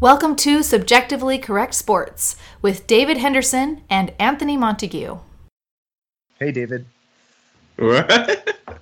Welcome 0.00 0.36
to 0.36 0.62
Subjectively 0.62 1.38
Correct 1.38 1.74
Sports 1.74 2.36
with 2.62 2.86
David 2.86 3.16
Henderson 3.16 3.82
and 3.90 4.12
Anthony 4.18 4.56
Montague. 4.56 5.18
Hey, 6.38 6.52
David. 6.52 6.86
What? 7.76 8.54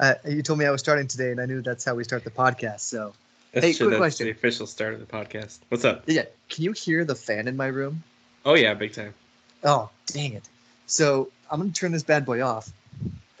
Uh, 0.00 0.14
you 0.28 0.42
told 0.44 0.60
me 0.60 0.64
I 0.64 0.70
was 0.70 0.78
starting 0.80 1.08
today, 1.08 1.32
and 1.32 1.40
I 1.40 1.44
knew 1.46 1.60
that's 1.60 1.84
how 1.84 1.92
we 1.96 2.04
start 2.04 2.22
the 2.22 2.30
podcast. 2.30 2.82
So, 2.82 3.14
That's 3.50 3.66
Hey, 3.66 3.72
true. 3.72 3.88
quick 3.88 3.98
That's 3.98 4.14
question. 4.14 4.26
the 4.26 4.30
official 4.30 4.68
start 4.68 4.94
of 4.94 5.00
the 5.00 5.06
podcast. 5.06 5.58
What's 5.70 5.84
up? 5.84 6.04
yeah, 6.06 6.22
can 6.48 6.62
you 6.62 6.70
hear 6.70 7.04
the 7.04 7.16
fan 7.16 7.48
in 7.48 7.56
my 7.56 7.66
room? 7.66 8.04
Oh 8.44 8.54
yeah, 8.54 8.74
big 8.74 8.92
time. 8.92 9.12
Oh, 9.64 9.90
dang 10.06 10.34
it. 10.34 10.48
So, 10.86 11.30
I'm 11.50 11.58
going 11.58 11.72
to 11.72 11.80
turn 11.80 11.90
this 11.90 12.04
bad 12.04 12.24
boy 12.24 12.42
off. 12.42 12.70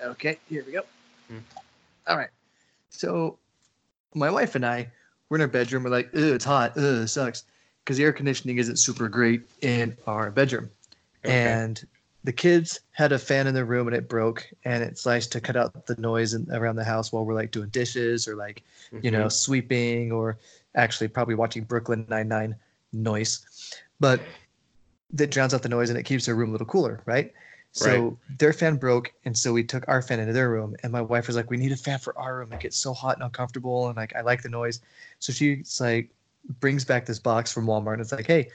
Okay, 0.02 0.38
here 0.48 0.64
we 0.66 0.72
go. 0.72 0.80
Hmm. 1.28 1.38
All 2.08 2.16
right. 2.16 2.30
So, 2.90 3.38
my 4.16 4.28
wife 4.28 4.56
and 4.56 4.66
I, 4.66 4.88
we're 5.28 5.36
in 5.36 5.42
our 5.42 5.48
bedroom. 5.48 5.84
We're 5.84 5.90
like, 5.90 6.10
it's 6.12 6.44
hot. 6.44 6.72
Ugh, 6.76 7.02
it 7.02 7.08
sucks. 7.08 7.44
Because 7.84 7.96
the 7.96 8.04
air 8.04 8.12
conditioning 8.12 8.58
isn't 8.58 8.76
super 8.76 9.08
great 9.08 9.42
in 9.62 9.96
our 10.06 10.30
bedroom. 10.30 10.70
Okay. 11.24 11.34
and 11.34 11.84
the 12.24 12.32
kids 12.32 12.80
had 12.92 13.12
a 13.12 13.18
fan 13.18 13.46
in 13.46 13.54
their 13.54 13.64
room 13.64 13.86
and 13.88 13.96
it 13.96 14.08
broke 14.08 14.48
and 14.64 14.82
it's 14.84 15.04
nice 15.06 15.26
to 15.28 15.40
cut 15.40 15.56
out 15.56 15.86
the 15.86 15.96
noise 15.96 16.34
in, 16.34 16.46
around 16.52 16.76
the 16.76 16.84
house 16.84 17.12
while 17.12 17.24
we're 17.24 17.34
like 17.34 17.50
doing 17.50 17.68
dishes 17.70 18.28
or 18.28 18.36
like 18.36 18.62
you 19.02 19.10
know 19.10 19.26
Mhm. 19.26 19.32
sweeping 19.32 20.12
or 20.12 20.36
actually 20.74 21.08
probably 21.08 21.34
watching 21.34 21.64
brooklyn 21.64 22.06
99 22.08 22.54
noise 22.92 23.74
but 23.98 24.20
that 25.12 25.30
drowns 25.30 25.54
out 25.54 25.62
the 25.62 25.68
noise 25.68 25.90
and 25.90 25.98
it 25.98 26.04
keeps 26.04 26.26
their 26.26 26.34
room 26.36 26.50
a 26.50 26.52
little 26.52 26.66
cooler 26.66 27.00
right 27.06 27.32
so 27.78 28.18
their 28.38 28.52
fan 28.52 28.76
broke 28.76 29.12
and 29.24 29.36
so 29.36 29.52
we 29.52 29.62
took 29.64 29.84
our 29.88 30.02
fan 30.02 30.20
into 30.20 30.32
their 30.32 30.50
room 30.50 30.74
and 30.82 30.92
my 30.92 31.00
wife 31.00 31.26
was 31.26 31.36
like 31.36 31.50
we 31.50 31.56
need 31.56 31.72
a 31.72 31.76
fan 31.76 31.98
for 31.98 32.16
our 32.18 32.38
room 32.38 32.52
it 32.52 32.60
gets 32.60 32.76
so 32.76 32.92
hot 32.92 33.14
and 33.16 33.24
uncomfortable 33.24 33.88
and 33.88 33.96
like 33.96 34.14
i 34.16 34.20
like 34.20 34.42
the 34.42 34.48
noise 34.48 34.80
so 35.18 35.32
she's 35.32 35.80
like 35.80 36.10
brings 36.60 36.84
back 36.84 37.06
this 37.06 37.18
box 37.18 37.52
from 37.52 37.66
walmart 37.66 37.94
and 37.94 38.02
it's 38.02 38.12
like 38.12 38.26
hey 38.26 38.48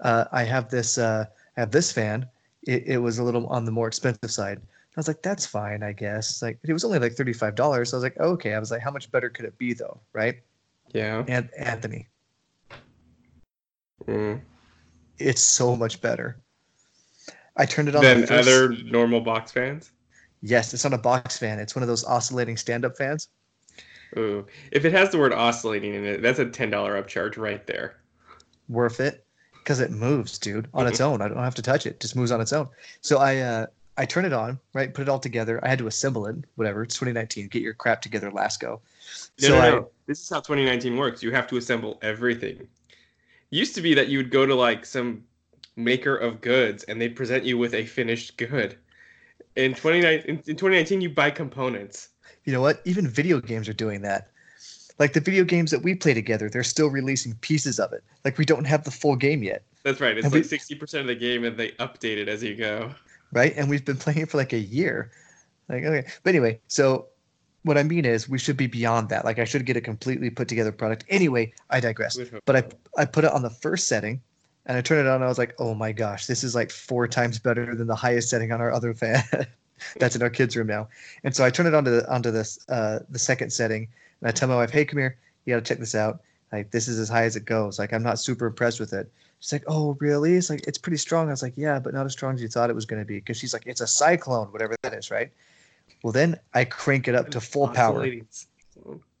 uh, 0.00 0.24
i 0.32 0.42
have 0.42 0.68
this 0.70 0.98
uh, 0.98 1.24
I 1.56 1.60
have 1.60 1.70
this 1.70 1.90
fan 1.92 2.26
it, 2.66 2.82
it 2.86 2.98
was 2.98 3.18
a 3.18 3.22
little 3.24 3.46
on 3.46 3.64
the 3.64 3.70
more 3.70 3.86
expensive 3.86 4.30
side. 4.30 4.58
I 4.58 5.00
was 5.00 5.08
like, 5.08 5.22
that's 5.22 5.46
fine, 5.46 5.82
I 5.82 5.92
guess. 5.92 6.42
Like 6.42 6.58
it 6.64 6.72
was 6.72 6.84
only 6.84 6.98
like 6.98 7.12
thirty-five 7.12 7.54
dollars. 7.54 7.90
So 7.90 7.96
I 7.96 7.98
was 7.98 8.02
like, 8.02 8.18
okay. 8.18 8.54
I 8.54 8.58
was 8.58 8.70
like, 8.70 8.80
how 8.80 8.90
much 8.90 9.10
better 9.12 9.28
could 9.28 9.44
it 9.44 9.56
be 9.58 9.72
though, 9.72 10.00
right? 10.12 10.40
Yeah. 10.92 11.24
And 11.28 11.48
Anthony, 11.56 12.08
Mm. 14.06 14.40
it's 15.18 15.42
so 15.42 15.76
much 15.76 16.00
better. 16.00 16.38
I 17.56 17.66
turned 17.66 17.88
it 17.88 17.96
on. 17.96 18.02
The 18.02 18.34
other 18.34 18.70
normal 18.84 19.20
box 19.20 19.52
fans. 19.52 19.92
Yes, 20.42 20.74
it's 20.74 20.84
on 20.84 20.92
a 20.92 20.98
box 20.98 21.38
fan. 21.38 21.58
It's 21.58 21.74
one 21.74 21.82
of 21.82 21.88
those 21.88 22.04
oscillating 22.04 22.56
stand-up 22.56 22.96
fans. 22.96 23.28
Ooh. 24.16 24.46
If 24.70 24.84
it 24.84 24.92
has 24.92 25.10
the 25.10 25.18
word 25.18 25.32
oscillating 25.32 25.94
in 25.94 26.04
it, 26.04 26.22
that's 26.22 26.38
a 26.38 26.46
ten 26.46 26.70
dollar 26.70 27.02
upcharge 27.02 27.36
right 27.36 27.66
there. 27.66 27.96
Worth 28.68 29.00
it 29.00 29.24
because 29.54 29.80
it 29.80 29.90
moves, 29.90 30.38
dude, 30.38 30.68
on 30.74 30.86
its 30.86 31.00
own. 31.00 31.20
I 31.20 31.28
don't 31.28 31.38
have 31.38 31.54
to 31.56 31.62
touch 31.62 31.86
it; 31.86 31.90
it 31.90 32.00
just 32.00 32.16
moves 32.16 32.30
on 32.30 32.40
its 32.40 32.52
own. 32.52 32.68
So 33.00 33.18
I 33.18 33.38
uh, 33.38 33.66
I 33.96 34.04
turn 34.04 34.24
it 34.24 34.32
on, 34.32 34.58
right? 34.74 34.92
Put 34.92 35.02
it 35.02 35.08
all 35.08 35.18
together. 35.18 35.58
I 35.64 35.68
had 35.68 35.78
to 35.78 35.86
assemble 35.86 36.26
it. 36.26 36.36
Whatever. 36.56 36.82
It's 36.82 36.94
2019. 36.94 37.48
Get 37.48 37.62
your 37.62 37.74
crap 37.74 38.02
together, 38.02 38.30
Lasco. 38.30 38.80
No, 39.40 39.48
so 39.48 39.48
no, 39.48 39.60
I, 39.60 39.70
no. 39.70 39.88
This 40.06 40.20
is 40.20 40.28
how 40.28 40.36
2019 40.36 40.96
works. 40.96 41.22
You 41.22 41.32
have 41.32 41.46
to 41.48 41.56
assemble 41.56 41.98
everything. 42.02 42.68
Used 43.50 43.74
to 43.74 43.80
be 43.80 43.94
that 43.94 44.08
you 44.08 44.18
would 44.18 44.30
go 44.30 44.44
to 44.44 44.54
like 44.54 44.84
some 44.84 45.24
maker 45.76 46.16
of 46.16 46.40
goods 46.40 46.84
and 46.84 47.00
they'd 47.00 47.14
present 47.16 47.44
you 47.44 47.58
with 47.58 47.74
a 47.74 47.84
finished 47.84 48.36
good. 48.38 48.76
In 49.56 49.72
2019, 49.72 50.30
in 50.30 50.36
2019, 50.38 51.00
you 51.00 51.10
buy 51.10 51.30
components. 51.30 52.08
you 52.44 52.52
know 52.52 52.60
what? 52.60 52.80
Even 52.84 53.06
video 53.08 53.40
games 53.40 53.68
are 53.68 53.72
doing 53.74 54.02
that. 54.02 54.30
Like 54.98 55.12
the 55.12 55.20
video 55.20 55.44
games 55.44 55.70
that 55.70 55.82
we 55.82 55.94
play 55.94 56.14
together, 56.14 56.48
they're 56.48 56.62
still 56.64 56.88
releasing 56.88 57.34
pieces 57.36 57.78
of 57.78 57.92
it. 57.92 58.02
Like 58.24 58.38
we 58.38 58.44
don't 58.46 58.64
have 58.64 58.84
the 58.84 58.90
full 58.90 59.14
game 59.16 59.42
yet, 59.42 59.62
That's 59.82 60.00
right. 60.00 60.16
It's 60.16 60.24
And 60.24 60.34
like 60.34 60.44
60% 60.44 61.00
of 61.00 61.06
the 61.06 61.14
game 61.14 61.44
and 61.44 61.56
they 61.56 61.72
update 61.72 62.16
it 62.16 62.28
as 62.28 62.42
you 62.42 62.54
go. 62.54 62.90
right? 63.32 63.52
And 63.56 63.68
we've 63.68 63.84
been 63.84 63.98
playing 63.98 64.20
it 64.20 64.30
for 64.30 64.38
like 64.38 64.52
a 64.54 64.58
year. 64.58 65.10
Like 65.68 65.84
okay, 65.84 66.08
but 66.22 66.30
anyway, 66.30 66.60
so 66.68 67.08
what 67.64 67.76
I 67.76 67.82
mean 67.82 68.04
is 68.04 68.28
we 68.28 68.38
should 68.38 68.56
be 68.56 68.68
beyond 68.68 69.08
that. 69.08 69.24
Like 69.24 69.38
I 69.38 69.44
should 69.44 69.66
get 69.66 69.76
a 69.76 69.80
completely 69.80 70.30
put 70.30 70.48
together 70.48 70.70
product. 70.72 71.04
Anyway, 71.08 71.52
I 71.68 71.80
digress. 71.80 72.18
But 72.44 72.56
I. 72.56 72.64
I 72.96 73.04
put 73.04 73.24
it 73.24 73.32
on 73.32 73.42
the 73.42 73.50
first 73.50 73.88
setting, 73.88 74.22
and 74.66 74.76
I 74.76 74.80
turned 74.80 75.00
it 75.00 75.06
on. 75.06 75.16
And 75.16 75.24
I 75.24 75.28
was 75.28 75.38
like, 75.38 75.54
oh 75.58 75.74
my 75.74 75.92
gosh, 75.92 76.26
this 76.26 76.44
is 76.44 76.54
like 76.54 76.70
four 76.70 77.08
times 77.08 77.38
better 77.38 77.74
than 77.74 77.86
the 77.86 77.94
highest 77.94 78.28
setting 78.28 78.52
on 78.52 78.60
our 78.60 78.72
other 78.72 78.92
fan. 78.94 79.22
That's 79.98 80.16
in 80.16 80.22
our 80.22 80.30
kids' 80.30 80.56
room 80.56 80.66
now. 80.66 80.88
And 81.22 81.34
so 81.34 81.44
I 81.44 81.50
turn 81.50 81.66
it 81.66 81.74
onto 81.74 81.90
the 81.90 82.10
onto 82.12 82.30
this 82.30 82.58
uh, 82.68 83.00
the 83.08 83.18
second 83.18 83.50
setting, 83.52 83.88
and 84.20 84.28
I 84.28 84.32
tell 84.32 84.48
my 84.48 84.56
wife, 84.56 84.70
hey, 84.70 84.84
come 84.84 84.98
here, 84.98 85.18
you 85.44 85.54
got 85.54 85.64
to 85.64 85.68
check 85.68 85.78
this 85.78 85.94
out. 85.94 86.20
Like 86.52 86.70
this 86.70 86.88
is 86.88 86.98
as 86.98 87.08
high 87.08 87.24
as 87.24 87.36
it 87.36 87.44
goes. 87.44 87.78
Like 87.78 87.92
I'm 87.92 88.02
not 88.02 88.18
super 88.18 88.46
impressed 88.46 88.80
with 88.80 88.92
it. 88.92 89.10
She's 89.40 89.52
like, 89.52 89.64
oh 89.66 89.96
really? 90.00 90.34
It's 90.34 90.48
like 90.48 90.66
it's 90.66 90.78
pretty 90.78 90.96
strong. 90.96 91.28
I 91.28 91.32
was 91.32 91.42
like, 91.42 91.54
yeah, 91.56 91.78
but 91.78 91.92
not 91.92 92.06
as 92.06 92.12
strong 92.12 92.34
as 92.34 92.42
you 92.42 92.48
thought 92.48 92.70
it 92.70 92.76
was 92.76 92.86
going 92.86 93.02
to 93.02 93.06
be. 93.06 93.16
Because 93.18 93.36
she's 93.36 93.52
like, 93.52 93.66
it's 93.66 93.80
a 93.80 93.86
cyclone, 93.86 94.48
whatever 94.48 94.74
that 94.82 94.94
is, 94.94 95.10
right? 95.10 95.30
Well, 96.02 96.12
then 96.12 96.38
I 96.54 96.64
crank 96.64 97.08
it 97.08 97.14
up 97.14 97.30
to 97.30 97.40
full 97.40 97.68
power. 97.68 98.08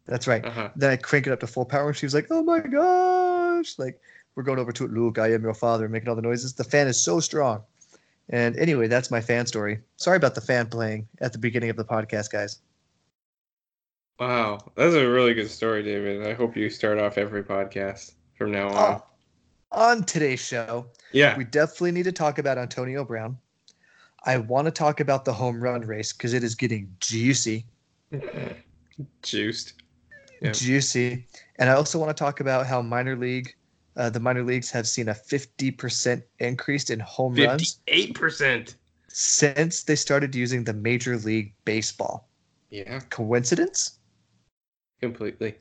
That's 0.06 0.26
right. 0.26 0.44
Uh-huh. 0.44 0.70
Then 0.76 0.90
I 0.90 0.96
crank 0.96 1.26
it 1.26 1.32
up 1.32 1.40
to 1.40 1.46
full 1.46 1.64
power, 1.64 1.88
and 1.88 1.96
she 1.96 2.06
was 2.06 2.14
like, 2.14 2.28
"Oh 2.30 2.42
my 2.42 2.60
gosh!" 2.60 3.78
Like 3.78 4.00
we're 4.36 4.42
going 4.42 4.58
over 4.58 4.70
to 4.70 4.84
it. 4.84 4.92
Luke, 4.92 5.18
I 5.18 5.32
am 5.32 5.42
your 5.42 5.54
father, 5.54 5.88
making 5.88 6.08
all 6.08 6.14
the 6.14 6.22
noises. 6.22 6.54
The 6.54 6.64
fan 6.64 6.86
is 6.86 7.02
so 7.02 7.18
strong. 7.20 7.62
And 8.28 8.56
anyway, 8.56 8.86
that's 8.86 9.10
my 9.10 9.20
fan 9.20 9.46
story. 9.46 9.80
Sorry 9.96 10.16
about 10.16 10.34
the 10.34 10.40
fan 10.40 10.66
playing 10.66 11.08
at 11.20 11.32
the 11.32 11.38
beginning 11.38 11.70
of 11.70 11.76
the 11.76 11.84
podcast, 11.84 12.30
guys. 12.30 12.58
Wow. 14.20 14.58
That's 14.76 14.94
a 14.94 15.08
really 15.08 15.34
good 15.34 15.50
story, 15.50 15.82
David. 15.82 16.26
I 16.26 16.34
hope 16.34 16.56
you 16.56 16.68
start 16.70 16.98
off 16.98 17.18
every 17.18 17.42
podcast 17.42 18.12
from 18.36 18.52
now 18.52 18.68
on. 18.68 18.94
Oh, 18.94 19.04
on 19.72 20.04
today's 20.04 20.40
show, 20.40 20.86
yeah. 21.12 21.36
we 21.36 21.44
definitely 21.44 21.92
need 21.92 22.04
to 22.04 22.12
talk 22.12 22.38
about 22.38 22.58
Antonio 22.58 23.04
Brown. 23.04 23.38
I 24.24 24.38
want 24.38 24.66
to 24.66 24.70
talk 24.70 25.00
about 25.00 25.24
the 25.24 25.32
home 25.32 25.62
run 25.62 25.82
race 25.82 26.12
because 26.12 26.34
it 26.34 26.42
is 26.42 26.54
getting 26.54 26.94
juicy, 27.00 27.64
Juiced. 29.22 29.74
Yeah. 30.40 30.52
juicy. 30.52 31.26
And 31.58 31.70
I 31.70 31.74
also 31.74 31.98
want 31.98 32.14
to 32.14 32.24
talk 32.24 32.40
about 32.40 32.66
how 32.66 32.82
minor 32.82 33.16
league, 33.16 33.54
uh, 33.96 34.10
the 34.10 34.20
minor 34.20 34.42
leagues 34.42 34.70
have 34.70 34.86
seen 34.86 35.08
a 35.08 35.14
fifty 35.14 35.70
percent 35.70 36.22
increase 36.38 36.90
in 36.90 37.00
home 37.00 37.34
runs. 37.34 37.80
58%. 37.88 38.74
since 39.08 39.84
they 39.84 39.96
started 39.96 40.34
using 40.34 40.64
the 40.64 40.74
Major 40.74 41.16
League 41.16 41.54
Baseball. 41.64 42.28
Yeah. 42.70 43.00
Coincidence? 43.10 43.98
Completely. 45.00 45.54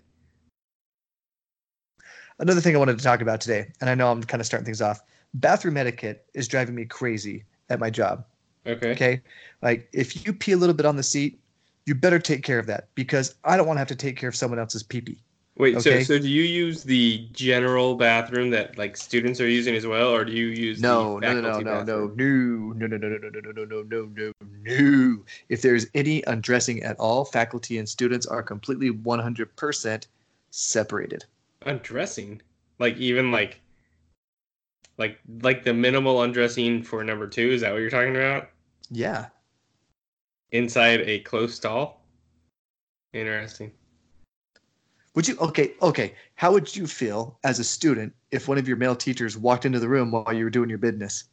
Another 2.39 2.59
thing 2.59 2.75
I 2.75 2.79
wanted 2.79 2.97
to 2.97 3.03
talk 3.03 3.21
about 3.21 3.39
today, 3.39 3.71
and 3.79 3.89
I 3.89 3.95
know 3.95 4.11
I'm 4.11 4.21
kind 4.23 4.41
of 4.41 4.45
starting 4.45 4.65
things 4.65 4.81
off. 4.81 5.01
Bathroom 5.35 5.77
etiquette 5.77 6.25
is 6.33 6.49
driving 6.49 6.75
me 6.75 6.83
crazy 6.85 7.45
at 7.69 7.79
my 7.79 7.89
job. 7.89 8.25
Okay. 8.67 8.91
Okay. 8.91 9.21
Like, 9.61 9.87
if 9.93 10.25
you 10.25 10.33
pee 10.33 10.51
a 10.51 10.57
little 10.57 10.75
bit 10.75 10.85
on 10.85 10.97
the 10.97 11.03
seat, 11.03 11.39
you 11.85 11.95
better 11.95 12.19
take 12.19 12.43
care 12.43 12.59
of 12.59 12.65
that 12.65 12.89
because 12.95 13.35
I 13.45 13.55
don't 13.55 13.67
want 13.67 13.77
to 13.77 13.79
have 13.79 13.87
to 13.87 13.95
take 13.95 14.17
care 14.17 14.27
of 14.27 14.35
someone 14.35 14.59
else's 14.59 14.83
pee 14.83 15.01
pee. 15.01 15.21
Wait, 15.57 15.77
Okay. 15.77 16.03
so 16.03 16.15
so 16.15 16.19
do 16.19 16.27
you 16.27 16.43
use 16.43 16.83
the 16.83 17.29
general 17.31 17.95
bathroom 17.95 18.49
that 18.49 18.77
like 18.77 18.97
students 18.97 19.39
are 19.39 19.47
using 19.47 19.73
as 19.75 19.87
well, 19.87 20.09
or 20.13 20.25
do 20.25 20.33
you 20.33 20.47
use 20.47 20.81
No, 20.81 21.17
no, 21.17 21.33
no, 21.33 21.39
no, 21.39 21.59
no, 21.59 21.83
no, 21.83 22.07
no, 22.07 22.07
no, 22.07 22.87
no, 22.87 22.97
no, 22.97 23.07
no, 23.07 23.17
no, 23.19 23.29
no, 23.29 23.63
no, 23.63 23.81
no, 23.83 24.09
no, 24.13 24.31
no. 24.63 25.23
If 25.47 25.61
there's 25.61 25.87
any 25.93 26.23
undressing 26.27 26.83
at 26.83 26.99
all, 26.99 27.23
faculty 27.23 27.77
and 27.77 27.87
students 27.87 28.25
are 28.25 28.43
completely 28.43 28.91
100% 28.91 30.07
separated. 30.49 31.23
Undressing, 31.61 32.41
like 32.79 32.97
even 32.97 33.31
like, 33.31 33.61
like 34.97 35.19
like 35.41 35.63
the 35.63 35.73
minimal 35.73 36.21
undressing 36.23 36.83
for 36.83 37.01
number 37.01 37.27
two. 37.27 37.51
Is 37.51 37.61
that 37.61 37.71
what 37.71 37.79
you're 37.79 37.89
talking 37.89 38.15
about? 38.17 38.49
Yeah. 38.91 39.27
Inside 40.51 41.01
a 41.01 41.19
closed 41.19 41.55
stall. 41.55 42.01
Interesting. 43.13 43.71
Would 45.15 45.27
you 45.27 45.37
okay, 45.37 45.73
okay. 45.81 46.13
How 46.35 46.51
would 46.51 46.75
you 46.75 46.85
feel 46.87 47.39
as 47.43 47.59
a 47.59 47.63
student 47.63 48.13
if 48.31 48.47
one 48.47 48.57
of 48.57 48.67
your 48.67 48.77
male 48.77 48.95
teachers 48.95 49.37
walked 49.37 49.65
into 49.65 49.79
the 49.79 49.87
room 49.87 50.11
while 50.11 50.33
you 50.33 50.43
were 50.43 50.49
doing 50.49 50.69
your 50.69 50.77
business? 50.77 51.23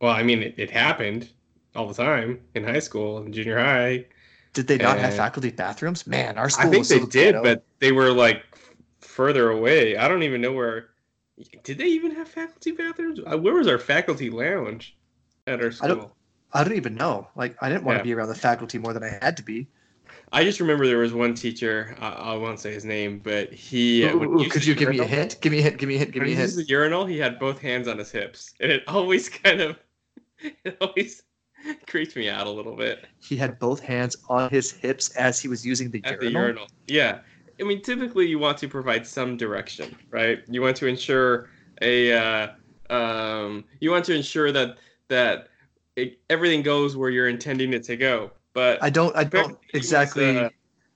Well, 0.00 0.12
I 0.12 0.22
mean, 0.22 0.42
it, 0.42 0.54
it 0.56 0.70
happened 0.70 1.30
all 1.74 1.88
the 1.88 1.94
time 1.94 2.40
in 2.54 2.64
high 2.64 2.78
school 2.78 3.18
and 3.18 3.34
junior 3.34 3.58
high. 3.58 4.06
Did 4.52 4.66
they 4.68 4.76
not 4.76 4.98
have 4.98 5.14
faculty 5.14 5.50
bathrooms? 5.50 6.06
Man, 6.06 6.38
our 6.38 6.50
school 6.50 6.68
I 6.68 6.70
think 6.70 6.86
they 6.86 6.98
so 6.98 7.06
did, 7.06 7.32
ghetto. 7.32 7.42
but 7.42 7.64
they 7.78 7.90
were 7.92 8.10
like 8.12 8.42
further 9.00 9.50
away. 9.50 9.96
I 9.96 10.06
don't 10.08 10.22
even 10.22 10.40
know 10.40 10.52
where. 10.52 10.90
Did 11.64 11.78
they 11.78 11.86
even 11.86 12.14
have 12.14 12.28
faculty 12.28 12.72
bathrooms? 12.72 13.18
Uh, 13.20 13.38
Where 13.38 13.54
was 13.54 13.66
our 13.66 13.78
faculty 13.78 14.30
lounge 14.30 14.96
at 15.46 15.60
our 15.60 15.72
I 15.82 15.88
don't- 15.88 15.98
school? 15.98 16.16
I 16.52 16.62
don't 16.62 16.76
even 16.76 16.94
know. 16.94 17.26
Like 17.34 17.56
I 17.62 17.70
didn't 17.70 17.84
want 17.84 17.96
Yeah. 17.96 18.00
to 18.00 18.04
be 18.04 18.12
around 18.14 18.28
the 18.28 18.34
faculty 18.34 18.76
more 18.78 18.92
than 18.92 19.02
I 19.02 19.08
had 19.22 19.38
to 19.38 19.42
be. 19.42 19.66
I 20.32 20.44
just 20.44 20.60
remember 20.60 20.86
there 20.86 20.98
was 20.98 21.12
one 21.12 21.34
teacher. 21.34 21.94
I, 22.00 22.08
I 22.08 22.34
won't 22.36 22.58
say 22.58 22.72
his 22.72 22.84
name, 22.84 23.18
but 23.18 23.52
he. 23.52 24.06
uh, 24.06 24.14
Ooh, 24.16 24.40
ooh, 24.40 24.48
could 24.48 24.64
you 24.64 24.74
give 24.74 24.88
me 24.88 24.98
a 24.98 25.04
hint? 25.04 25.38
Give 25.40 25.52
me 25.52 25.58
a 25.58 25.62
hint. 25.62 25.78
Give 25.78 25.88
me 25.88 25.96
a 25.96 25.98
hint. 25.98 26.12
Give 26.12 26.22
me 26.22 26.32
a 26.32 26.36
hint. 26.36 26.56
the 26.56 26.64
urinal, 26.64 27.04
he 27.04 27.18
had 27.18 27.38
both 27.38 27.60
hands 27.60 27.86
on 27.86 27.98
his 27.98 28.10
hips, 28.10 28.54
and 28.60 28.72
it 28.72 28.82
always 28.88 29.28
kind 29.28 29.60
of, 29.60 29.78
it 30.64 30.76
always 30.80 31.22
creeped 31.86 32.16
me 32.16 32.28
out 32.28 32.46
a 32.46 32.50
little 32.50 32.74
bit 32.74 33.06
He 33.20 33.36
had 33.36 33.58
both 33.58 33.78
hands 33.80 34.16
on 34.28 34.50
his 34.50 34.72
hips 34.72 35.10
as 35.10 35.38
he 35.38 35.48
was 35.48 35.64
using 35.64 35.90
the 35.90 36.00
at 36.04 36.18
the 36.18 36.26
urinal. 36.26 36.42
urinal. 36.42 36.66
Yeah, 36.86 37.20
I 37.60 37.64
mean, 37.64 37.82
typically 37.82 38.26
you 38.26 38.38
want 38.38 38.58
to 38.58 38.68
provide 38.68 39.06
some 39.06 39.36
direction, 39.36 39.94
right? 40.10 40.40
You 40.48 40.62
want 40.62 40.76
to 40.78 40.86
ensure 40.86 41.50
a, 41.80 42.12
uh, 42.12 42.48
um, 42.90 43.64
you 43.80 43.90
want 43.90 44.04
to 44.06 44.14
ensure 44.14 44.50
that 44.52 44.78
that 45.08 45.48
it, 45.96 46.18
everything 46.30 46.62
goes 46.62 46.96
where 46.96 47.10
you're 47.10 47.28
intending 47.28 47.72
it 47.74 47.84
to 47.84 47.96
go. 47.96 48.30
But 48.52 48.82
I 48.82 48.90
don't. 48.90 49.14
I 49.16 49.24
don't 49.24 49.58
he 49.70 49.78
was, 49.78 49.84
exactly. 49.86 50.38
uh, 50.38 50.50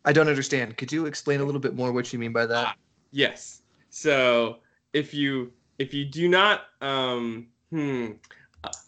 I 0.05 0.13
don't 0.13 0.29
understand. 0.29 0.77
Could 0.77 0.93
you 0.93 1.07
explain 1.07 1.41
a 1.41 1.45
little 1.45 1.61
bit 1.61 1.75
more 1.75 1.93
what 1.93 2.13
you 2.13 2.19
mean 2.19 2.33
by 2.33 2.47
that? 2.47 2.77
Yes. 3.11 3.63
So 3.91 4.59
if 4.93 5.13
you 5.15 5.53
if 5.79 5.93
you 5.93 6.05
do 6.05 6.29
not 6.29 6.63
um, 6.81 7.49
hmm, 7.71 8.13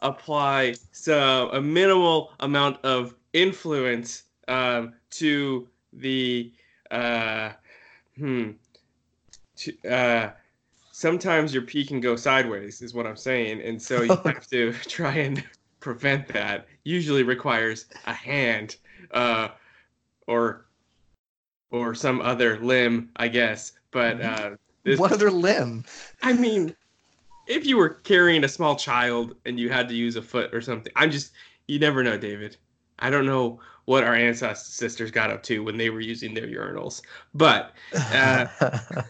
apply 0.01 0.75
so 0.93 1.51
a 1.53 1.61
minimal 1.61 2.33
amount 2.41 2.85
of 2.85 3.15
influence 3.33 4.25
um, 4.49 4.95
to 5.11 5.69
the 5.93 6.53
uh, 6.91 7.51
hmm, 8.17 8.51
to, 9.57 9.89
uh, 9.89 10.31
sometimes 10.93 11.53
your 11.53 11.63
pee 11.63 11.85
can 11.85 12.01
go 12.01 12.17
sideways 12.17 12.83
is 12.83 12.95
what 12.95 13.07
I'm 13.07 13.17
saying, 13.17 13.61
and 13.63 13.81
so 13.81 14.03
you 14.03 14.17
have 14.25 14.47
to 14.49 14.73
try 14.73 15.15
and 15.15 15.45
prevent 15.81 16.29
that. 16.29 16.67
Usually 16.89 17.23
requires 17.23 17.85
a 18.07 18.15
hand 18.15 18.77
uh, 19.11 19.49
or 20.27 20.65
or 21.71 21.95
some 21.95 22.23
other 22.23 22.59
limb, 22.61 23.11
I 23.17 23.29
guess. 23.29 23.73
But 23.91 24.23
uh, 24.23 24.51
this, 24.85 24.99
what 24.99 25.13
other 25.13 25.31
limb? 25.31 25.85
I 26.23 26.33
mean, 26.33 26.75
if 27.47 27.67
you 27.67 27.77
were 27.77 27.91
carrying 27.91 28.45
a 28.45 28.49
small 28.49 28.75
child 28.75 29.35
and 29.45 29.61
you 29.61 29.69
had 29.69 29.87
to 29.91 29.95
use 29.95 30.17
a 30.17 30.23
foot 30.23 30.55
or 30.55 30.63
something, 30.63 30.91
I'm 30.97 31.11
just, 31.11 31.33
you 31.67 31.79
never 31.79 32.03
know, 32.03 32.17
David. 32.17 32.57
I 33.01 33.11
don't 33.11 33.27
know 33.27 33.61
what 33.85 34.03
our 34.03 34.15
ancestors 34.15 35.11
got 35.11 35.31
up 35.31 35.43
to 35.45 35.63
when 35.63 35.77
they 35.77 35.91
were 35.91 36.01
using 36.01 36.33
their 36.33 36.47
urinals, 36.47 37.03
but 37.35 37.73
Uh, 37.95 38.47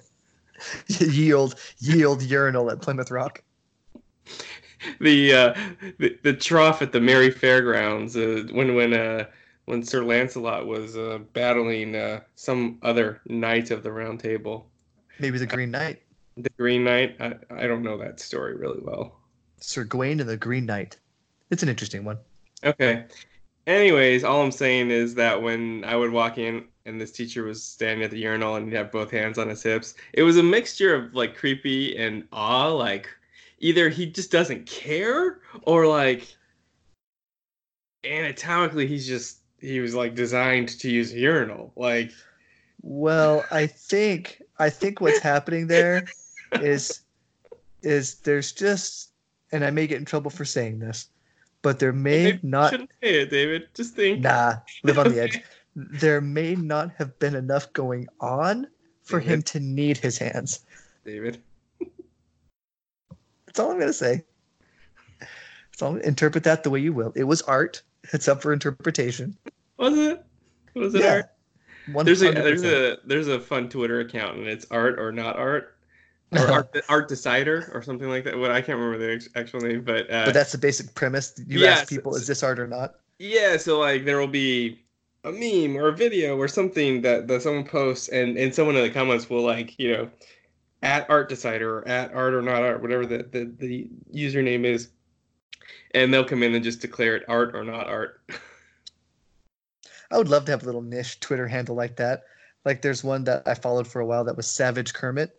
yield 0.88 1.54
yield 1.78 2.22
urinal 2.22 2.70
at 2.72 2.82
Plymouth 2.82 3.12
Rock. 3.12 3.42
the 5.00 5.32
uh, 5.32 5.54
the, 5.98 6.18
the 6.22 6.32
trough 6.32 6.82
at 6.82 6.92
the 6.92 7.00
Merry 7.00 7.30
Fairgrounds 7.30 8.16
uh, 8.16 8.44
when 8.52 8.74
when 8.74 8.94
uh, 8.94 9.24
when 9.66 9.82
Sir 9.82 10.02
Lancelot 10.04 10.66
was 10.66 10.96
uh, 10.96 11.18
battling 11.34 11.94
uh, 11.96 12.20
some 12.34 12.78
other 12.82 13.20
knight 13.26 13.70
of 13.70 13.82
the 13.82 13.92
Round 13.92 14.18
Table, 14.20 14.70
Maybe 15.18 15.38
the 15.38 15.46
Green 15.46 15.70
Knight. 15.70 16.02
the 16.36 16.50
Green 16.58 16.84
Knight. 16.84 17.16
I, 17.20 17.34
I 17.50 17.66
don't 17.66 17.82
know 17.82 17.98
that 17.98 18.20
story 18.20 18.56
really 18.56 18.80
well. 18.82 19.18
Sir 19.60 19.84
Gawain 19.84 20.20
and 20.20 20.28
the 20.28 20.36
Green 20.36 20.64
Knight. 20.66 20.96
It's 21.50 21.62
an 21.62 21.68
interesting 21.68 22.04
one. 22.04 22.18
Okay. 22.64 23.04
Anyways, 23.66 24.24
all 24.24 24.42
I'm 24.42 24.50
saying 24.52 24.90
is 24.90 25.14
that 25.16 25.42
when 25.42 25.84
I 25.84 25.96
would 25.96 26.10
walk 26.12 26.38
in 26.38 26.64
and 26.86 26.98
this 26.98 27.12
teacher 27.12 27.42
was 27.44 27.62
standing 27.62 28.02
at 28.04 28.10
the 28.10 28.18
urinal 28.18 28.54
and 28.56 28.66
he'd 28.66 28.76
have 28.76 28.90
both 28.90 29.10
hands 29.10 29.36
on 29.36 29.48
his 29.48 29.62
hips, 29.62 29.94
it 30.14 30.22
was 30.22 30.38
a 30.38 30.42
mixture 30.42 30.94
of 30.94 31.14
like 31.14 31.36
creepy 31.36 31.96
and 31.98 32.24
awe. 32.32 32.68
Like 32.68 33.08
either 33.60 33.88
he 33.88 34.06
just 34.06 34.30
doesn't 34.30 34.66
care 34.66 35.40
or 35.62 35.86
like 35.86 36.36
anatomically 38.04 38.86
he's 38.86 39.06
just 39.06 39.38
he 39.60 39.80
was 39.80 39.94
like 39.94 40.14
designed 40.14 40.68
to 40.68 40.90
use 40.90 41.12
a 41.12 41.18
urinal. 41.18 41.72
Like 41.76 42.12
Well, 42.82 43.44
I 43.50 43.66
think 43.66 44.42
I 44.58 44.70
think 44.70 45.00
what's 45.00 45.18
happening 45.18 45.66
there 45.66 46.06
is 46.52 47.00
is 47.82 48.16
there's 48.16 48.52
just 48.52 49.12
and 49.52 49.64
I 49.64 49.70
may 49.70 49.86
get 49.86 49.98
in 49.98 50.04
trouble 50.04 50.30
for 50.30 50.44
saying 50.44 50.78
this, 50.78 51.08
but 51.62 51.78
there 51.78 51.92
may 51.92 52.32
you 52.32 52.38
not 52.42 52.70
shouldn't 52.70 52.90
say 53.02 53.22
it, 53.22 53.30
David. 53.30 53.68
Just 53.74 53.94
think. 53.94 54.20
nah 54.20 54.56
live 54.82 54.98
on 54.98 55.08
the 55.10 55.20
edge. 55.20 55.40
There 55.80 56.20
may 56.20 56.56
not 56.56 56.90
have 56.98 57.16
been 57.20 57.36
enough 57.36 57.72
going 57.72 58.08
on 58.18 58.66
for 59.02 59.20
him 59.20 59.42
to 59.42 59.60
need 59.60 59.96
his 59.96 60.18
hands. 60.18 60.66
David. 61.04 61.40
That's 63.58 63.66
all 63.66 63.72
I'm 63.72 63.80
gonna 63.80 63.92
say. 63.92 64.22
That's 65.18 65.82
all. 65.82 65.96
Interpret 65.96 66.44
that 66.44 66.62
the 66.62 66.70
way 66.70 66.78
you 66.78 66.92
will. 66.92 67.12
It 67.16 67.24
was 67.24 67.42
art. 67.42 67.82
It's 68.12 68.28
up 68.28 68.40
for 68.40 68.52
interpretation. 68.52 69.36
Was 69.78 69.98
it? 69.98 70.24
Was 70.76 70.94
it 70.94 71.02
Yeah. 71.02 71.14
art? 71.14 71.30
One 71.86 72.04
There's 72.06 72.22
a 72.22 72.30
there's 72.30 72.62
a 72.62 72.98
there's 73.04 73.26
a 73.26 73.40
fun 73.40 73.68
Twitter 73.68 73.98
account 73.98 74.36
and 74.38 74.46
it's 74.46 74.64
art 74.70 75.00
or 75.00 75.10
not 75.10 75.34
art 75.34 75.74
or 76.30 76.46
art, 76.52 76.76
art 76.88 77.08
decider 77.08 77.68
or 77.74 77.82
something 77.82 78.08
like 78.08 78.22
that. 78.24 78.38
What 78.38 78.52
I 78.52 78.60
can't 78.60 78.78
remember 78.78 78.96
the 79.18 79.28
actual 79.34 79.60
name, 79.62 79.82
but 79.82 80.08
uh, 80.08 80.26
But 80.26 80.34
that's 80.34 80.52
the 80.52 80.58
basic 80.58 80.94
premise. 80.94 81.34
You 81.48 81.58
Yes, 81.58 81.80
ask 81.80 81.88
people, 81.88 82.14
is 82.14 82.28
this 82.28 82.44
art 82.44 82.60
or 82.60 82.68
not? 82.68 82.94
yeah. 83.18 83.56
So 83.56 83.80
like 83.80 84.04
there 84.04 84.18
will 84.20 84.28
be 84.28 84.84
a 85.24 85.32
meme 85.32 85.76
or 85.76 85.88
a 85.88 85.96
video 85.96 86.36
or 86.36 86.46
something 86.46 87.02
that 87.02 87.26
that 87.26 87.42
someone 87.42 87.64
posts 87.64 88.06
and 88.08 88.38
and 88.38 88.54
someone 88.54 88.76
in 88.76 88.82
the 88.84 88.90
comments 88.90 89.28
will 89.28 89.42
like 89.42 89.76
you 89.80 89.92
know 89.96 90.10
at 90.82 91.08
art 91.10 91.28
decider 91.28 91.78
or 91.78 91.88
at 91.88 92.12
art 92.12 92.34
or 92.34 92.42
not 92.42 92.62
art 92.62 92.80
whatever 92.82 93.06
the 93.06 93.18
the, 93.30 93.52
the 93.58 93.88
username 94.14 94.64
is, 94.64 94.88
and 95.92 96.12
they'll 96.12 96.24
come 96.24 96.42
in 96.42 96.54
and 96.54 96.64
just 96.64 96.80
declare 96.80 97.16
it 97.16 97.24
art 97.28 97.54
or 97.54 97.64
not 97.64 97.88
art. 97.88 98.20
I 100.10 100.16
would 100.18 100.28
love 100.28 100.44
to 100.46 100.52
have 100.52 100.62
a 100.62 100.66
little 100.66 100.82
niche 100.82 101.20
Twitter 101.20 101.46
handle 101.46 101.74
like 101.74 101.96
that. 101.96 102.24
Like 102.64 102.82
there's 102.82 103.04
one 103.04 103.24
that 103.24 103.42
I 103.46 103.54
followed 103.54 103.86
for 103.86 104.00
a 104.00 104.06
while 104.06 104.24
that 104.24 104.36
was 104.36 104.50
Savage 104.50 104.94
Kermit. 104.94 105.34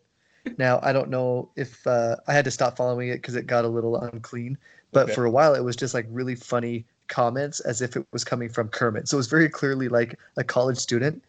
Now 0.58 0.80
I 0.84 0.94
don't 0.94 1.10
know 1.10 1.52
if 1.56 1.86
uh, 1.88 2.16
I 2.28 2.34
had 2.34 2.46
to 2.46 2.52
stop 2.52 2.78
following 2.78 3.10
it 3.10 3.18
because 3.18 3.36
it 3.36 3.48
got 3.48 3.66
a 3.66 3.70
little 3.70 3.96
unclean. 3.98 4.58
But 4.92 5.06
Okay. 5.06 5.14
for 5.14 5.26
a 5.26 5.32
while, 5.32 5.54
it 5.56 5.64
was 5.64 5.76
just 5.76 5.94
like 5.94 6.08
really 6.10 6.36
funny 6.36 6.86
comments 7.08 7.60
as 7.62 7.82
if 7.82 7.96
it 7.96 8.06
was 8.12 8.24
coming 8.24 8.50
from 8.50 8.70
Kermit. 8.70 9.08
So 9.08 9.18
it 9.18 9.20
was 9.20 9.28
very 9.28 9.50
clearly 9.50 9.88
like 9.88 10.18
a 10.38 10.44
college 10.44 10.78
student 10.78 11.24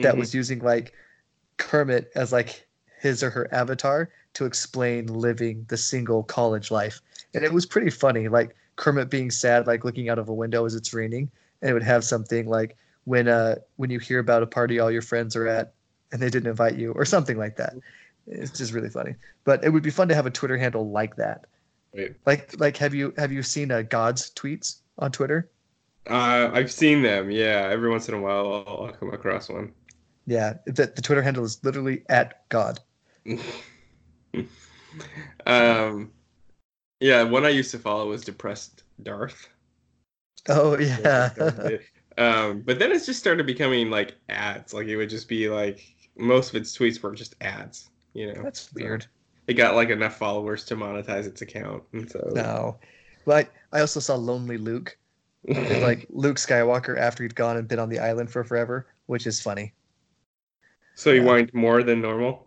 that 0.00 0.14
Mhm. 0.14 0.18
was 0.18 0.34
using 0.34 0.60
like 0.60 0.94
Kermit 1.58 2.10
as 2.14 2.32
like 2.32 2.66
his 3.02 3.20
or 3.20 3.30
her 3.30 3.52
avatar 3.52 4.08
to 4.34 4.46
explain 4.46 5.06
living 5.06 5.66
the 5.68 5.76
single 5.76 6.22
college 6.22 6.70
life. 6.70 7.00
And 7.34 7.42
it 7.44 7.52
was 7.52 7.66
pretty 7.66 7.90
funny, 7.90 8.28
like 8.28 8.54
Kermit 8.76 9.10
being 9.10 9.28
sad, 9.28 9.66
like 9.66 9.84
looking 9.84 10.08
out 10.08 10.20
of 10.20 10.28
a 10.28 10.34
window 10.34 10.64
as 10.64 10.76
it's 10.76 10.94
raining, 10.94 11.28
and 11.60 11.70
it 11.70 11.74
would 11.74 11.82
have 11.82 12.04
something 12.04 12.48
like 12.48 12.76
when 13.04 13.26
uh 13.26 13.56
when 13.74 13.90
you 13.90 13.98
hear 13.98 14.20
about 14.20 14.44
a 14.44 14.46
party 14.46 14.78
all 14.78 14.88
your 14.88 15.02
friends 15.02 15.34
are 15.34 15.48
at 15.48 15.74
and 16.12 16.22
they 16.22 16.30
didn't 16.30 16.48
invite 16.48 16.76
you 16.76 16.92
or 16.92 17.04
something 17.04 17.36
like 17.36 17.56
that. 17.56 17.74
It's 18.28 18.56
just 18.56 18.72
really 18.72 18.88
funny. 18.88 19.16
But 19.42 19.64
it 19.64 19.70
would 19.70 19.82
be 19.82 19.90
fun 19.90 20.06
to 20.08 20.14
have 20.14 20.26
a 20.26 20.30
Twitter 20.30 20.56
handle 20.56 20.88
like 20.88 21.16
that. 21.16 21.46
Wait. 21.92 22.14
Like 22.24 22.54
like 22.60 22.76
have 22.76 22.94
you 22.94 23.12
have 23.18 23.32
you 23.32 23.42
seen 23.42 23.72
uh, 23.72 23.82
God's 23.82 24.30
tweets 24.30 24.76
on 25.00 25.10
Twitter? 25.10 25.50
Uh, 26.08 26.50
I've 26.52 26.70
seen 26.70 27.02
them. 27.02 27.32
Yeah, 27.32 27.68
every 27.68 27.90
once 27.90 28.08
in 28.08 28.14
a 28.14 28.20
while 28.20 28.64
I'll, 28.64 28.84
I'll 28.84 28.92
come 28.92 29.12
across 29.12 29.48
one. 29.48 29.72
Yeah, 30.24 30.54
the, 30.66 30.86
the 30.94 31.02
Twitter 31.02 31.22
handle 31.22 31.44
is 31.44 31.62
literally 31.64 32.04
at 32.08 32.48
God. 32.48 32.78
um, 35.46 36.10
yeah, 37.00 37.22
one 37.22 37.44
I 37.44 37.50
used 37.50 37.70
to 37.72 37.78
follow 37.78 38.08
was 38.08 38.22
depressed 38.22 38.84
Darth. 39.02 39.48
Oh 40.48 40.78
yeah. 40.78 41.30
um, 42.18 42.62
but 42.62 42.78
then 42.78 42.90
it 42.92 43.04
just 43.04 43.20
started 43.20 43.46
becoming 43.46 43.90
like 43.90 44.16
ads. 44.28 44.74
Like 44.74 44.86
it 44.88 44.96
would 44.96 45.10
just 45.10 45.28
be 45.28 45.48
like 45.48 45.84
most 46.16 46.50
of 46.50 46.56
its 46.56 46.76
tweets 46.76 47.00
were 47.00 47.14
just 47.14 47.36
ads. 47.40 47.90
You 48.14 48.32
know, 48.34 48.42
That's 48.42 48.60
So 48.60 48.70
weird. 48.74 49.06
it 49.46 49.54
got 49.54 49.74
like 49.74 49.88
enough 49.90 50.16
followers 50.16 50.64
to 50.66 50.76
monetize 50.76 51.26
its 51.26 51.42
account, 51.42 51.82
and 51.92 52.10
so 52.10 52.30
No. 52.34 52.78
But 53.24 53.50
I 53.72 53.80
also 53.80 54.00
saw 54.00 54.16
Lonely 54.16 54.58
Luke. 54.58 54.96
Like 55.48 56.06
Luke 56.10 56.36
Skywalker 56.36 56.98
after 56.98 57.22
he'd 57.24 57.34
gone 57.34 57.56
and 57.56 57.66
been 57.66 57.78
on 57.80 57.88
the 57.88 57.98
island 57.98 58.30
for 58.30 58.44
forever, 58.44 58.86
which 59.06 59.26
is 59.26 59.40
funny. 59.40 59.72
so 60.94 61.12
he 61.12 61.18
Yeah. 61.18 61.24
whined 61.24 61.54
more 61.54 61.82
than 61.82 62.00
normal. 62.00 62.46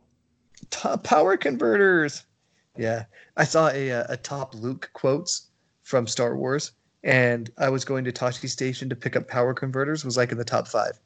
Top 0.75 1.03
power 1.05 1.37
converters. 1.37 2.25
Yeah. 2.77 3.05
I 3.37 3.45
saw 3.45 3.69
a, 3.69 3.91
uh, 3.91 4.05
a 4.09 4.17
top 4.17 4.53
Luke 4.53 4.89
quotes 4.91 5.47
from 5.83 6.05
Star 6.05 6.35
Wars, 6.35 6.73
and 7.03 7.49
I 7.57 7.69
was 7.69 7.85
going 7.85 8.03
to 8.03 8.11
Tosche 8.11 8.49
Station 8.49 8.89
to 8.89 8.95
pick 8.95 9.15
up 9.15 9.27
power 9.27 9.53
converters, 9.53 10.03
was 10.03 10.17
like 10.17 10.33
in 10.33 10.37
the 10.37 10.43
top 10.43 10.67
five. 10.67 10.99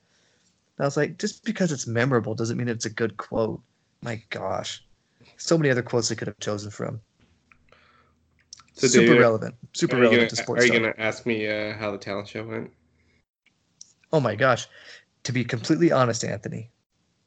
And 0.78 0.86
I 0.86 0.86
was 0.86 0.98
like, 0.98 1.20
just 1.20 1.46
because 1.46 1.72
it's 1.72 1.86
memorable 1.86 2.34
doesn't 2.34 2.58
mean 2.58 2.68
it's 2.68 2.86
a 2.86 2.90
good 2.90 3.18
quote. 3.18 3.62
My 4.02 4.20
gosh. 4.32 4.84
So 5.38 5.56
many 5.56 5.70
other 5.70 5.84
quotes 5.84 6.12
I 6.12 6.16
could 6.16 6.28
have 6.28 6.40
chosen 6.40 6.72
from. 6.72 7.00
So 8.74 8.88
Super 8.88 9.20
relevant. 9.20 9.54
Super 9.74 9.98
relevant 9.98 10.22
gonna, 10.22 10.30
to 10.30 10.36
sports. 10.36 10.64
Are 10.64 10.66
you 10.66 10.74
gonna 10.74 10.96
ask 10.98 11.28
me 11.28 11.48
uh, 11.48 11.78
how 11.78 11.92
the 11.92 11.98
talent 12.00 12.30
show 12.30 12.44
went? 12.44 12.72
Oh 14.12 14.20
my 14.20 14.36
gosh. 14.36 14.68
To 15.24 15.32
be 15.32 15.44
completely 15.44 15.92
honest, 15.92 16.24
Anthony, 16.24 16.72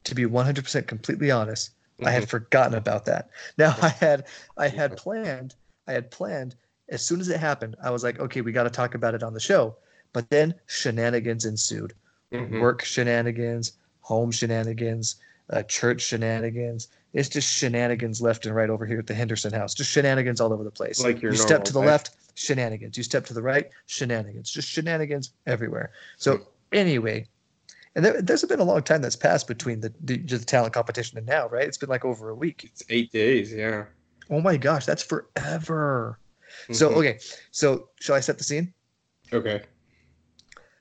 to 0.05 0.15
be 0.15 0.25
100% 0.25 0.87
completely 0.89 1.31
honest, 1.31 1.71
I 2.07 2.11
had 2.11 2.29
forgotten 2.29 2.75
about 2.75 3.05
that. 3.07 3.31
Now 3.59 3.75
I 3.83 3.89
had 3.89 4.27
I 4.57 4.69
had 4.69 4.97
planned 4.97 5.55
I 5.87 5.93
had 5.93 6.11
planned 6.11 6.55
as 6.93 7.05
soon 7.05 7.21
as 7.21 7.29
it 7.29 7.41
happened, 7.41 7.75
I 7.83 7.91
was 7.91 8.05
like, 8.05 8.21
okay, 8.21 8.43
we 8.43 8.53
got 8.53 8.65
to 8.65 8.71
talk 8.71 8.95
about 8.95 9.15
it 9.15 9.23
on 9.23 9.33
the 9.33 9.41
show. 9.41 9.77
But 10.13 10.29
then 10.31 10.55
shenanigans 10.67 11.47
ensued. 11.47 11.95
Mhm. 12.33 12.61
Work 12.61 12.85
shenanigans, 12.85 13.73
home 14.01 14.31
shenanigans, 14.31 15.17
uh, 15.51 15.63
church 15.63 16.03
shenanigans. 16.03 16.89
It's 17.15 17.31
just 17.31 17.49
shenanigans 17.49 18.21
left 18.21 18.45
and 18.47 18.55
right 18.55 18.71
over 18.71 18.85
here 18.85 18.99
at 18.99 19.07
the 19.07 19.15
Henderson 19.15 19.53
house. 19.53 19.75
Just 19.75 19.91
shenanigans 19.91 20.41
all 20.41 20.53
over 20.53 20.65
the 20.65 20.71
place. 20.71 21.03
Like 21.03 21.23
your 21.23 21.33
you 21.33 21.39
step 21.39 21.65
to 21.65 21.73
the 21.73 21.79
life. 21.79 21.89
left, 21.89 22.11
shenanigans. 22.35 22.97
You 22.97 23.03
step 23.03 23.25
to 23.27 23.35
the 23.35 23.43
right, 23.43 23.71
shenanigans. 23.87 24.51
Just 24.51 24.69
shenanigans 24.69 25.33
everywhere. 25.47 25.93
So 26.19 26.47
anyway, 26.73 27.27
And 27.95 28.05
there, 28.05 28.23
there's 28.23 28.45
been 28.45 28.61
a 28.61 28.65
long 28.65 28.83
time 28.83 29.03
that's 29.03 29.17
passed 29.17 29.47
between 29.47 29.81
the, 29.81 29.93
the 30.01 30.17
just 30.19 30.49
talent 30.49 30.73
competition 30.73 31.19
and 31.19 31.27
now, 31.27 31.49
right? 31.49 31.67
It's 31.69 31.77
been 31.79 31.91
like 31.91 32.05
over 32.05 32.31
a 32.31 32.35
week. 32.35 32.65
It's 32.65 32.83
eight 32.89 33.13
days. 33.13 33.53
Yeah. 33.53 33.85
Oh 34.31 34.41
my 34.41 34.57
gosh, 34.57 34.87
that's 34.87 35.03
forever. 35.03 36.19
So 36.71 36.91
Mhm. 36.91 36.97
okay, 36.97 37.19
so 37.51 37.89
shall 38.01 38.15
I 38.15 38.21
set 38.21 38.39
the 38.39 38.45
scene? 38.45 38.73
okay. 39.33 39.63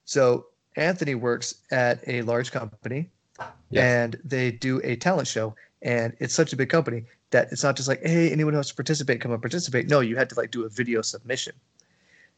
So 0.05 0.47
Anthony 0.75 1.15
works 1.15 1.55
at 1.71 1.99
a 2.07 2.21
large 2.23 2.51
company, 2.51 3.09
Yes. 3.69 3.83
and 3.83 4.19
they 4.23 4.51
do 4.51 4.81
a 4.83 4.95
talent 4.95 5.27
show, 5.27 5.55
and 5.81 6.15
it's 6.19 6.33
such 6.33 6.53
a 6.53 6.55
big 6.57 6.69
company 6.69 7.05
that 7.31 7.51
it's 7.51 7.63
not 7.63 7.75
just 7.77 7.87
like, 7.87 8.01
hey, 8.03 8.29
anyone 8.31 8.53
who 8.53 8.57
wants 8.57 8.69
to 8.69 8.75
participate, 8.75 9.21
come 9.21 9.31
and 9.31 9.41
participate. 9.41 9.87
No, 9.87 10.01
you 10.01 10.17
had 10.17 10.29
to 10.29 10.35
like 10.35 10.51
do 10.51 10.65
a 10.65 10.69
video 10.69 11.01
submission. 11.01 11.53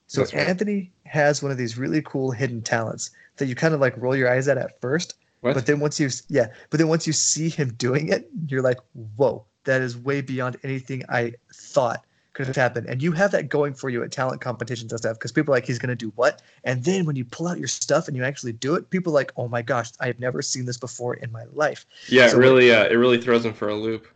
So 0.07 0.21
right. 0.23 0.33
Anthony 0.35 0.91
has 1.05 1.41
one 1.41 1.51
of 1.51 1.57
these 1.57 1.77
really 1.77 2.01
cool 2.01 2.31
hidden 2.31 2.61
talents 2.61 3.11
that 3.37 3.47
you 3.47 3.55
kind 3.55 3.73
of 3.73 3.79
like 3.81 3.95
roll 3.97 4.15
your 4.15 4.29
eyes 4.29 4.47
at 4.47 4.57
at 4.57 4.79
first, 4.81 5.15
What? 5.41 5.53
but 5.55 5.65
then 5.65 5.79
once 5.79 5.99
you 5.99 6.09
yeah, 6.29 6.47
but 6.69 6.77
then 6.77 6.87
once 6.87 7.07
you 7.07 7.13
see 7.13 7.49
him 7.49 7.73
doing 7.73 8.09
it, 8.09 8.29
you're 8.47 8.61
like, 8.61 8.77
whoa, 9.15 9.45
that 9.63 9.81
is 9.81 9.97
way 9.97 10.21
beyond 10.21 10.57
anything 10.63 11.03
I 11.09 11.33
thought 11.53 12.05
could 12.33 12.47
have 12.47 12.55
happened. 12.55 12.87
And 12.87 13.01
you 13.01 13.11
have 13.11 13.31
that 13.31 13.47
going 13.47 13.73
for 13.75 13.89
you 13.89 14.01
at 14.03 14.11
talent 14.11 14.41
competitions 14.41 14.91
and 14.91 14.99
stuff 14.99 15.17
because 15.17 15.31
people 15.31 15.53
are 15.53 15.57
like, 15.57 15.65
he's 15.67 15.79
gonna 15.79 15.95
do 15.95 16.11
what? 16.15 16.41
And 16.63 16.83
then 16.83 17.05
when 17.05 17.15
you 17.15 17.25
pull 17.25 17.47
out 17.47 17.59
your 17.59 17.67
stuff 17.67 18.07
and 18.07 18.17
you 18.17 18.23
actually 18.23 18.53
do 18.53 18.75
it, 18.75 18.89
people 18.89 19.13
are 19.13 19.15
like, 19.15 19.31
oh 19.37 19.47
my 19.47 19.61
gosh, 19.61 19.91
I 19.99 20.07
have 20.07 20.19
never 20.19 20.41
seen 20.41 20.65
this 20.65 20.77
before 20.77 21.13
in 21.15 21.31
my 21.31 21.43
life. 21.53 21.85
yeah, 22.07 22.27
so- 22.27 22.37
it 22.37 22.39
really, 22.39 22.71
uh, 22.73 22.85
it 22.85 22.95
really 22.95 23.21
throws 23.21 23.43
them 23.43 23.53
for 23.53 23.69
a 23.69 23.75
loop. 23.75 24.07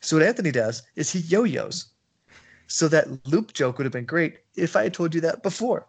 So 0.00 0.16
what 0.16 0.24
Anthony 0.24 0.52
does 0.52 0.82
is 0.94 1.10
he 1.10 1.18
yo-yos. 1.20 1.86
So 2.68 2.86
that 2.88 3.08
loop 3.26 3.52
joke 3.54 3.78
would 3.78 3.84
have 3.86 3.92
been 3.92 4.04
great 4.04 4.38
if 4.54 4.76
I 4.76 4.84
had 4.84 4.94
told 4.94 5.14
you 5.14 5.20
that 5.22 5.42
before. 5.42 5.86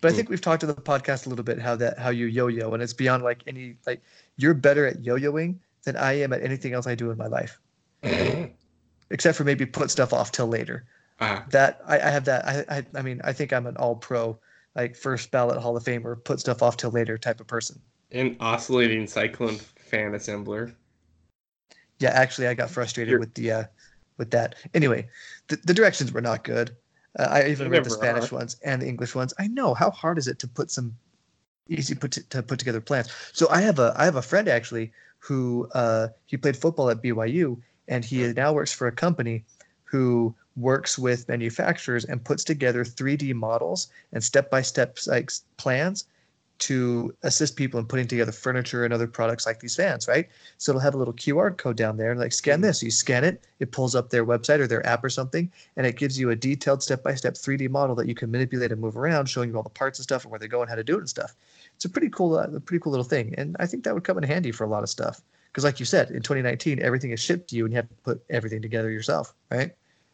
But 0.00 0.08
I 0.08 0.10
Hmm. 0.12 0.16
think 0.16 0.28
we've 0.28 0.40
talked 0.40 0.60
to 0.60 0.66
the 0.66 0.74
podcast 0.74 1.26
a 1.26 1.28
little 1.28 1.44
bit 1.44 1.58
how 1.58 1.76
that 1.76 1.98
how 1.98 2.10
you 2.10 2.26
yo-yo 2.26 2.72
and 2.72 2.82
it's 2.82 2.92
beyond 2.92 3.22
like 3.22 3.42
any 3.46 3.76
like 3.86 4.00
you're 4.36 4.54
better 4.54 4.86
at 4.86 5.02
yo-yoing 5.04 5.56
than 5.84 5.96
I 5.96 6.12
am 6.20 6.32
at 6.32 6.42
anything 6.42 6.72
else 6.74 6.86
I 6.86 6.94
do 6.94 7.10
in 7.10 7.18
my 7.18 7.26
life. 7.26 7.58
Except 9.10 9.36
for 9.36 9.44
maybe 9.44 9.66
put 9.66 9.90
stuff 9.90 10.12
off 10.12 10.30
till 10.30 10.46
later. 10.46 10.86
ah, 11.20 11.44
That 11.50 11.80
I, 11.86 11.96
I 11.98 12.10
have 12.10 12.24
that 12.26 12.44
I, 12.46 12.64
I 12.78 12.86
I 12.94 13.02
mean 13.02 13.20
I 13.24 13.32
think 13.32 13.52
I'm 13.52 13.66
an 13.66 13.76
all 13.76 13.96
pro 13.96 14.38
like 14.76 14.94
first 14.96 15.30
ballot 15.30 15.58
Hall 15.58 15.76
of 15.76 15.82
Famer, 15.84 16.22
put 16.22 16.38
stuff 16.40 16.62
off 16.62 16.76
till 16.76 16.90
later 16.90 17.18
type 17.18 17.40
of 17.40 17.46
person. 17.46 17.80
an 18.12 18.36
oscillating 18.40 19.06
cyclone 19.06 19.56
fan 19.58 20.12
assembler. 20.12 20.74
Yeah, 21.98 22.10
actually, 22.10 22.46
I 22.46 22.54
got 22.54 22.70
frustrated 22.70 23.10
You're- 23.10 23.20
with 23.20 23.34
the 23.34 23.52
uh, 23.52 23.64
with 24.20 24.30
that. 24.30 24.54
Anyway, 24.74 25.08
the, 25.48 25.56
the 25.64 25.74
directions 25.74 26.12
were 26.12 26.20
not 26.20 26.44
good. 26.44 26.76
Uh, 27.18 27.28
I 27.28 27.48
even 27.48 27.64
They 27.64 27.78
read 27.78 27.84
the 27.84 27.90
Spanish 27.90 28.30
ones 28.30 28.56
and 28.62 28.80
the 28.80 28.86
English 28.86 29.16
ones. 29.16 29.34
I 29.40 29.48
know 29.48 29.74
how 29.74 29.90
hard 29.90 30.18
is 30.18 30.28
it 30.28 30.38
to 30.40 30.46
put 30.46 30.70
some 30.70 30.94
easy 31.68 31.94
put 31.94 32.12
to, 32.12 32.22
to 32.28 32.42
put 32.42 32.58
together 32.60 32.80
plans. 32.80 33.08
So 33.32 33.48
I 33.48 33.62
have 33.62 33.80
a 33.80 33.92
I 33.96 34.04
have 34.04 34.16
a 34.16 34.22
friend 34.22 34.46
actually 34.46 34.92
who 35.18 35.68
uh, 35.74 36.08
he 36.26 36.36
played 36.36 36.56
football 36.56 36.90
at 36.90 37.02
BYU 37.02 37.58
and 37.88 38.04
he 38.04 38.32
now 38.32 38.52
works 38.52 38.72
for 38.72 38.86
a 38.86 38.92
company 38.92 39.44
who 39.84 40.34
works 40.56 40.98
with 40.98 41.28
manufacturers 41.28 42.04
and 42.04 42.22
puts 42.22 42.44
together 42.44 42.84
3D 42.84 43.34
models 43.34 43.88
and 44.12 44.22
step 44.22 44.50
by 44.50 44.62
step 44.62 44.98
like 45.06 45.32
plans 45.56 46.04
to 46.60 47.14
assist 47.22 47.56
people 47.56 47.80
in 47.80 47.86
putting 47.86 48.06
together 48.06 48.32
furniture 48.32 48.84
and 48.84 48.92
other 48.92 49.06
products 49.06 49.46
like 49.46 49.60
these 49.60 49.74
fans, 49.74 50.06
right? 50.06 50.28
So 50.58 50.70
it'll 50.70 50.80
have 50.80 50.94
a 50.94 50.98
little 50.98 51.14
QR 51.14 51.56
code 51.56 51.76
down 51.76 51.96
there 51.96 52.10
and 52.10 52.20
like 52.20 52.32
scan 52.32 52.60
this. 52.60 52.82
You 52.82 52.90
scan 52.90 53.24
it, 53.24 53.44
it 53.58 53.72
pulls 53.72 53.94
up 53.94 54.10
their 54.10 54.24
website 54.24 54.60
or 54.60 54.66
their 54.66 54.86
app 54.86 55.02
or 55.02 55.08
something, 55.08 55.50
and 55.76 55.86
it 55.86 55.96
gives 55.96 56.18
you 56.18 56.30
a 56.30 56.36
detailed 56.36 56.82
step-by-step 56.82 57.34
3D 57.34 57.70
model 57.70 57.96
that 57.96 58.06
you 58.06 58.14
can 58.14 58.30
manipulate 58.30 58.72
and 58.72 58.80
move 58.80 58.96
around, 58.96 59.26
showing 59.26 59.50
you 59.50 59.56
all 59.56 59.62
the 59.62 59.70
parts 59.70 59.98
and 59.98 60.04
stuff 60.04 60.24
and 60.24 60.30
where 60.30 60.38
they 60.38 60.48
go 60.48 60.60
and 60.60 60.68
how 60.68 60.76
to 60.76 60.84
do 60.84 60.96
it 60.96 61.00
and 61.00 61.08
stuff. 61.08 61.34
It's 61.74 61.86
a 61.86 61.88
pretty 61.88 62.10
cool, 62.10 62.36
uh, 62.36 62.44
a 62.44 62.60
pretty 62.60 62.82
cool 62.82 62.92
little 62.92 63.04
thing, 63.04 63.34
and 63.38 63.56
I 63.58 63.66
think 63.66 63.84
that 63.84 63.94
would 63.94 64.04
come 64.04 64.18
in 64.18 64.24
handy 64.24 64.52
for 64.52 64.64
a 64.64 64.68
lot 64.68 64.82
of 64.82 64.90
stuff. 64.90 65.22
Because 65.50 65.64
like 65.64 65.80
you 65.80 65.86
said, 65.86 66.10
in 66.10 66.22
2019, 66.22 66.80
everything 66.80 67.10
is 67.10 67.20
shipped 67.20 67.50
to 67.50 67.56
you, 67.56 67.64
and 67.64 67.72
you 67.72 67.76
have 67.76 67.88
to 67.88 67.94
put 68.04 68.22
everything 68.30 68.62
together 68.62 68.90
yourself, 68.90 69.34
right? 69.50 69.72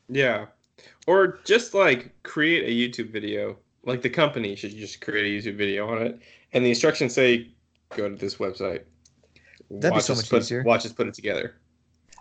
Yeah. 0.08 0.46
Or 1.06 1.40
just 1.44 1.74
like 1.74 2.10
create 2.22 2.64
a 2.64 2.70
YouTube 2.70 3.10
video. 3.10 3.56
Like 3.86 4.02
the 4.02 4.10
company 4.10 4.56
should 4.56 4.76
just 4.76 5.00
create 5.00 5.24
a 5.24 5.48
YouTube 5.48 5.56
video 5.56 5.88
on 5.88 6.02
it. 6.02 6.20
And 6.52 6.64
the 6.64 6.70
instructions 6.70 7.14
say 7.14 7.52
go 7.96 8.08
to 8.08 8.16
this 8.16 8.36
website. 8.36 8.82
That'd 9.70 9.94
be 9.94 10.00
so 10.00 10.14
much 10.14 10.28
put, 10.28 10.42
easier. 10.42 10.62
Watch 10.64 10.84
us 10.84 10.92
put 10.92 11.06
it 11.06 11.14
together. 11.14 11.54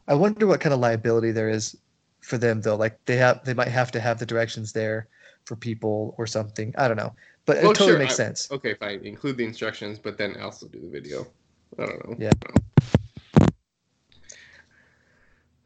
I 0.08 0.14
wonder 0.14 0.46
what 0.48 0.62
kind 0.62 0.74
of 0.74 0.80
liability 0.80 1.32
there 1.32 1.50
is 1.50 1.76
for 2.22 2.38
them 2.38 2.62
though. 2.62 2.76
Like 2.76 3.04
they 3.06 3.18
have, 3.18 3.44
they 3.44 3.56
might 3.56 3.68
have 3.68 3.92
to 3.92 4.00
have 4.00 4.20
the 4.20 4.26
directions 4.26 4.72
there 4.72 5.08
for 5.46 5.56
people 5.56 6.16
or 6.18 6.28
something. 6.28 6.74
I 6.78 6.88
don't 6.88 6.98
know, 6.98 7.14
but 7.46 7.58
Well, 7.58 7.72
it 7.72 7.74
totally 7.74 7.92
sure, 7.92 8.00
makes 8.00 8.14
I- 8.14 8.18
sense. 8.18 8.52
Okay, 8.52 8.76
fine. 8.76 9.04
Include 9.04 9.38
the 9.38 9.46
instructions, 9.46 9.98
but 10.00 10.18
then 10.18 10.40
also 10.40 10.68
do 10.68 10.80
the 10.80 10.90
video. 10.90 11.28
I 11.80 11.86
don't 11.88 12.10
know. 12.10 12.16
Yeah. 12.20 12.32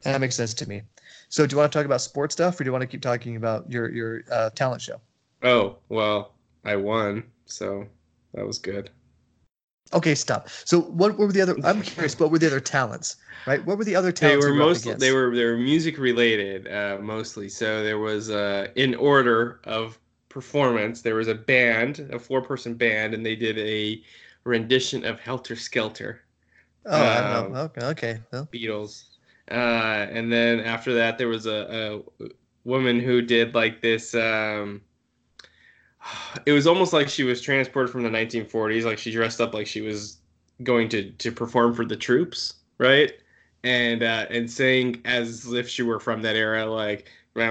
That 0.02 0.20
makes 0.20 0.34
sense 0.34 0.54
to 0.54 0.68
me. 0.68 0.82
So, 1.28 1.46
do 1.46 1.54
you 1.54 1.58
want 1.58 1.70
to 1.70 1.78
talk 1.78 1.84
about 1.84 2.00
sports 2.00 2.34
stuff, 2.34 2.58
or 2.58 2.64
do 2.64 2.68
you 2.68 2.72
want 2.72 2.82
to 2.82 2.86
keep 2.86 3.02
talking 3.02 3.36
about 3.36 3.70
your 3.70 3.90
your 3.90 4.22
uh, 4.32 4.48
talent 4.50 4.80
show? 4.80 5.00
Oh, 5.42 5.78
well, 5.88 6.34
I 6.64 6.76
won, 6.76 7.24
so 7.46 7.86
that 8.34 8.46
was 8.46 8.58
good. 8.58 8.90
Okay, 9.92 10.14
stop. 10.14 10.48
So, 10.48 10.82
what 10.82 11.18
were 11.18 11.32
the 11.32 11.40
other? 11.40 11.56
I'm 11.64 11.82
curious. 11.82 12.18
What 12.18 12.30
were 12.30 12.38
the 12.38 12.46
other 12.46 12.60
talents? 12.60 13.16
Right? 13.46 13.64
What 13.64 13.76
were 13.76 13.84
the 13.84 13.96
other 13.96 14.12
talents? 14.12 14.44
They 14.44 14.50
were 14.50 14.54
mostly 14.54 14.94
they 14.94 15.12
were 15.12 15.34
they 15.34 15.44
were 15.44 15.56
music 15.56 15.98
related 15.98 16.68
uh, 16.68 16.98
mostly. 17.00 17.48
So 17.48 17.82
there 17.82 17.98
was 17.98 18.30
uh, 18.30 18.68
in 18.76 18.94
order 18.94 19.60
of 19.64 19.98
performance. 20.28 21.02
There 21.02 21.16
was 21.16 21.28
a 21.28 21.34
band, 21.34 22.08
a 22.12 22.18
four 22.18 22.40
person 22.40 22.74
band, 22.74 23.14
and 23.14 23.26
they 23.26 23.34
did 23.34 23.58
a 23.58 24.00
rendition 24.44 25.04
of 25.04 25.18
Helter 25.18 25.56
Skelter, 25.56 26.22
Oh, 26.86 27.02
um, 27.02 27.52
know. 27.52 27.58
Okay, 27.60 27.86
okay. 27.86 28.20
Well, 28.32 28.48
Beatles. 28.52 29.04
Uh, 29.50 30.06
and 30.10 30.32
then 30.32 30.60
after 30.60 30.94
that, 30.94 31.18
there 31.18 31.28
was 31.28 31.46
a, 31.46 32.02
a 32.20 32.28
woman 32.64 33.00
who 33.00 33.20
did 33.20 33.54
like 33.54 33.80
this. 33.82 34.14
Um, 34.14 34.82
it 36.46 36.52
was 36.52 36.66
almost 36.66 36.92
like 36.92 37.08
she 37.08 37.24
was 37.24 37.40
transported 37.40 37.90
from 37.92 38.02
the 38.02 38.08
1940s. 38.10 38.84
Like 38.84 38.98
she 38.98 39.10
dressed 39.12 39.40
up 39.40 39.54
like 39.54 39.66
she 39.66 39.80
was 39.80 40.18
going 40.62 40.88
to 40.90 41.10
to 41.10 41.32
perform 41.32 41.74
for 41.74 41.84
the 41.84 41.96
troops, 41.96 42.54
right? 42.78 43.12
And 43.64 44.02
uh, 44.02 44.26
and 44.30 44.50
sang 44.50 45.00
as 45.04 45.52
if 45.52 45.68
she 45.68 45.82
were 45.82 46.00
from 46.00 46.22
that 46.22 46.36
era, 46.36 46.66
like 46.66 47.06
that 47.34 47.50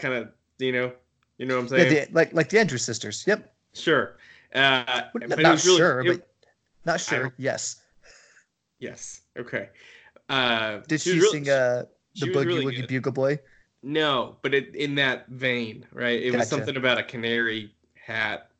kind 0.00 0.14
of 0.14 0.28
you 0.58 0.72
know, 0.72 0.92
you 1.38 1.46
know 1.46 1.60
what 1.60 1.72
I'm 1.72 1.78
yeah, 1.78 1.84
saying? 1.88 2.06
the, 2.08 2.14
like 2.14 2.32
like 2.32 2.48
the 2.48 2.58
Andrews 2.60 2.84
sisters. 2.84 3.24
Yep. 3.26 3.52
Sure. 3.74 4.16
Uh, 4.54 5.02
But 5.12 5.28
but 5.28 5.38
not 5.40 5.64
really- 5.64 5.76
sure, 5.78 6.00
it- 6.00 6.06
but 6.18 6.28
not 6.84 7.00
sure. 7.00 7.32
Yes. 7.36 7.76
yes. 8.80 9.20
Okay. 9.38 9.68
Uh, 10.28 10.78
Did 10.88 10.92
was 10.92 11.02
she, 11.02 11.12
really- 11.20 11.44
sing 11.44 11.48
uh, 11.50 11.84
the 12.16 12.26
Boogie 12.26 12.46
really 12.46 12.76
Woogie. 12.76 12.88
Bugle 12.88 13.12
Boy? 13.12 13.38
No, 13.82 14.36
but 14.42 14.54
it, 14.54 14.74
in 14.74 14.94
that 14.96 15.28
vein, 15.28 15.86
right? 15.92 16.20
It 16.20 16.34
was 16.34 16.48
something 16.48 16.76
about 16.76 16.98
a 16.98 17.02
canary 17.02 17.72
hat, 17.94 18.50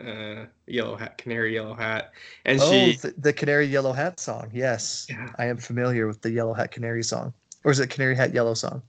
uh, 0.00 0.46
yellow 0.66 0.96
hat, 0.96 1.18
canary 1.18 1.54
yellow 1.54 1.74
hat, 1.74 2.12
and 2.46 2.58
oh, 2.60 2.70
she. 2.70 2.96
the, 2.96 3.14
the 3.18 3.32
Canary 3.32 3.66
Yellow 3.66 3.92
Hat 3.92 4.18
song. 4.18 4.50
Yes, 4.52 5.06
Yeah. 5.10 5.28
I 5.38 5.46
am 5.46 5.58
familiar 5.58 6.06
with 6.06 6.22
the 6.22 6.30
Yellow 6.30 6.54
Hat 6.54 6.70
Canary 6.70 7.02
song, 7.02 7.34
or 7.64 7.70
is 7.70 7.80
it 7.80 7.90
Canary 7.90 8.16
Hat 8.16 8.32
Yellow 8.32 8.54
song? 8.54 8.82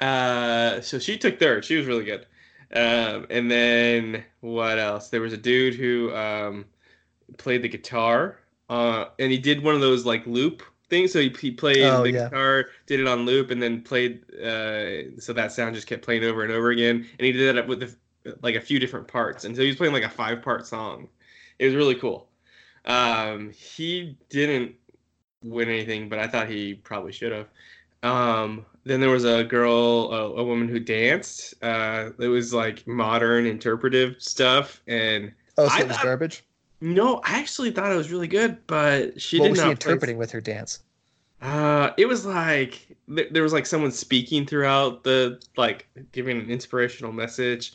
Uh, 0.00 0.80
so 0.80 0.98
she 0.98 1.18
took 1.18 1.38
third. 1.38 1.64
She 1.64 1.76
was 1.76 1.86
really 1.86 2.04
good. 2.04 2.26
Um, 2.72 3.26
and 3.28 3.50
then 3.50 4.24
what 4.40 4.78
else? 4.78 5.08
There 5.08 5.20
was 5.20 5.32
a 5.32 5.36
dude 5.36 5.74
who 5.74 6.14
um, 6.14 6.64
played 7.36 7.62
the 7.62 7.68
guitar, 7.68 8.38
uh, 8.70 9.06
and 9.18 9.30
he 9.30 9.38
did 9.38 9.62
one 9.62 9.74
of 9.74 9.80
those 9.80 10.06
like 10.06 10.26
loop 10.26 10.62
things. 10.90 11.12
So 11.12 11.20
he, 11.20 11.28
he 11.40 11.50
played 11.50 11.82
Oh, 11.82 12.02
the 12.02 12.10
yeah. 12.12 12.24
guitar, 12.24 12.66
did 12.86 13.00
it 13.00 13.06
on 13.06 13.24
loop, 13.24 13.50
and 13.50 13.62
then 13.62 13.80
played. 13.82 14.22
Uh, 14.34 15.18
so 15.18 15.32
that 15.32 15.52
sound 15.52 15.74
just 15.74 15.86
kept 15.86 16.02
playing 16.04 16.24
over 16.24 16.42
and 16.42 16.52
over 16.52 16.70
again. 16.70 16.96
And 17.18 17.24
he 17.26 17.32
did 17.32 17.56
that 17.56 17.66
with 17.66 17.82
a, 17.82 17.94
like 18.42 18.56
a 18.56 18.60
few 18.60 18.78
different 18.78 19.08
parts, 19.08 19.44
and 19.44 19.56
so 19.56 19.62
he 19.62 19.68
was 19.68 19.76
playing 19.76 19.94
like 19.94 20.02
a 20.04 20.08
five 20.10 20.42
part 20.42 20.66
song. 20.66 21.08
It 21.58 21.66
was 21.66 21.74
really 21.74 21.94
cool. 21.94 22.28
Um, 22.84 23.50
he 23.50 24.16
didn't 24.28 24.74
win 25.42 25.68
anything, 25.68 26.08
but 26.08 26.18
I 26.18 26.26
thought 26.26 26.48
he 26.48 26.74
probably 26.74 27.12
should 27.12 27.32
have. 27.32 27.48
Um, 28.02 28.64
then 28.84 29.00
there 29.00 29.10
was 29.10 29.24
a 29.24 29.44
girl, 29.44 30.10
a, 30.12 30.40
a 30.40 30.44
woman 30.44 30.68
who 30.68 30.80
danced. 30.80 31.54
Uh, 31.62 32.10
it 32.18 32.28
was 32.28 32.54
like 32.54 32.86
modern 32.86 33.44
interpretive 33.46 34.16
stuff, 34.18 34.80
and 34.86 35.32
Oh, 35.58 35.68
so 35.68 35.74
I 35.74 35.80
it 35.80 35.88
was 35.88 35.96
thought- 35.96 36.04
garbage. 36.04 36.44
No, 36.80 37.20
I 37.24 37.38
actually 37.38 37.70
thought 37.70 37.92
it 37.92 37.96
was 37.96 38.10
really 38.10 38.28
good, 38.28 38.66
but 38.66 39.20
she 39.20 39.38
didn't. 39.38 39.40
what 39.40 39.46
did 39.46 39.50
was 39.50 39.58
not 39.60 39.66
she 39.66 39.70
interpreting 39.72 40.18
with 40.18 40.30
her 40.32 40.40
dance? 40.40 40.80
Uh, 41.42 41.90
it 41.96 42.06
was 42.06 42.26
like 42.26 42.86
th- 43.14 43.28
there 43.32 43.42
was 43.42 43.52
like 43.52 43.66
someone 43.66 43.90
speaking 43.90 44.44
throughout 44.46 45.04
the 45.04 45.40
like 45.56 45.88
giving 46.12 46.38
an 46.38 46.50
inspirational 46.50 47.12
message. 47.12 47.72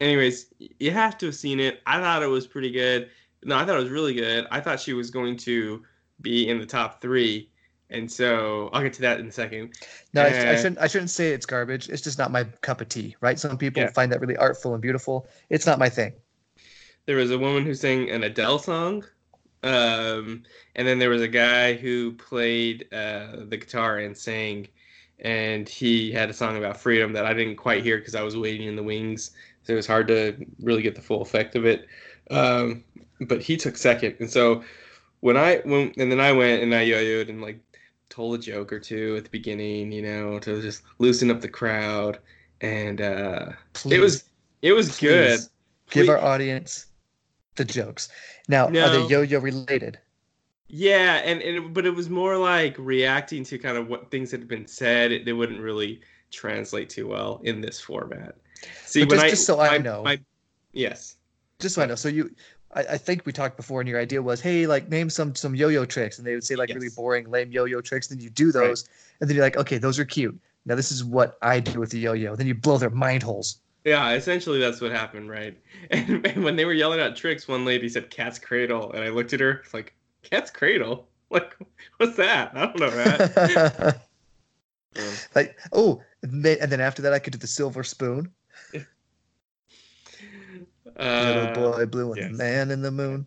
Anyways, 0.00 0.46
you 0.78 0.90
have 0.90 1.16
to 1.18 1.26
have 1.26 1.34
seen 1.34 1.60
it. 1.60 1.80
I 1.86 2.00
thought 2.00 2.22
it 2.22 2.28
was 2.28 2.46
pretty 2.46 2.70
good. 2.70 3.10
No, 3.44 3.56
I 3.56 3.64
thought 3.64 3.76
it 3.76 3.82
was 3.82 3.90
really 3.90 4.14
good. 4.14 4.46
I 4.50 4.60
thought 4.60 4.78
she 4.80 4.92
was 4.92 5.10
going 5.10 5.36
to 5.38 5.82
be 6.20 6.48
in 6.48 6.58
the 6.60 6.66
top 6.66 7.00
three, 7.00 7.50
and 7.90 8.10
so 8.10 8.70
I'll 8.72 8.82
get 8.82 8.92
to 8.94 9.00
that 9.02 9.18
in 9.18 9.26
a 9.26 9.32
second. 9.32 9.72
No, 10.14 10.22
I, 10.22 10.26
I 10.26 10.28
Uh, 10.28 10.56
shouldn't. 10.56 10.78
I 10.78 10.86
shouldn't 10.86 11.10
say 11.10 11.32
it's 11.32 11.46
garbage. 11.46 11.88
It's 11.88 12.02
just 12.02 12.18
not 12.18 12.30
my 12.30 12.44
cup 12.60 12.80
of 12.80 12.88
tea, 12.88 13.16
right? 13.20 13.38
Some 13.38 13.58
people 13.58 13.82
Yeah. 13.82 13.90
find 13.90 14.12
that 14.12 14.20
really 14.20 14.36
artful 14.36 14.74
and 14.74 14.82
beautiful. 14.82 15.26
It's 15.50 15.66
not 15.66 15.78
my 15.80 15.88
thing. 15.88 16.12
There 17.06 17.16
was 17.16 17.30
a 17.30 17.38
woman 17.38 17.64
who 17.64 17.74
sang 17.74 18.10
an 18.10 18.22
Adele 18.22 18.58
song, 18.58 19.04
um, 19.62 20.42
and 20.76 20.86
then 20.86 20.98
there 20.98 21.10
was 21.10 21.22
a 21.22 21.28
guy 21.28 21.74
who 21.74 22.12
played 22.12 22.86
uh, 22.92 23.44
the 23.48 23.56
guitar 23.56 23.98
and 23.98 24.16
sang, 24.16 24.68
and 25.20 25.68
he 25.68 26.12
had 26.12 26.30
a 26.30 26.34
song 26.34 26.56
about 26.56 26.80
freedom 26.80 27.12
that 27.12 27.26
I 27.26 27.32
didn't 27.34 27.56
quite 27.56 27.82
hear 27.82 27.98
because 27.98 28.14
I 28.14 28.22
was 28.22 28.36
waiting 28.36 28.68
in 28.68 28.76
the 28.76 28.82
wings, 28.82 29.32
so 29.64 29.72
it 29.72 29.76
was 29.76 29.86
hard 29.86 30.08
to 30.08 30.36
really 30.60 30.82
get 30.82 30.94
the 30.94 31.02
full 31.02 31.22
effect 31.22 31.54
of 31.56 31.64
it. 31.66 31.86
Um, 32.30 32.84
but 33.22 33.42
he 33.42 33.56
took 33.56 33.76
second, 33.76 34.16
and 34.20 34.30
so 34.30 34.62
when 35.20 35.36
I 35.36 35.58
when 35.64 35.92
and 35.96 36.10
then 36.10 36.20
I 36.20 36.32
went 36.32 36.62
and 36.62 36.74
I 36.74 36.82
yo-yoed 36.82 37.28
and 37.28 37.40
like 37.42 37.60
told 38.08 38.34
a 38.34 38.42
joke 38.42 38.72
or 38.72 38.80
two 38.80 39.16
at 39.16 39.24
the 39.24 39.30
beginning, 39.30 39.90
you 39.92 40.02
know, 40.02 40.38
to 40.40 40.60
just 40.60 40.82
loosen 40.98 41.30
up 41.30 41.40
the 41.40 41.48
crowd, 41.48 42.18
and 42.60 43.00
uh, 43.00 43.46
it 43.86 44.00
was 44.00 44.24
it 44.62 44.72
was 44.72 44.88
Please. 44.98 45.00
good. 45.00 45.40
Give 45.90 46.06
Please- 46.06 46.08
our 46.10 46.18
audience 46.18 46.86
the 47.56 47.64
jokes. 47.64 48.08
Now, 48.48 48.66
are 48.66 48.70
they 48.70 49.06
yo-yo 49.06 49.38
related? 49.40 49.98
Yeah, 50.68 51.16
and, 51.16 51.42
and 51.42 51.74
but 51.74 51.84
it 51.84 51.94
was 51.94 52.08
more 52.08 52.36
like 52.38 52.74
reacting 52.78 53.44
to 53.44 53.58
kind 53.58 53.76
of 53.76 53.88
what 53.88 54.10
things 54.10 54.30
had 54.30 54.48
been 54.48 54.66
said. 54.66 55.12
It, 55.12 55.24
they 55.26 55.34
wouldn't 55.34 55.60
really 55.60 56.00
translate 56.30 56.88
too 56.88 57.06
well 57.06 57.40
in 57.44 57.60
this 57.60 57.78
format. 57.80 58.36
See, 58.86 59.04
just- 59.04 59.22
I 59.22 59.28
just 59.30 59.44
so 59.46 59.60
I 59.60 59.78
know. 59.78 60.02
my- 60.02 60.20
yes, 60.72 61.16
Just 61.58 61.74
so 61.74 61.82
I 61.82 61.86
know. 61.86 61.94
So 61.94 62.08
you, 62.08 62.34
I, 62.74 62.80
I 62.80 62.96
think 62.96 63.26
we 63.26 63.32
talked 63.32 63.56
before, 63.58 63.80
and 63.80 63.88
your 63.88 64.00
idea 64.00 64.22
was, 64.22 64.40
hey, 64.40 64.66
like 64.66 64.88
name 64.88 65.10
some 65.10 65.34
some 65.34 65.54
yo-yo 65.54 65.84
tricks, 65.84 66.16
and 66.18 66.26
they 66.26 66.34
would 66.34 66.44
say 66.44 66.56
like 66.56 66.70
really 66.70 66.88
boring, 66.88 67.30
lame 67.30 67.52
yo-yo 67.52 67.82
tricks. 67.82 68.06
Then 68.06 68.18
you 68.20 68.30
do 68.30 68.46
Right. 68.46 68.52
those, 68.68 68.88
and 69.20 69.28
then 69.28 69.36
you're 69.36 69.44
like, 69.44 69.58
okay, 69.58 69.76
those 69.76 69.98
are 69.98 70.06
cute. 70.06 70.38
Now 70.64 70.74
this 70.76 70.90
is 70.90 71.04
what 71.04 71.36
I 71.42 71.60
do 71.60 71.80
with 71.80 71.90
the 71.90 71.98
yo-yo. 71.98 72.34
Then 72.34 72.46
you 72.46 72.54
blow 72.54 72.78
their 72.78 72.88
mind 72.90 73.22
holes. 73.22 73.58
Yeah, 73.84 74.10
essentially 74.12 74.58
that's 74.60 74.80
what 74.80 74.92
happened, 74.92 75.30
right? 75.30 75.56
And, 75.90 76.24
and 76.26 76.44
when 76.44 76.56
they 76.56 76.64
were 76.64 76.72
yelling 76.72 77.00
out 77.00 77.16
tricks, 77.16 77.48
one 77.48 77.64
lady 77.64 77.88
said 77.88 78.08
"cat's 78.08 78.38
cradle," 78.38 78.92
and 78.92 79.02
I 79.02 79.08
looked 79.08 79.32
at 79.32 79.40
her 79.40 79.62
like, 79.74 79.94
"Cat's 80.22 80.50
cradle? 80.50 81.08
Like, 81.30 81.56
what's 81.96 82.16
that? 82.16 82.54
I 82.54 82.66
don't 82.66 82.78
know 82.78 82.90
that." 82.90 84.00
Um, 84.94 85.04
like, 85.34 85.58
oh, 85.72 86.02
and 86.22 86.44
then, 86.44 86.80
after 86.80 87.00
that, 87.00 87.14
I 87.14 87.18
could 87.18 87.32
do 87.32 87.38
the 87.38 87.46
silver 87.46 87.82
spoon. 87.82 88.30
Little 90.98 91.46
uh, 91.46 91.54
boy 91.54 91.86
blue 91.86 92.12
and 92.12 92.20
yes. 92.20 92.30
the 92.32 92.36
man 92.36 92.70
in 92.70 92.82
the 92.82 92.90
moon. 92.90 93.26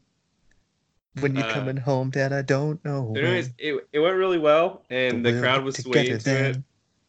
When 1.22 1.36
you 1.36 1.42
Uh, 1.42 1.54
coming 1.54 1.78
home, 1.78 2.12
Dad? 2.12 2.34
I 2.34 2.44
don't 2.44 2.84
know. 2.86 3.14
anyways, 3.16 3.50
it, 3.58 3.88
it 3.94 4.00
went 4.00 4.16
really 4.16 4.38
well, 4.38 4.84
and 4.90 5.24
But 5.24 5.34
the 5.34 5.40
crowd 5.40 5.64
was 5.64 5.78
swaying 5.78 6.20
to 6.20 6.50
it. 6.50 6.58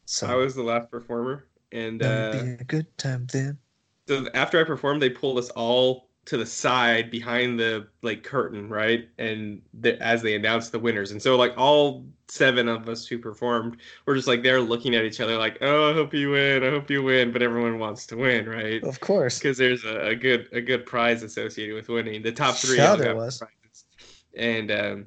So 0.07 0.29
I 0.29 0.35
was 0.35 0.55
the 0.55 0.63
last 0.63 0.91
performer, 0.91 1.45
and 1.73 2.03
uh, 2.03 2.33
be 2.33 2.51
a 2.61 2.65
good 2.65 2.87
time 2.99 3.27
then. 3.33 3.59
so 4.07 4.27
after 4.35 4.61
I 4.61 4.65
performed, 4.65 5.03
they 5.03 5.11
pulled 5.11 5.39
us 5.39 5.51
all 5.51 6.07
to 6.27 6.37
the 6.37 6.47
side 6.47 7.11
behind 7.11 7.59
the 7.59 7.87
like 8.03 8.25
curtain, 8.25 8.69
right? 8.69 9.09
And 9.19 9.63
the, 9.75 10.01
as 10.03 10.23
they 10.23 10.35
announced 10.35 10.73
the 10.73 10.79
winners, 10.79 11.13
and 11.13 11.23
so 11.23 11.37
like 11.37 11.55
all 11.57 12.05
seven 12.29 12.69
of 12.69 12.89
us 12.89 13.07
who 13.07 13.19
performed 13.19 13.77
were 14.05 14.17
just 14.17 14.27
like 14.27 14.43
they're 14.43 14.61
looking 14.61 14.95
at 14.95 15.05
each 15.05 15.21
other, 15.21 15.39
like, 15.39 15.59
"Oh, 15.61 15.91
I 15.91 15.95
hope 15.95 16.13
you 16.13 16.31
win, 16.31 16.65
I 16.65 16.71
hope 16.71 16.91
you 16.91 17.03
win," 17.03 17.33
but 17.33 17.43
everyone 17.43 17.79
wants 17.79 18.07
to 18.09 18.17
win, 18.17 18.49
right? 18.49 18.83
Of 18.83 19.01
course. 19.01 19.39
Because 19.39 19.57
there's 19.57 19.85
a, 19.85 20.09
a 20.09 20.15
good 20.15 20.49
a 20.53 20.61
good 20.61 20.85
prize 20.85 21.23
associated 21.23 21.75
with 21.75 21.89
winning. 21.89 22.23
The 22.23 22.33
top 22.33 22.57
three 22.57 22.81
all 22.81 22.97
there 22.97 23.15
was. 23.15 23.39
prizes, 23.39 23.85
and 24.37 24.71
um, 24.71 25.07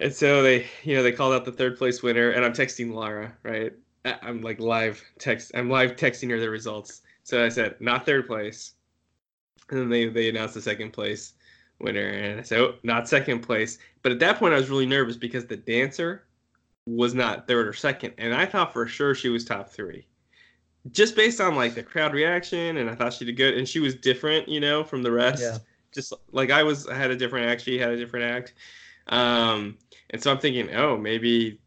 and 0.00 0.12
so 0.12 0.42
they 0.42 0.66
you 0.84 0.96
know 0.96 1.02
they 1.02 1.12
called 1.12 1.34
out 1.34 1.44
the 1.44 1.52
third 1.52 1.76
place 1.76 2.02
winner, 2.02 2.30
and 2.30 2.44
I'm 2.44 2.54
texting 2.54 2.92
Laura, 2.94 3.36
right? 3.42 3.72
I'm 4.22 4.42
like 4.42 4.60
live 4.60 5.02
text. 5.18 5.52
I'm 5.54 5.70
live 5.70 5.96
texting 5.96 6.30
her 6.30 6.40
the 6.40 6.50
results. 6.50 7.02
So 7.24 7.44
I 7.44 7.48
said 7.48 7.76
not 7.80 8.06
third 8.06 8.26
place, 8.26 8.72
and 9.70 9.78
then 9.78 9.88
they 9.88 10.08
they 10.08 10.28
announced 10.28 10.54
the 10.54 10.62
second 10.62 10.92
place 10.92 11.34
winner, 11.80 12.08
and 12.08 12.40
I 12.40 12.42
said 12.42 12.60
oh, 12.60 12.74
not 12.82 13.08
second 13.08 13.40
place. 13.40 13.78
But 14.02 14.12
at 14.12 14.18
that 14.20 14.38
point, 14.38 14.54
I 14.54 14.58
was 14.58 14.70
really 14.70 14.86
nervous 14.86 15.16
because 15.16 15.46
the 15.46 15.56
dancer 15.56 16.24
was 16.86 17.14
not 17.14 17.46
third 17.46 17.68
or 17.68 17.72
second, 17.72 18.14
and 18.18 18.34
I 18.34 18.46
thought 18.46 18.72
for 18.72 18.86
sure 18.86 19.14
she 19.14 19.28
was 19.28 19.44
top 19.44 19.68
three, 19.68 20.06
just 20.90 21.16
based 21.16 21.40
on 21.40 21.54
like 21.54 21.74
the 21.74 21.82
crowd 21.82 22.14
reaction, 22.14 22.78
and 22.78 22.88
I 22.88 22.94
thought 22.94 23.12
she 23.12 23.24
did 23.24 23.36
good, 23.36 23.54
and 23.54 23.68
she 23.68 23.80
was 23.80 23.94
different, 23.94 24.48
you 24.48 24.60
know, 24.60 24.84
from 24.84 25.02
the 25.02 25.12
rest. 25.12 25.42
Yeah. 25.42 25.58
Just 25.92 26.12
like 26.32 26.50
I 26.50 26.62
was, 26.62 26.86
I 26.86 26.94
had 26.94 27.10
a 27.10 27.16
different 27.16 27.46
act. 27.46 27.62
She 27.62 27.78
had 27.78 27.90
a 27.90 27.96
different 27.96 28.26
act, 28.26 28.54
um, 29.08 29.76
and 30.10 30.22
so 30.22 30.30
I'm 30.30 30.38
thinking, 30.38 30.74
oh, 30.74 30.96
maybe 30.96 31.60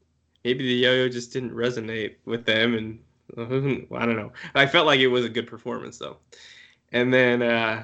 maybe 0.43 0.63
the 0.67 0.73
yo-yo 0.73 1.10
just 1.10 1.32
didn't 1.34 1.51
resonate 1.51 2.15
with 2.25 2.45
them 2.45 2.75
and 2.75 2.99
i 3.38 4.06
don't 4.06 4.17
know. 4.17 4.32
I 4.56 4.65
felt 4.65 4.86
like 4.86 4.99
it 4.99 5.08
was 5.08 5.23
a 5.23 5.30
good 5.30 5.47
performance 5.47 5.97
though. 5.97 6.17
And 6.91 7.13
then 7.13 7.41
uh 7.41 7.84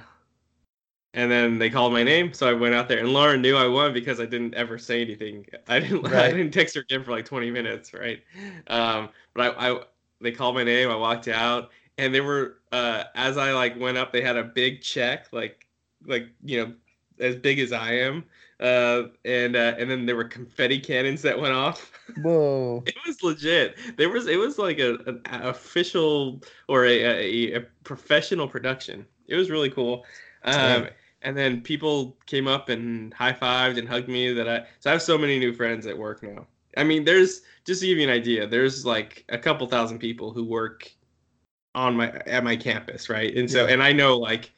and 1.14 1.32
then 1.32 1.58
they 1.58 1.70
called 1.70 1.94
my 1.94 2.04
name 2.04 2.34
so 2.34 2.48
i 2.50 2.54
went 2.54 2.76
out 2.76 2.90
there. 2.90 3.00
And 3.00 3.14
lauren 3.14 3.42
knew 3.42 3.56
i 3.56 3.68
won 3.68 3.94
because 3.94 4.20
i 4.20 4.26
didn't 4.26 4.56
ever 4.56 4.78
say 4.78 5.02
anything. 5.02 5.46
I 5.68 5.80
didn't 5.80 6.06
i 6.14 6.32
didn't 6.32 6.52
text 6.52 6.76
her 6.76 6.82
again 6.82 7.04
for 7.04 7.12
like 7.12 7.26
20 7.26 7.52
minutes 7.52 7.94
right? 7.94 8.22
Um 8.68 9.10
but 9.34 9.56
i, 9.58 9.72
I 9.72 9.82
they 10.22 10.32
called 10.32 10.56
my 10.56 10.64
name 10.64 10.90
i 10.90 10.96
walked 10.96 11.28
out 11.28 11.70
and 11.98 12.14
they 12.14 12.22
were 12.22 12.58
uh 12.72 13.06
as 13.16 13.38
i 13.38 13.54
like 13.54 13.80
went 13.80 13.98
up 13.98 14.12
they 14.12 14.22
had 14.22 14.36
a 14.36 14.44
big 14.44 14.82
check 14.82 15.28
like 15.32 15.66
like 16.06 16.28
you 16.44 16.66
know 16.66 16.74
as 17.20 17.36
big 17.36 17.60
as 17.60 17.72
i 17.72 17.94
am 17.94 18.24
uh 18.60 19.04
and 19.26 19.56
uh 19.56 19.76
and 19.78 19.90
then 19.90 20.06
there 20.06 20.16
were 20.16 20.24
confetti 20.24 20.80
cannons 20.80 21.22
that 21.22 21.40
went 21.40 21.54
off 21.54 21.92
Whoa. 22.16 22.84
it 22.86 22.96
was 23.06 23.22
legit. 23.24 23.78
There 23.98 24.10
was 24.10 24.28
it 24.28 24.38
was 24.38 24.58
like 24.58 24.80
a 24.80 24.96
an 25.06 25.22
official 25.26 26.42
or 26.68 26.86
a, 26.86 27.04
a, 27.04 27.56
a 27.58 27.62
professional 27.84 28.48
production. 28.48 29.06
It 29.28 29.36
was 29.36 29.50
really 29.52 29.70
cool. 29.70 30.06
Um, 30.44 30.90
and 31.22 31.38
then 31.38 31.62
people 31.62 32.18
came 32.28 32.48
up 32.48 32.70
and 32.70 33.14
high 33.14 33.34
fived 33.34 33.78
and 33.78 33.88
hugged 33.88 34.08
me. 34.08 34.34
That 34.34 34.48
I 34.48 34.66
so 34.80 34.90
I 34.90 34.94
have 34.94 35.02
so 35.02 35.18
many 35.18 35.38
new 35.40 35.54
friends 35.54 35.86
at 35.88 35.98
work 35.98 36.24
now. 36.24 36.48
I 36.78 36.84
mean, 36.84 37.04
there's 37.04 37.42
just 37.66 37.82
to 37.82 37.88
give 37.88 37.98
you 37.98 38.04
an 38.06 38.14
idea. 38.14 38.48
There's 38.48 38.86
like 38.86 39.26
a 39.30 39.38
couple 39.38 39.68
thousand 39.68 40.00
people 40.00 40.32
who 40.32 40.46
work 40.46 40.90
on 41.76 41.96
my 41.96 42.12
at 42.26 42.44
my 42.44 42.56
campus, 42.56 43.10
right? 43.10 43.36
And 43.36 43.50
so 43.50 43.66
Yeah. 43.66 43.68
and 43.68 43.84
I 43.84 43.94
know 43.94 44.18
like 44.18 44.54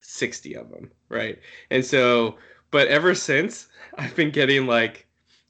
sixty 0.00 0.54
of 0.56 0.70
them, 0.70 0.90
right? 1.08 1.38
And 1.70 1.84
so, 1.84 2.38
but 2.70 2.88
ever 2.88 3.14
since 3.14 3.68
I've 3.96 4.14
been 4.16 4.30
getting 4.30 4.66
like 4.66 5.06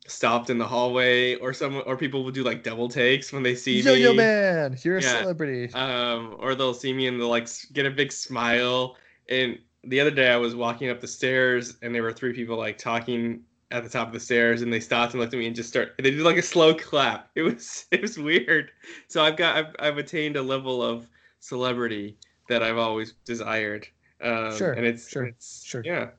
stopped 0.06 0.50
in 0.50 0.58
the 0.58 0.66
hallway 0.66 1.34
or 1.36 1.52
some 1.52 1.82
or 1.86 1.96
people 1.96 2.24
will 2.24 2.30
do 2.32 2.42
like 2.44 2.62
double 2.62 2.88
takes 2.88 3.32
when 3.32 3.42
they 3.42 3.54
see 3.54 3.82
Yo 3.82 3.94
me 3.94 3.94
yo 3.94 4.12
yo 4.12 4.12
man, 4.12 4.76
you're 4.82 4.98
a 4.98 5.02
Yeah. 5.02 5.02
celebrity. 5.02 5.74
um 5.74 6.36
or 6.40 6.54
they'll 6.54 6.74
see 6.74 6.92
me 6.92 7.06
and 7.08 7.20
they'll 7.20 7.28
like 7.28 7.48
get 7.72 7.86
a 7.86 7.90
big 7.90 8.10
smile 8.12 8.96
and 9.28 9.58
the 9.84 10.00
other 10.00 10.10
day 10.10 10.30
i 10.30 10.36
was 10.36 10.54
walking 10.54 10.88
up 10.90 11.00
the 11.00 11.06
stairs 11.08 11.76
and 11.82 11.94
there 11.94 12.02
were 12.02 12.12
three 12.12 12.32
people 12.32 12.56
like 12.56 12.78
talking 12.78 13.42
at 13.70 13.84
the 13.84 13.90
top 13.90 14.06
of 14.08 14.14
the 14.14 14.20
stairs 14.20 14.62
and 14.62 14.72
they 14.72 14.80
stopped 14.80 15.12
and 15.12 15.20
looked 15.20 15.34
at 15.34 15.38
me 15.38 15.46
and 15.46 15.54
just 15.56 15.68
start 15.68 15.92
they 15.98 16.10
did 16.10 16.20
like 16.20 16.38
a 16.38 16.42
slow 16.42 16.74
clap 16.74 17.30
it 17.36 17.42
was 17.42 17.86
it 17.90 18.00
was 18.00 18.18
weird 18.18 18.70
so 19.08 19.22
i've 19.22 19.36
got 19.36 19.56
i've, 19.56 19.76
I've 19.78 19.98
attained 19.98 20.36
a 20.36 20.42
level 20.42 20.82
of 20.82 21.06
celebrity 21.40 22.16
that 22.48 22.62
i've 22.62 22.78
always 22.78 23.12
desired 23.26 23.86
um 24.22 24.52
Sure, 24.56 24.72
and 24.74 24.86
it's 24.86 25.10
sure, 25.10 25.24
it's 25.24 25.64
sure. 25.64 25.84
yeah 25.84 26.10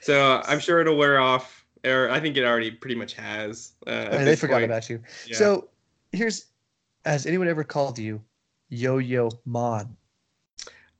so 0.00 0.42
i'm 0.46 0.58
sure 0.58 0.80
it'll 0.80 0.96
wear 0.96 1.20
off 1.20 1.64
or 1.84 2.10
i 2.10 2.18
think 2.20 2.36
it 2.36 2.44
already 2.44 2.70
pretty 2.70 2.94
much 2.96 3.14
has 3.14 3.72
uh, 3.86 4.08
I 4.12 4.16
mean, 4.16 4.24
they 4.26 4.36
forgot 4.36 4.54
point. 4.56 4.64
about 4.64 4.90
you. 4.90 5.02
Yeah. 5.26 5.36
So 5.36 5.68
here's 6.12 6.46
has 7.04 7.26
anyone 7.26 7.48
ever 7.48 7.64
called 7.64 7.98
you 7.98 8.20
Yo 8.68 8.98
Yo 8.98 9.30
Mon? 9.46 9.96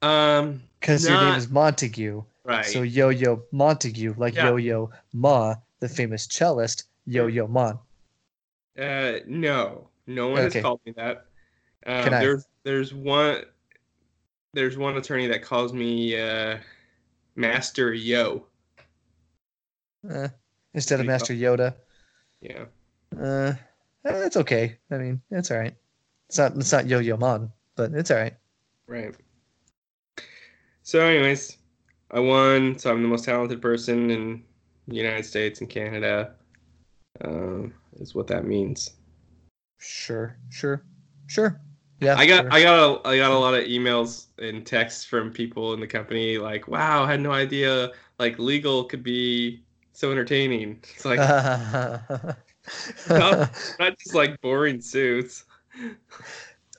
um 0.03 0.63
Because 0.81 1.07
your 1.07 1.19
name 1.19 1.35
is 1.35 1.49
Montague. 1.51 2.23
right 2.45 2.65
So 2.65 2.83
Yo 2.83 3.11
Yo 3.11 3.43
Montague, 3.53 4.15
like 4.17 4.35
Yeah. 4.35 4.47
Yo 4.47 4.57
Yo 4.57 4.91
Ma, 5.13 5.55
the 5.81 5.89
famous 5.89 6.27
cellist, 6.27 6.85
Yo 7.07 7.27
Yo 7.27 7.47
Mon. 7.47 7.79
Uh, 8.79 9.19
no, 9.27 9.89
no 10.07 10.29
one 10.29 10.39
Okay. 10.43 10.55
has 10.59 10.63
called 10.63 10.81
me 10.87 10.93
that. 10.97 11.27
Um, 11.87 12.05
Can 12.05 12.15
I- 12.15 12.21
There's 12.21 12.45
there's 12.65 12.95
one 12.95 13.43
there's 14.55 14.77
one 14.79 14.97
attorney 14.97 15.27
that 15.29 15.43
calls 15.43 15.73
me 15.73 16.19
uh, 16.19 16.57
Master 17.37 17.93
Yo. 17.93 18.47
Eh, 20.09 20.29
instead 20.75 21.01
of 21.01 21.07
Master 21.07 21.35
Yoda. 21.35 21.75
Yeah. 22.41 22.65
Uh, 23.17 23.53
eh, 24.05 24.19
that's 24.19 24.37
okay. 24.39 24.77
I 24.91 24.97
mean, 24.97 25.21
it's 25.31 25.51
all 25.51 25.59
right. 25.59 25.75
It's 26.29 26.39
not 26.39 26.57
it's 26.57 26.73
not 26.73 26.87
Yo 26.87 27.01
Yo 27.01 27.17
Mon, 27.17 27.53
but 27.77 27.93
it's 27.93 28.11
all 28.11 28.17
right. 28.17 28.35
Right. 28.87 29.15
So, 30.83 31.01
anyways, 31.01 31.59
I 32.11 32.21
won. 32.21 32.79
So 32.79 32.91
I'm 32.91 33.03
the 33.03 33.09
most 33.09 33.25
talented 33.25 33.61
person 33.61 34.11
in 34.11 34.43
the 34.89 34.97
United 34.97 35.25
States 35.25 35.61
and 35.61 35.69
Canada. 35.69 36.35
Um, 37.23 37.75
is 37.95 38.15
what 38.15 38.27
that 38.29 38.45
means. 38.45 38.91
Sure, 39.79 40.37
sure, 40.49 40.85
sure. 41.27 41.61
Yeah, 42.01 42.17
I 42.17 42.27
got 42.27 42.43
sure. 42.43 42.53
I 42.53 42.63
got 42.63 42.79
a, 42.79 43.09
I 43.09 43.17
got 43.19 43.31
a 43.31 43.39
lot 43.39 43.55
of 43.55 43.65
emails 43.65 44.27
and 44.39 44.65
texts 44.65 45.05
from 45.05 45.31
people 45.31 45.75
in 45.75 45.81
the 45.81 45.87
company 45.87 46.39
like, 46.39 46.67
"Wow, 46.67 47.05
I 47.05 47.11
had 47.11 47.21
no 47.21 47.33
idea 47.33 47.91
like 48.19 48.39
legal 48.39 48.85
could 48.85 49.03
be 49.03 49.63
so 49.92 50.11
entertaining." 50.11 50.81
It's 50.94 51.05
like 51.05 51.18
not 53.09 53.98
just 53.98 54.14
like 54.14 54.40
boring 54.40 54.81
suits. 54.81 55.44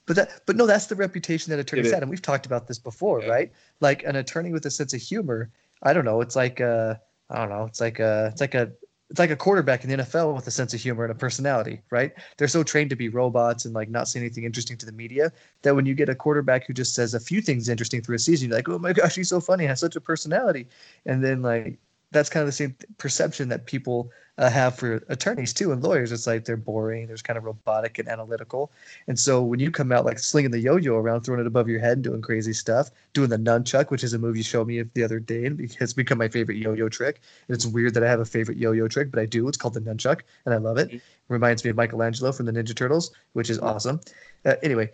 but 0.05 0.15
that, 0.15 0.41
but 0.45 0.55
no, 0.55 0.65
that's 0.65 0.87
the 0.87 0.95
reputation 0.95 1.49
that 1.51 1.59
attorneys 1.59 1.91
had, 1.91 2.01
and 2.03 2.09
we've 2.09 2.21
talked 2.21 2.45
about 2.45 2.67
this 2.67 2.79
before, 2.79 3.21
Yeah. 3.21 3.29
right? 3.29 3.51
Like 3.79 4.03
an 4.03 4.15
attorney 4.15 4.51
with 4.51 4.65
a 4.65 4.71
sense 4.71 4.93
of 4.93 5.01
humor. 5.01 5.49
I 5.83 5.93
don't 5.93 6.05
know. 6.05 6.21
It's 6.21 6.35
like 6.35 6.59
a, 6.59 7.01
I 7.29 7.37
don't 7.39 7.49
know. 7.49 7.65
It's 7.65 7.81
like 7.81 7.99
a, 7.99 8.27
it's 8.31 8.41
like 8.41 8.53
a, 8.55 8.71
it's 9.09 9.19
like 9.19 9.31
a 9.31 9.35
quarterback 9.35 9.83
in 9.83 9.89
the 9.89 9.97
NFL 10.03 10.33
with 10.35 10.47
a 10.47 10.51
sense 10.51 10.73
of 10.73 10.79
humor 10.79 11.03
and 11.03 11.11
a 11.11 11.15
personality, 11.15 11.81
right? 11.89 12.13
They're 12.37 12.47
so 12.47 12.63
trained 12.63 12.89
to 12.91 12.95
be 12.95 13.09
robots 13.09 13.65
and 13.65 13.73
like 13.73 13.89
not 13.89 14.07
say 14.07 14.19
anything 14.19 14.45
interesting 14.45 14.77
to 14.77 14.85
the 14.85 14.91
media 14.93 15.33
that 15.63 15.75
when 15.75 15.85
you 15.85 15.93
get 15.95 16.07
a 16.07 16.15
quarterback 16.15 16.65
who 16.65 16.73
just 16.73 16.95
says 16.95 17.13
a 17.13 17.19
few 17.19 17.41
things 17.41 17.67
interesting 17.67 18.01
through 18.01 18.15
a 18.15 18.19
season, 18.19 18.47
you're 18.49 18.57
like, 18.57 18.69
oh 18.69 18.79
my 18.79 18.93
gosh, 18.93 19.15
he's 19.15 19.27
so 19.27 19.41
funny, 19.41 19.65
has 19.65 19.81
such 19.81 19.97
a 19.97 20.01
personality, 20.01 20.67
and 21.05 21.21
then 21.23 21.41
like 21.41 21.77
that's 22.11 22.29
kind 22.29 22.41
of 22.41 22.47
the 22.47 22.51
same 22.51 22.75
perception 22.97 23.49
that 23.49 23.65
people 23.65 24.11
uh, 24.37 24.49
have 24.49 24.75
for 24.75 25.03
attorneys 25.07 25.53
too 25.53 25.71
and 25.71 25.83
lawyers. 25.83 26.11
It's 26.11 26.27
like 26.27 26.45
they're 26.45 26.57
boring, 26.57 27.07
there's 27.07 27.21
kind 27.21 27.37
of 27.37 27.43
robotic 27.43 27.99
and 27.99 28.07
analytical. 28.09 28.71
And 29.07 29.17
so 29.19 29.41
when 29.41 29.59
you 29.59 29.71
come 29.71 29.91
out 29.91 30.03
like 30.05 30.19
slinging 30.19 30.51
the 30.51 30.59
yo-yo 30.59 30.95
around, 30.97 31.21
throwing 31.21 31.41
it 31.41 31.47
above 31.47 31.69
your 31.69 31.79
head, 31.79 31.93
and 31.93 32.03
doing 32.03 32.21
crazy 32.21 32.53
stuff, 32.53 32.89
doing 33.13 33.29
the 33.29 33.37
nunchuck, 33.37 33.91
which 33.91 34.03
is 34.03 34.13
a 34.13 34.19
move 34.19 34.35
you 34.35 34.43
showed 34.43 34.67
me 34.67 34.81
the 34.81 35.03
other 35.03 35.19
day, 35.19 35.45
and 35.45 35.59
it 35.59 35.75
has 35.75 35.93
become 35.93 36.17
my 36.17 36.27
favorite 36.27 36.57
yo-yo 36.57 36.89
trick. 36.89 37.21
And 37.47 37.55
it's 37.55 37.65
weird 37.65 37.93
that 37.93 38.03
I 38.03 38.09
have 38.09 38.19
a 38.19 38.25
favorite 38.25 38.57
yo-yo 38.57 38.87
trick, 38.87 39.11
but 39.11 39.19
I 39.19 39.25
do. 39.25 39.47
It's 39.47 39.57
called 39.57 39.73
the 39.75 39.81
nunchuck, 39.81 40.21
and 40.45 40.53
I 40.53 40.57
love 40.57 40.77
it. 40.77 40.89
Mhm. 40.91 41.01
reminds 41.29 41.63
me 41.63 41.69
of 41.69 41.77
Michelangelo 41.77 42.31
from 42.33 42.45
the 42.45 42.51
Ninja 42.51 42.75
Turtles, 42.75 43.11
which 43.33 43.49
is 43.49 43.57
awesome. 43.59 44.01
Uh, 44.43 44.55
anyway, 44.63 44.91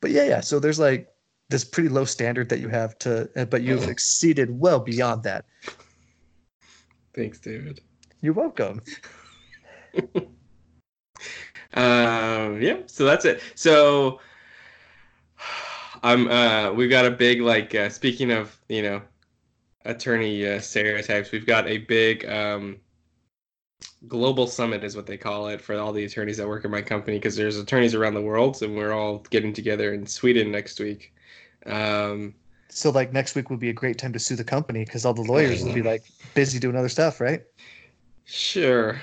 but 0.00 0.10
yeah, 0.10 0.24
yeah. 0.24 0.40
So 0.40 0.58
there's 0.58 0.80
like 0.80 1.12
this 1.48 1.64
pretty 1.64 1.88
low 1.88 2.04
standard 2.04 2.48
that 2.48 2.58
you 2.58 2.68
have 2.68 2.98
to, 3.00 3.30
uh, 3.36 3.44
but 3.44 3.62
you've 3.62 3.88
exceeded 3.88 4.58
well 4.58 4.80
beyond 4.80 5.22
that. 5.22 5.44
Thanks, 7.16 7.40
David. 7.40 7.80
You're 8.20 8.34
welcome. 8.34 8.82
Um, 11.74 12.62
yeah, 12.62 12.78
so 12.86 13.04
that's 13.04 13.24
it. 13.26 13.42
So 13.54 14.20
I'm 16.02 16.28
uh 16.28 16.72
we've 16.72 16.88
got 16.88 17.04
a 17.04 17.10
big 17.10 17.42
like 17.42 17.74
uh, 17.74 17.90
speaking 17.90 18.30
of, 18.30 18.56
you 18.68 18.82
know, 18.82 19.02
attorney 19.84 20.46
uh, 20.46 20.60
stereotypes, 20.60 21.32
we've 21.32 21.46
got 21.46 21.68
a 21.68 21.78
big 21.78 22.24
um 22.26 22.78
global 24.08 24.46
summit 24.46 24.84
is 24.84 24.96
what 24.96 25.06
they 25.06 25.18
call 25.18 25.48
it 25.48 25.60
for 25.60 25.76
all 25.78 25.92
the 25.92 26.04
attorneys 26.04 26.38
that 26.38 26.48
work 26.48 26.64
in 26.64 26.70
my 26.70 26.80
company 26.80 27.18
because 27.18 27.36
there's 27.36 27.58
attorneys 27.58 27.94
around 27.94 28.14
the 28.14 28.22
world 28.22 28.62
and 28.62 28.74
we're 28.74 28.92
all 28.92 29.18
getting 29.30 29.52
together 29.52 29.92
in 29.92 30.06
Sweden 30.06 30.50
next 30.50 30.80
week. 30.80 31.12
Um 31.66 32.34
So 32.76 32.90
like 32.90 33.10
next 33.10 33.34
week 33.34 33.48
would 33.48 33.58
be 33.58 33.70
a 33.70 33.72
great 33.72 33.96
time 33.96 34.12
to 34.12 34.18
sue 34.18 34.36
the 34.36 34.44
company 34.44 34.84
because 34.84 35.06
all 35.06 35.14
the 35.14 35.22
lawyers 35.22 35.64
will 35.64 35.72
be 35.72 35.82
like 35.82 36.04
busy 36.34 36.58
doing 36.58 36.76
other 36.76 36.90
stuff, 36.90 37.22
right? 37.22 37.40
sure. 38.26 39.00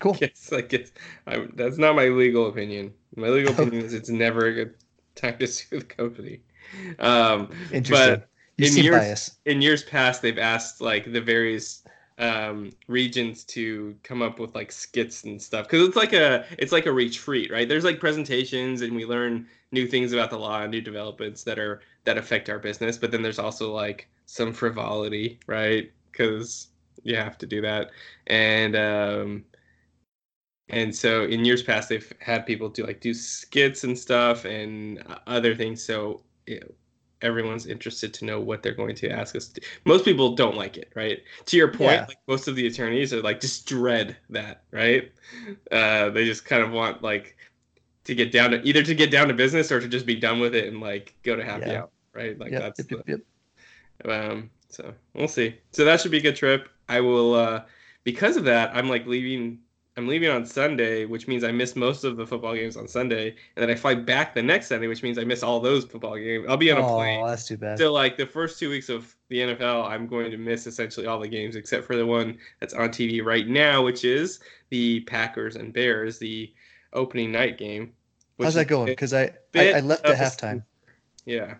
Cool. 0.00 0.18
Yes, 0.20 0.50
like 0.52 0.70
it's 0.74 0.92
I'm, 1.26 1.50
that's 1.54 1.78
not 1.78 1.96
my 1.96 2.08
legal 2.08 2.46
opinion. 2.48 2.92
My 3.16 3.28
legal 3.28 3.54
opinion 3.54 3.86
is 3.86 3.94
it's 3.94 4.10
never 4.10 4.46
a 4.48 4.52
good 4.52 4.74
time 5.14 5.38
to 5.38 5.46
sue 5.56 5.78
the 5.78 5.84
company. 5.84 6.40
Um, 6.98 7.48
Interesting. 7.72 8.22
you 8.58 8.66
in 8.66 8.72
seem 8.72 8.84
years- 8.84 8.96
biased. 8.96 9.38
in 9.46 9.62
years 9.62 9.82
past, 9.84 10.20
they've 10.20 10.38
asked 10.38 10.82
like 10.82 11.10
the 11.10 11.22
various 11.22 11.84
um, 12.18 12.70
regions 12.86 13.44
to 13.44 13.96
come 14.04 14.22
up 14.22 14.38
with 14.38 14.54
like 14.54 14.70
skits 14.70 15.24
and 15.24 15.40
stuff 15.40 15.66
because 15.66 15.86
it's 15.86 15.96
like 15.96 16.12
a 16.12 16.44
it's 16.58 16.72
like 16.72 16.86
a 16.86 16.92
retreat, 16.92 17.50
right? 17.50 17.68
There's 17.68 17.84
like 17.84 18.00
presentations 18.00 18.82
and 18.82 18.94
we 18.94 19.04
learn 19.04 19.46
new 19.72 19.86
things 19.86 20.12
about 20.12 20.30
the 20.30 20.38
law 20.38 20.62
and 20.62 20.70
new 20.70 20.80
developments 20.80 21.42
that 21.44 21.58
are 21.58 21.80
that 22.04 22.18
affect 22.18 22.48
our 22.48 22.58
business. 22.58 22.98
But 22.98 23.10
then 23.10 23.22
there's 23.22 23.38
also 23.38 23.72
like 23.74 24.08
some 24.26 24.52
frivolity, 24.52 25.40
right? 25.46 25.90
Because 26.12 26.68
you 27.02 27.16
have 27.16 27.36
to 27.38 27.46
do 27.46 27.60
that 27.60 27.90
and 28.28 28.76
um 28.76 29.44
and 30.68 30.94
so 30.94 31.24
in 31.24 31.44
years 31.44 31.62
past 31.62 31.88
they've 31.88 32.12
had 32.20 32.46
people 32.46 32.68
do 32.68 32.84
like 32.86 33.00
do 33.00 33.12
skits 33.12 33.84
and 33.84 33.98
stuff 33.98 34.44
and 34.44 35.02
uh, 35.08 35.18
other 35.26 35.54
things 35.54 35.82
so 35.82 36.22
you 36.46 36.60
know, 36.60 36.74
everyone's 37.22 37.66
interested 37.66 38.12
to 38.14 38.24
know 38.24 38.40
what 38.40 38.62
they're 38.62 38.74
going 38.74 38.94
to 38.94 39.08
ask 39.08 39.34
us 39.36 39.48
to. 39.48 39.60
most 39.84 40.04
people 40.04 40.34
don't 40.34 40.56
like 40.56 40.76
it 40.76 40.90
right 40.94 41.22
to 41.46 41.56
your 41.56 41.68
point 41.68 41.92
Yeah. 41.92 42.04
like 42.08 42.18
most 42.26 42.48
of 42.48 42.56
the 42.56 42.66
attorneys 42.66 43.12
are 43.12 43.22
like 43.22 43.40
just 43.40 43.66
dread 43.66 44.16
that 44.30 44.62
right 44.72 45.10
uh 45.72 46.10
they 46.10 46.24
just 46.24 46.44
kind 46.44 46.62
of 46.62 46.70
want 46.72 47.02
like 47.02 47.36
to 48.04 48.14
get 48.14 48.30
down 48.32 48.50
to 48.50 48.62
either 48.66 48.82
to 48.82 48.94
get 48.94 49.10
down 49.10 49.28
to 49.28 49.34
business 49.34 49.72
or 49.72 49.80
to 49.80 49.88
just 49.88 50.04
be 50.06 50.14
done 50.16 50.38
with 50.40 50.54
it 50.54 50.68
and 50.68 50.80
like 50.80 51.14
go 51.22 51.34
to 51.36 51.44
happy 51.44 51.66
Yeah. 51.70 51.82
out 51.82 51.92
right 52.12 52.38
like 52.38 52.52
yep, 52.52 52.62
that's 52.62 52.78
yep, 52.90 53.04
the, 53.06 53.12
yep, 53.12 53.20
yep. 54.04 54.30
um, 54.32 54.50
so 54.68 54.92
we'll 55.14 55.28
see. 55.28 55.54
So 55.70 55.84
that 55.84 56.00
should 56.00 56.10
be 56.10 56.18
a 56.18 56.22
good 56.22 56.34
trip. 56.36 56.68
I 56.88 57.00
will, 57.00 57.34
uh, 57.34 57.62
because 58.02 58.36
of 58.36 58.44
that, 58.44 58.74
I'm 58.74 58.88
like 58.88 59.06
leaving. 59.06 59.60
I'm 59.96 60.08
leaving 60.08 60.28
on 60.28 60.44
Sunday, 60.44 61.04
which 61.04 61.28
means 61.28 61.44
I 61.44 61.52
miss 61.52 61.76
most 61.76 62.02
of 62.02 62.16
the 62.16 62.26
football 62.26 62.54
games 62.54 62.76
on 62.76 62.88
Sunday, 62.88 63.28
and 63.28 63.62
then 63.62 63.70
I 63.70 63.76
fly 63.76 63.94
back 63.94 64.34
the 64.34 64.42
next 64.42 64.66
Sunday, 64.66 64.88
which 64.88 65.04
means 65.04 65.18
I 65.18 65.24
miss 65.24 65.44
all 65.44 65.60
those 65.60 65.84
football 65.84 66.16
games. 66.16 66.46
I'll 66.48 66.56
be 66.56 66.72
on 66.72 66.78
a 66.78 66.84
Oh, 66.86 66.96
plane. 66.96 67.24
that's 67.24 67.46
too 67.46 67.56
bad. 67.56 67.78
So 67.78 67.92
like 67.92 68.16
the 68.16 68.26
first 68.26 68.58
two 68.58 68.70
weeks 68.70 68.88
of 68.88 69.14
the 69.28 69.38
NFL, 69.38 69.86
I'm 69.88 70.08
going 70.08 70.32
to 70.32 70.36
miss 70.36 70.66
essentially 70.66 71.06
all 71.06 71.20
the 71.20 71.28
games 71.28 71.54
except 71.54 71.84
for 71.86 71.94
the 71.94 72.04
one 72.04 72.38
that's 72.58 72.74
on 72.74 72.88
TV 72.88 73.24
right 73.24 73.46
now, 73.46 73.82
which 73.84 74.04
is 74.04 74.40
the 74.70 75.00
Packers 75.02 75.54
and 75.54 75.72
Bears, 75.72 76.18
the 76.18 76.52
opening 76.92 77.30
night 77.30 77.56
game. 77.56 77.92
How's 78.40 78.54
that 78.54 78.66
going? 78.66 78.86
Because 78.86 79.14
I, 79.14 79.30
I 79.54 79.74
I 79.74 79.80
left 79.80 80.04
at 80.06 80.18
halftime. 80.18 80.64
Yeah. 81.24 81.54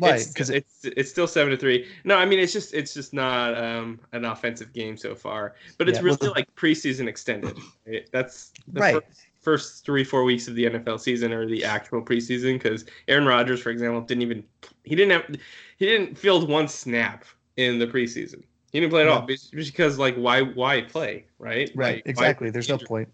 It's, 0.00 0.28
Because 0.28 0.50
it's 0.50 0.84
it's 0.84 1.10
still 1.10 1.26
seven 1.26 1.50
to 1.50 1.56
three. 1.56 1.86
No, 2.04 2.16
I 2.16 2.24
mean 2.24 2.38
it's 2.38 2.52
just 2.52 2.74
it's 2.74 2.94
just 2.94 3.12
not 3.12 3.56
um, 3.56 4.00
an 4.12 4.24
offensive 4.24 4.72
game 4.72 4.96
so 4.96 5.14
far. 5.14 5.54
But 5.78 5.88
it's 5.88 5.98
Yeah, 5.98 6.04
really 6.04 6.16
the- 6.20 6.30
like 6.30 6.54
preseason 6.54 7.08
extended. 7.08 7.58
Right? 7.86 8.08
That's 8.12 8.52
the 8.72 8.80
Right. 8.80 8.94
First, 8.94 9.26
first 9.40 9.84
three 9.84 10.04
four 10.04 10.24
weeks 10.24 10.48
of 10.48 10.54
the 10.54 10.64
NFL 10.66 11.00
season 11.00 11.32
are 11.32 11.46
the 11.46 11.64
actual 11.64 12.02
preseason 12.02 12.54
because 12.54 12.84
Aaron 13.08 13.24
Rodgers, 13.26 13.60
for 13.60 13.70
example, 13.70 14.00
didn't 14.02 14.22
even 14.22 14.44
he 14.84 14.94
didn't 14.94 15.12
have 15.12 15.40
he 15.78 15.86
didn't 15.86 16.16
field 16.18 16.48
one 16.48 16.68
snap 16.68 17.24
in 17.56 17.78
the 17.78 17.86
preseason. 17.86 18.42
He 18.72 18.80
didn't 18.80 18.90
play 18.92 19.02
at 19.02 19.08
all 19.08 19.26
because 19.52 19.98
like 19.98 20.14
why 20.16 20.42
why 20.42 20.82
play 20.82 21.24
right 21.38 21.70
right, 21.74 21.96
Like, 21.96 22.02
exactly. 22.06 22.50
There's 22.50 22.68
no 22.68 22.78
point. 22.78 23.08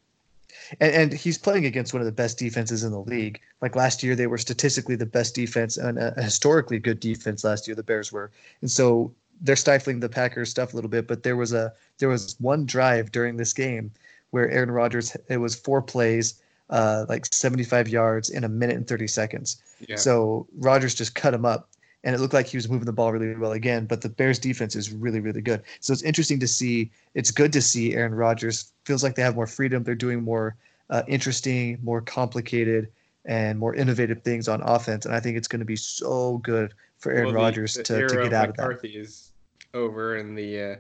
And, 0.81 0.95
and 0.95 1.13
he's 1.13 1.39
playing 1.39 1.67
against 1.67 1.93
one 1.93 2.01
of 2.01 2.07
the 2.07 2.13
best 2.13 2.39
defenses 2.39 2.85
in 2.85 2.93
the 2.93 3.01
league. 3.01 3.41
Like 3.61 3.77
last 3.77 4.03
year, 4.03 4.15
they 4.15 4.27
were 4.27 4.39
statistically 4.39 4.97
the 4.97 5.07
best 5.07 5.35
defense 5.35 5.77
and 5.77 5.99
a 5.99 6.15
historically 6.23 6.79
good 6.79 7.01
defense 7.01 7.45
last 7.45 7.67
year. 7.67 7.75
The 7.75 7.83
Bears 7.83 8.13
were, 8.13 8.31
and 8.61 8.71
so 8.71 9.13
they're 9.41 9.57
stifling 9.57 10.01
the 10.01 10.09
Packers 10.09 10.51
stuff 10.51 10.73
a 10.73 10.77
little 10.77 10.91
bit. 10.91 11.07
But 11.07 11.23
there 11.23 11.37
was 11.37 11.53
a 11.53 11.73
there 11.99 12.09
was 12.09 12.37
one 12.41 12.67
drive 12.67 13.13
during 13.13 13.37
this 13.37 13.53
game 13.53 13.91
where 14.31 14.51
Aaron 14.51 14.71
Rodgers 14.71 15.17
it 15.29 15.39
was 15.39 15.55
four 15.55 15.83
plays, 15.83 16.35
uh, 16.71 17.07
like 17.09 17.27
75 17.27 17.89
yards 17.89 18.31
in 18.31 18.45
a 18.45 18.49
minute 18.49 18.77
and 18.77 18.87
30 18.87 19.07
seconds. 19.07 19.57
Yeah. 19.89 19.97
So 19.97 20.47
Rodgers 20.59 20.95
just 20.95 21.15
cut 21.15 21.35
him 21.35 21.45
up, 21.45 21.69
and 22.05 22.15
it 22.15 22.21
looked 22.21 22.35
like 22.35 22.47
he 22.47 22.57
was 22.57 22.69
moving 22.69 22.85
the 22.87 22.93
ball 22.93 23.11
really 23.11 23.35
well 23.35 23.53
again. 23.53 23.87
But 23.87 24.03
the 24.03 24.09
Bears 24.09 24.39
defense 24.39 24.77
is 24.77 24.93
really, 24.93 25.21
really 25.21 25.41
good. 25.41 25.63
So 25.81 25.93
it's 25.93 26.03
interesting 26.03 26.39
to 26.41 26.47
see. 26.47 26.91
It's 27.15 27.31
good 27.31 27.53
to 27.55 27.61
see 27.63 27.95
Aaron 27.95 28.15
Rodgers 28.15 28.73
feels 28.85 29.03
like 29.03 29.15
they 29.17 29.23
have 29.23 29.35
more 29.35 29.47
freedom. 29.47 29.83
They're 29.83 29.95
doing 29.95 30.23
more 30.23 30.57
uh, 30.91 31.03
interesting, 31.09 31.79
more 31.83 32.01
complicated, 32.03 32.89
and 33.25 33.59
more 33.59 33.75
innovative 33.75 34.23
things 34.23 34.49
on 34.49 34.61
offense. 34.63 35.07
And 35.07 35.15
I 35.15 35.21
think 35.21 35.37
it's 35.37 35.49
going 35.49 35.61
to 35.61 35.65
be 35.67 35.77
so 35.77 36.39
good 36.39 36.75
for 36.99 37.11
Aaron 37.11 37.25
Well, 37.25 37.33
the- 37.33 37.39
Rodgers 37.41 37.75
the 37.75 37.83
to, 37.85 38.07
to 38.09 38.15
get 38.23 38.33
out 38.33 38.51
of 38.51 38.57
that. 38.57 38.63
McCarthy 38.69 38.97
is 38.97 39.33
over, 39.73 40.17
and 40.17 40.37
the 40.39 40.61
uh, 40.61 40.77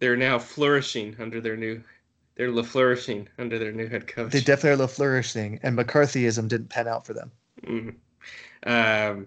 they're 0.00 0.16
now 0.16 0.38
flourishing 0.38 1.16
under 1.18 1.40
their 1.40 1.56
new. 1.56 1.82
They're 2.34 2.50
la 2.50 2.62
flourishing 2.62 3.28
under 3.38 3.58
their 3.58 3.72
new 3.72 3.86
head 3.88 4.06
coach. 4.06 4.30
They 4.32 4.40
definitely 4.40 4.70
are 4.70 4.76
the 4.76 4.88
flourishing, 4.88 5.58
and 5.62 5.78
McCarthyism 5.78 6.48
didn't 6.48 6.68
pan 6.68 6.86
out 6.86 7.06
for 7.06 7.14
them. 7.14 7.30
Mhm. 7.64 7.94
Um, 8.66 9.26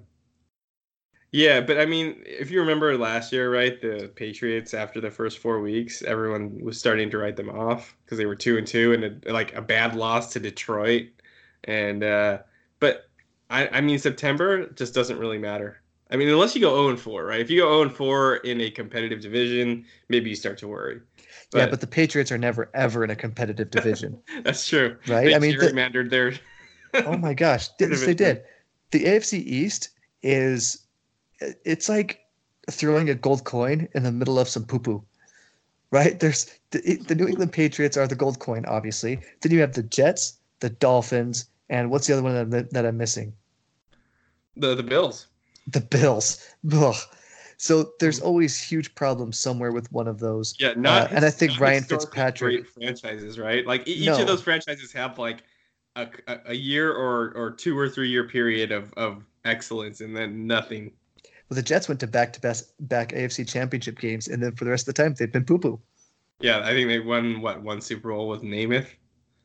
yeah, 1.32 1.62
but 1.62 1.80
I 1.80 1.86
mean, 1.86 2.22
if 2.26 2.50
you 2.50 2.60
remember 2.60 2.98
last 2.98 3.32
year, 3.32 3.54
right, 3.54 3.80
the 3.80 4.12
Patriots 4.16 4.74
after 4.74 5.00
the 5.00 5.12
first 5.12 5.38
four 5.38 5.60
weeks, 5.62 6.02
everyone 6.02 6.60
was 6.60 6.80
starting 6.80 7.10
to 7.12 7.18
write 7.20 7.36
them 7.36 7.50
off 7.50 7.96
because 8.04 8.18
they 8.18 8.26
were 8.26 8.36
two 8.36 8.58
and 8.58 8.66
two, 8.66 8.94
and 8.94 9.04
a, 9.26 9.32
like 9.34 9.54
a 9.56 9.62
bad 9.62 9.96
loss 9.96 10.34
to 10.34 10.40
Detroit, 10.40 11.08
and 11.66 12.04
uh, 12.04 12.40
but 12.80 13.10
I, 13.50 13.68
I 13.68 13.82
mean 13.82 14.00
September 14.00 14.68
just 14.72 14.96
doesn't 14.96 15.20
really 15.20 15.38
matter. 15.38 15.82
I 16.12 16.16
mean, 16.16 16.28
unless 16.30 16.56
you 16.56 16.62
go 16.62 16.76
zero 16.76 16.90
and 16.90 17.00
four, 17.00 17.26
right? 17.26 17.40
If 17.40 17.52
you 17.52 17.62
go 17.62 17.68
zero 17.68 17.82
and 17.84 17.94
four 17.94 18.38
in 18.38 18.62
a 18.62 18.72
competitive 18.72 19.22
division, 19.22 19.86
maybe 20.08 20.32
you 20.32 20.36
start 20.36 20.58
to 20.60 20.68
worry. 20.68 21.00
yeah, 21.54 21.68
but 21.68 21.80
the 21.80 21.88
Patriots 21.88 22.32
are 22.32 22.38
never 22.40 22.72
ever 22.74 23.04
in 23.04 23.12
a 23.12 23.16
competitive 23.16 23.70
division, 23.70 24.20
that's 24.44 24.68
true. 24.68 24.98
right? 25.08 25.26
They 25.26 25.36
I 25.36 25.40
mean, 25.40 25.58
the- 25.60 25.68
gerrymandered 25.68 26.10
their. 26.10 26.34
oh 27.06 27.18
my 27.18 27.36
gosh, 27.36 27.70
yes, 27.80 28.04
they 28.04 28.16
did. 28.16 28.42
The 28.90 29.04
AFC 29.04 29.34
East 29.46 29.90
is 30.24 30.88
it's 31.66 31.90
like 31.90 32.20
throwing 32.70 33.10
a 33.10 33.16
gold 33.16 33.44
coin 33.44 33.88
in 33.96 34.04
the 34.04 34.12
middle 34.12 34.38
of 34.40 34.48
some 34.50 34.66
poo 34.66 34.80
poo. 34.80 35.04
Right? 35.92 36.20
There's 36.20 36.46
the, 36.72 36.98
the 37.08 37.16
New 37.16 37.28
England 37.28 37.52
Patriots 37.52 37.98
are 37.98 38.08
the 38.08 38.16
gold 38.16 38.40
coin, 38.40 38.64
obviously. 38.68 39.20
Then 39.42 39.52
you 39.52 39.60
have 39.62 39.74
the 39.74 39.82
Jets, 39.84 40.38
the 40.60 40.70
Dolphins, 40.70 41.46
and 41.70 41.90
what's 41.90 42.06
the 42.06 42.14
other 42.14 42.22
one 42.22 42.34
that, 42.36 42.56
I'm- 42.58 42.68
that 42.72 42.86
I'm 42.86 42.98
missing? 42.98 43.34
the 44.56 44.76
the 44.76 44.84
Bills. 44.84 45.28
The 45.68 45.82
Bills. 45.82 46.46
Ugh. 46.74 46.96
So 47.58 47.92
there's 48.00 48.20
always 48.20 48.62
huge 48.62 48.94
problems 48.96 49.38
somewhere 49.40 49.72
with 49.72 49.92
one 49.92 50.08
of 50.08 50.20
those. 50.20 50.54
Yeah, 50.60 50.74
not 50.78 51.12
Uh, 51.12 51.16
and 51.16 51.26
I 51.26 51.30
think 51.30 51.60
Ryan 51.60 51.84
Fitzpatrick- 51.84 52.68
franchises, 52.68 53.38
right? 53.40 53.66
Like 53.66 53.88
each 53.88 54.06
No. 54.06 54.20
of 54.22 54.28
those 54.28 54.42
franchises 54.42 54.92
have 54.94 55.18
like 55.18 55.44
a, 55.96 56.08
a- 56.28 56.40
a 56.48 56.54
year 56.54 56.92
or 56.94 57.34
or 57.36 57.52
two 57.52 57.78
or 57.78 57.90
three 57.90 58.10
year 58.10 58.26
period 58.28 58.72
of 58.72 58.94
of 58.94 59.24
excellence, 59.46 60.02
and 60.02 60.16
then 60.16 60.46
nothing. 60.46 60.92
Well, 61.50 61.56
the 61.56 61.64
Jets 61.64 61.88
went 61.88 62.00
to 62.02 62.08
back 62.08 62.34
to 62.34 62.40
best 62.42 62.74
back 62.88 63.12
AFC 63.14 63.44
Championship 63.44 64.00
games, 64.00 64.28
and 64.28 64.42
then 64.42 64.56
for 64.56 64.66
the 64.66 64.72
rest 64.72 64.88
of 64.88 64.94
the 64.96 65.04
time 65.04 65.14
they've 65.16 65.32
been 65.32 65.46
poo 65.46 65.60
poo. 65.60 65.82
Yeah, 66.40 66.62
I 66.64 66.72
think 66.72 66.88
they 66.88 67.00
won 67.00 67.42
what 67.42 67.62
one 67.62 67.82
Super 67.82 68.10
Bowl 68.10 68.30
with 68.30 68.42
Namath. 68.42 68.88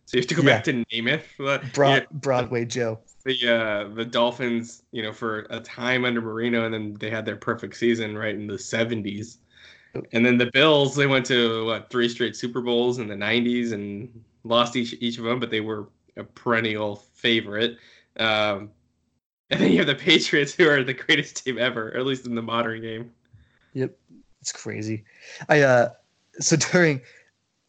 So 0.07 0.17
you 0.17 0.21
have 0.21 0.29
to 0.29 0.35
go 0.35 0.43
Yeah. 0.43 0.49
back 0.57 0.65
to 0.65 0.85
Namath. 0.93 1.25
Broad, 1.73 2.01
yeah, 2.01 2.07
Broadway 2.13 2.65
Joe. 2.67 3.01
the 3.25 3.49
uh, 3.49 3.89
the 3.95 4.05
Dolphins, 4.05 4.83
you 4.93 5.03
know, 5.03 5.13
for 5.13 5.47
a 5.51 5.61
time 5.61 6.05
under 6.05 6.21
Marino, 6.21 6.65
and 6.65 6.75
then 6.75 6.95
they 7.01 7.11
had 7.11 7.25
their 7.25 7.37
perfect 7.37 7.77
season 7.77 8.17
right 8.17 8.35
in 8.35 8.47
the 8.47 8.59
'70s. 8.59 9.39
And 10.13 10.25
then 10.27 10.37
the 10.39 10.51
Bills, 10.53 10.97
they 10.97 11.07
went 11.07 11.25
to 11.27 11.67
what 11.67 11.91
three 11.91 12.09
straight 12.09 12.37
Super 12.37 12.61
Bowls 12.61 12.99
in 12.99 13.09
the 13.09 13.15
'90s 13.17 13.73
and 13.73 14.25
lost 14.45 14.77
each 14.77 14.95
each 15.01 15.19
of 15.19 15.25
them, 15.25 15.41
but 15.41 15.51
they 15.51 15.61
were 15.61 15.89
a 16.17 16.25
perennial 16.25 16.97
favorite. 17.15 17.79
Um, 18.19 18.71
and 19.51 19.61
then 19.61 19.71
you 19.73 19.79
have 19.79 19.87
the 19.87 19.95
Patriots, 19.95 20.55
who 20.55 20.69
are 20.69 20.83
the 20.83 20.95
greatest 20.95 21.45
team 21.45 21.59
ever, 21.59 21.95
at 21.97 22.07
least 22.07 22.27
in 22.27 22.35
the 22.35 22.43
modern 22.43 22.81
game. 22.81 23.11
Yep, 23.75 23.97
it's 24.41 24.53
crazy. 24.53 25.05
I 25.49 25.61
uh, 25.63 25.91
so 26.41 26.57
during, 26.73 27.01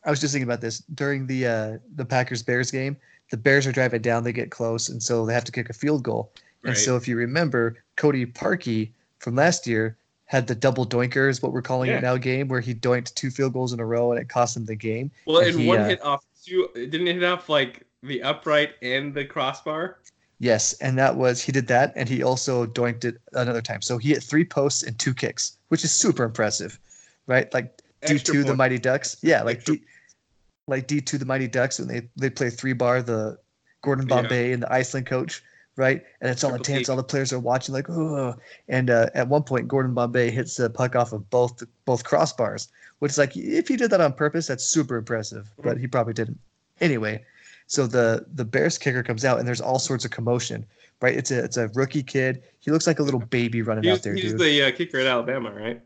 I 0.06 0.10
was 0.10 0.20
just 0.22 0.34
thinking 0.34 0.48
about 0.48 0.62
this 0.62 0.80
during 0.94 1.28
the 1.28 1.48
uh 1.48 1.78
the 1.96 2.06
Packers 2.06 2.44
Bears 2.44 2.72
game. 2.72 2.98
The 3.32 3.38
Bears 3.38 3.66
are 3.66 3.72
driving 3.72 4.02
down, 4.02 4.24
they 4.24 4.34
get 4.34 4.52
close, 4.52 4.90
and 4.90 5.02
so 5.02 5.26
they 5.26 5.34
have 5.34 5.46
to 5.46 5.52
kick 5.52 5.70
a 5.70 5.74
field 5.74 6.04
goal. 6.04 6.32
Right. 6.62 6.70
And 6.70 6.78
so 6.78 6.96
if 6.96 7.08
you 7.08 7.16
remember, 7.16 7.78
Cody 7.96 8.26
Parkey 8.26 8.92
from 9.20 9.36
last 9.36 9.66
year 9.66 9.98
had 10.26 10.46
the 10.48 10.56
double 10.56 10.86
doinker, 10.86 11.30
is 11.30 11.42
what 11.42 11.52
we're 11.52 11.62
calling 11.62 11.90
Yeah. 11.90 11.98
it 11.98 12.02
now, 12.02 12.18
game 12.18 12.48
where 12.48 12.60
he 12.60 12.74
doinked 12.74 13.14
two 13.16 13.32
field 13.32 13.54
goals 13.54 13.74
in 13.74 13.80
a 13.80 13.86
row 13.86 14.12
and 14.12 14.20
it 14.22 14.30
cost 14.30 14.56
him 14.58 14.66
the 14.66 14.76
game. 14.76 15.10
well, 15.26 15.40
and 15.40 15.50
and 15.50 15.60
he, 15.60 15.68
one 15.68 15.80
uh, 15.80 15.88
hit 15.88 16.04
off 16.04 16.24
two, 16.44 16.70
didn't 16.74 17.08
it 17.08 17.16
hit 17.16 17.24
off 17.24 17.50
like 17.50 17.84
the 18.04 18.22
upright 18.22 18.74
and 18.82 19.14
the 19.14 19.26
crossbar. 19.26 20.00
Yes, 20.40 20.74
and 20.82 20.98
that 20.98 21.16
was 21.16 21.42
he 21.42 21.52
did 21.52 21.68
that, 21.68 21.94
and 21.96 22.10
he 22.10 22.22
also 22.22 22.66
doinked 22.66 23.06
it 23.06 23.22
another 23.34 23.62
time. 23.62 23.82
So 23.82 23.98
he 23.98 24.10
hit 24.10 24.22
three 24.22 24.44
posts 24.44 24.84
and 24.84 24.98
two 25.00 25.14
kicks, 25.14 25.58
which 25.70 25.84
is 25.84 25.92
super 25.92 26.24
impressive, 26.24 26.78
right? 27.28 27.52
Like 27.54 27.82
D 28.06 28.20
two 28.20 28.44
the. 28.44 28.56
Mighty 28.56 28.78
Ducks, 28.78 29.18
yeah, 29.22 29.42
like 29.44 29.58
Extra- 29.58 29.78
D, 29.78 29.84
like 30.68 30.88
D 30.88 31.00
two 31.00 31.18
the 31.18 31.26
Mighty 31.26 31.48
Ducks 31.48 31.80
when 31.80 31.88
they 31.88 32.10
they 32.18 32.30
play 32.30 32.50
three 32.50 32.74
bar 32.74 33.02
the 33.02 33.38
Gordon 33.82 34.08
Yeah. 34.10 34.22
Bombay 34.24 34.52
and 34.52 34.64
the 34.64 34.72
Iceland 34.72 35.06
coach, 35.06 35.42
right? 35.78 36.04
And 36.20 36.30
it's 36.30 36.44
all 36.44 36.50
Triple 36.50 36.66
intense. 36.66 36.90
All 36.90 36.98
the 36.98 37.04
players 37.04 37.32
are 37.32 37.40
watching, 37.40 37.74
like 37.74 37.90
oh. 37.90 38.36
And 38.68 38.90
uh, 38.90 39.10
at 39.14 39.30
one 39.30 39.44
point, 39.44 39.70
Gordon 39.70 39.94
Bombay 39.94 40.32
hits 40.32 40.58
the 40.58 40.70
puck 40.70 40.98
off 40.98 41.14
of 41.14 41.30
both 41.30 41.64
both 41.86 42.04
crossbars, 42.04 42.68
which 43.00 43.12
is 43.12 43.18
like 43.18 43.38
if 43.38 43.70
he 43.70 43.78
did 43.78 43.90
that 43.92 44.02
on 44.02 44.12
purpose, 44.12 44.48
that's 44.48 44.66
super 44.66 44.98
impressive. 44.98 45.50
But 45.64 45.78
he 45.78 45.88
probably 45.88 46.14
didn't. 46.14 46.40
Anyway, 46.82 47.24
so 47.68 47.88
the 47.88 48.26
the 48.34 48.46
Bears 48.46 48.78
kicker 48.78 49.04
comes 49.04 49.26
out, 49.26 49.40
and 49.40 49.48
there's 49.48 49.62
all 49.62 49.80
sorts 49.80 50.06
of 50.06 50.12
commotion. 50.12 50.66
Right? 51.02 51.16
It's 51.16 51.32
a 51.32 51.44
it's 51.44 51.58
a 51.58 51.68
rookie 51.70 52.04
kid. 52.04 52.42
He 52.60 52.72
looks 52.72 52.88
like 52.88 53.00
a 53.00 53.04
little 53.04 53.20
baby 53.20 53.62
running 53.62 53.84
He 53.84 53.92
out 53.92 54.02
there, 54.04 54.14
He's 54.16 54.32
dude. 54.32 54.40
the 54.42 54.64
uh, 54.64 54.72
kicker 54.72 55.00
at 55.00 55.08
Alabama, 55.08 55.52
right? 55.52 55.82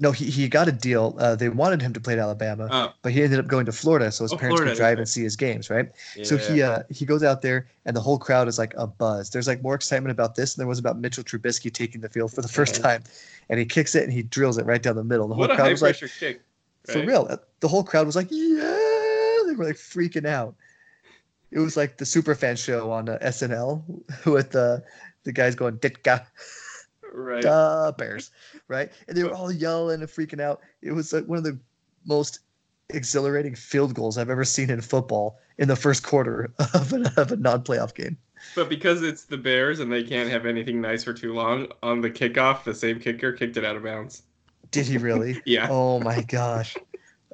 no, 0.00 0.10
he, 0.10 0.24
he 0.24 0.48
got 0.48 0.66
a 0.66 0.72
deal. 0.72 1.14
Uh, 1.20 1.36
they 1.36 1.48
wanted 1.48 1.80
him 1.80 1.92
to 1.92 2.00
play 2.00 2.14
at 2.14 2.18
Alabama, 2.18 2.68
Oh, 2.70 2.92
but 3.02 3.12
he 3.12 3.22
ended 3.22 3.38
up 3.38 3.46
going 3.46 3.64
to 3.66 3.70
Florida, 3.72 4.10
so 4.10 4.24
his 4.24 4.32
Oh, 4.32 4.36
parents 4.36 4.56
Florida, 4.58 4.72
could 4.72 4.76
drive 4.76 4.92
okay. 4.94 5.00
and 5.02 5.08
see 5.08 5.22
his 5.22 5.36
games. 5.36 5.70
Right? 5.70 5.88
Yeah. 6.16 6.24
So 6.24 6.36
he 6.36 6.62
uh, 6.62 6.82
he 6.90 7.04
goes 7.06 7.22
out 7.22 7.42
there, 7.42 7.68
and 7.86 7.96
the 7.96 8.00
whole 8.00 8.18
crowd 8.18 8.48
is 8.48 8.58
like 8.58 8.74
a 8.76 8.86
buzz. 8.88 9.30
There's 9.30 9.46
like 9.46 9.62
more 9.62 9.74
excitement 9.76 10.10
about 10.10 10.34
this 10.34 10.54
than 10.54 10.62
there 10.62 10.68
was 10.68 10.80
about 10.80 10.98
Mitchell 10.98 11.22
Trubisky 11.24 11.72
taking 11.72 12.00
the 12.00 12.08
field 12.08 12.32
for 12.32 12.42
the 12.42 12.48
first 12.48 12.76
Yeah. 12.76 12.82
time, 12.82 13.02
and 13.48 13.58
he 13.60 13.64
kicks 13.66 13.94
it 13.94 14.02
and 14.04 14.12
he 14.12 14.22
drills 14.24 14.58
it 14.58 14.66
right 14.66 14.82
down 14.82 14.96
the 14.96 15.04
middle. 15.04 15.28
The 15.28 15.34
whole 15.36 15.46
crowd 15.48 15.70
was 15.70 15.80
like, 15.82 15.96
kick. 15.96 16.40
for 16.86 17.00
real. 17.06 17.28
uh, 17.30 17.36
The 17.60 17.68
whole 17.68 17.84
crowd 17.84 18.04
was 18.06 18.16
like, 18.16 18.28
yeah, 18.30 19.38
they 19.46 19.54
were 19.54 19.64
like 19.64 19.76
freaking 19.76 20.26
out. 20.26 20.54
It 21.54 21.60
was 21.60 21.76
like 21.76 21.96
the 21.96 22.04
Superfan 22.04 22.58
show 22.58 22.90
on 22.90 23.08
uh, 23.08 23.16
SNL 23.22 23.82
with 24.26 24.50
the 24.50 24.82
the 25.22 25.32
guys 25.32 25.54
going 25.54 25.78
Ditka 25.78 26.26
Right. 27.12 27.42
da 27.42 27.92
Bears, 27.92 28.32
right? 28.66 28.90
And 29.06 29.16
they 29.16 29.22
were 29.22 29.32
all 29.32 29.52
yelling 29.52 30.00
and 30.00 30.10
freaking 30.10 30.40
out. 30.40 30.60
It 30.82 30.90
was 30.90 31.12
like 31.12 31.26
one 31.26 31.38
of 31.38 31.44
the 31.44 31.56
most 32.04 32.40
exhilarating 32.90 33.54
field 33.54 33.94
goals 33.94 34.18
I've 34.18 34.30
ever 34.30 34.44
seen 34.44 34.68
in 34.68 34.80
football 34.80 35.38
in 35.56 35.68
the 35.68 35.76
first 35.76 36.02
quarter 36.02 36.52
of 36.74 36.92
a, 36.92 37.12
of 37.16 37.30
a 37.30 37.36
non-playoff 37.36 37.94
game. 37.94 38.18
But 38.56 38.68
because 38.68 39.02
it's 39.02 39.24
the 39.24 39.38
Bears 39.38 39.78
and 39.78 39.92
they 39.92 40.02
can't 40.02 40.28
have 40.28 40.44
anything 40.44 40.80
nice 40.80 41.04
for 41.04 41.12
too 41.14 41.32
long, 41.32 41.68
on 41.84 42.00
the 42.00 42.10
kickoff, 42.10 42.64
the 42.64 42.74
same 42.74 42.98
kicker 42.98 43.32
kicked 43.32 43.56
it 43.56 43.64
out 43.64 43.76
of 43.76 43.84
bounds. 43.84 44.22
Did 44.72 44.86
he 44.86 44.98
really? 44.98 45.40
Yeah. 45.46 45.68
Oh 45.70 46.00
my 46.00 46.20
gosh. 46.22 46.76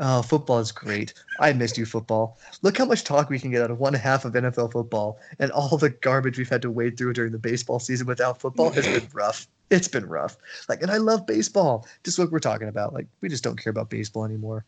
Oh, 0.03 0.23
football 0.23 0.59
is 0.61 0.73
great. 0.73 1.13
I 1.41 1.53
missed 1.53 1.77
you, 1.77 1.85
football. 1.85 2.39
Look 2.63 2.79
how 2.79 2.87
much 2.87 3.05
talk 3.05 3.29
we 3.29 3.39
can 3.39 3.51
get 3.51 3.63
out 3.63 3.71
of 3.71 3.79
one 3.79 3.93
half 3.93 4.25
of 4.25 4.33
NFL 4.33 4.73
football, 4.73 5.19
and 5.39 5.53
all 5.53 5.77
the 5.77 5.91
garbage 5.91 6.39
we've 6.39 6.49
had 6.49 6.63
to 6.63 6.71
wade 6.71 6.97
through 6.97 7.13
during 7.13 7.33
the 7.33 7.39
baseball 7.39 7.79
season 7.79 8.07
without 8.07 8.41
football 8.41 8.71
has 8.71 8.87
been 8.87 9.07
rough. 9.13 9.47
It's 9.71 9.89
been 9.89 10.07
rough. 10.07 10.39
Like, 10.71 10.81
and 10.81 10.91
I 10.91 10.97
love 10.97 11.27
baseball. 11.27 11.87
Just 12.03 12.19
what 12.19 12.33
we're 12.33 12.39
talking 12.39 12.69
about. 12.69 12.95
Like, 12.95 13.09
we 13.21 13.29
just 13.29 13.45
don't 13.45 13.63
care 13.63 13.71
about 13.71 13.91
baseball 13.91 14.25
anymore. 14.25 14.65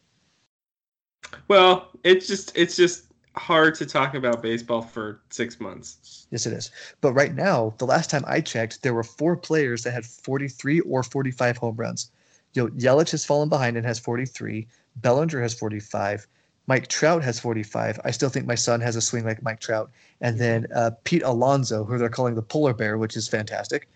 Well, 1.48 1.88
it's 2.04 2.26
just 2.26 2.52
it's 2.54 2.76
just 2.76 3.06
hard 3.34 3.74
to 3.76 3.86
talk 3.86 4.14
about 4.14 4.42
baseball 4.42 4.82
for 4.82 5.22
six 5.30 5.58
months. 5.58 6.26
Yes, 6.30 6.44
it 6.44 6.52
is. 6.52 6.70
But 7.00 7.14
right 7.14 7.34
now, 7.34 7.72
the 7.78 7.86
last 7.86 8.10
time 8.10 8.24
I 8.26 8.42
checked, 8.42 8.82
there 8.82 8.92
were 8.92 9.02
four 9.02 9.38
players 9.38 9.84
that 9.84 9.92
had 9.92 10.04
43 10.04 10.80
or 10.80 11.02
45 11.02 11.56
home 11.56 11.76
runs. 11.76 12.10
You 12.52 12.64
know, 12.64 12.70
Yelich 12.72 13.12
has 13.12 13.24
fallen 13.24 13.48
behind 13.48 13.78
and 13.78 13.86
has 13.86 13.98
43. 13.98 14.68
Bellinger 14.96 15.40
has 15.40 15.54
45. 15.54 16.26
Mike 16.68 16.86
Trout 16.88 17.24
has 17.24 17.40
45. 17.40 18.00
I 18.04 18.10
still 18.12 18.28
think 18.28 18.46
my 18.46 18.54
son 18.54 18.80
has 18.80 18.94
a 18.96 19.00
swing 19.00 19.24
like 19.24 19.42
Mike 19.42 19.60
Trout. 19.60 19.90
And 20.20 20.38
then 20.38 20.66
uh, 20.74 20.92
Pete 21.04 21.22
Alonso, 21.24 21.84
who 21.84 21.98
they're 21.98 22.08
calling 22.08 22.34
the 22.34 22.42
polar 22.42 22.72
bear, 22.72 22.98
which 22.98 23.16
is 23.16 23.26
fantastic, 23.28 23.88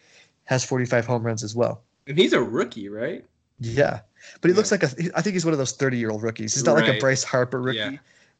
has 0.44 0.64
45 0.64 1.06
home 1.06 1.22
runs 1.24 1.44
as 1.44 1.54
well. 1.54 1.82
And 2.09 2.18
he's 2.18 2.32
a 2.32 2.42
rookie, 2.42 2.88
right? 2.88 3.24
Yeah. 3.61 4.00
But 4.40 4.48
he 4.50 4.54
looks 4.54 4.70
like 4.72 4.82
a, 4.82 4.87
I 5.14 5.22
think 5.22 5.35
he's 5.35 5.44
one 5.44 5.52
of 5.54 5.59
those 5.59 5.72
30 5.72 5.96
year 5.96 6.11
old 6.11 6.22
rookies. 6.22 6.54
He's 6.54 6.64
not 6.64 6.74
like 6.74 6.88
a 6.88 6.98
Bryce 6.98 7.22
Harper 7.22 7.61
rookie 7.62 7.78
Yeah. 7.78 7.96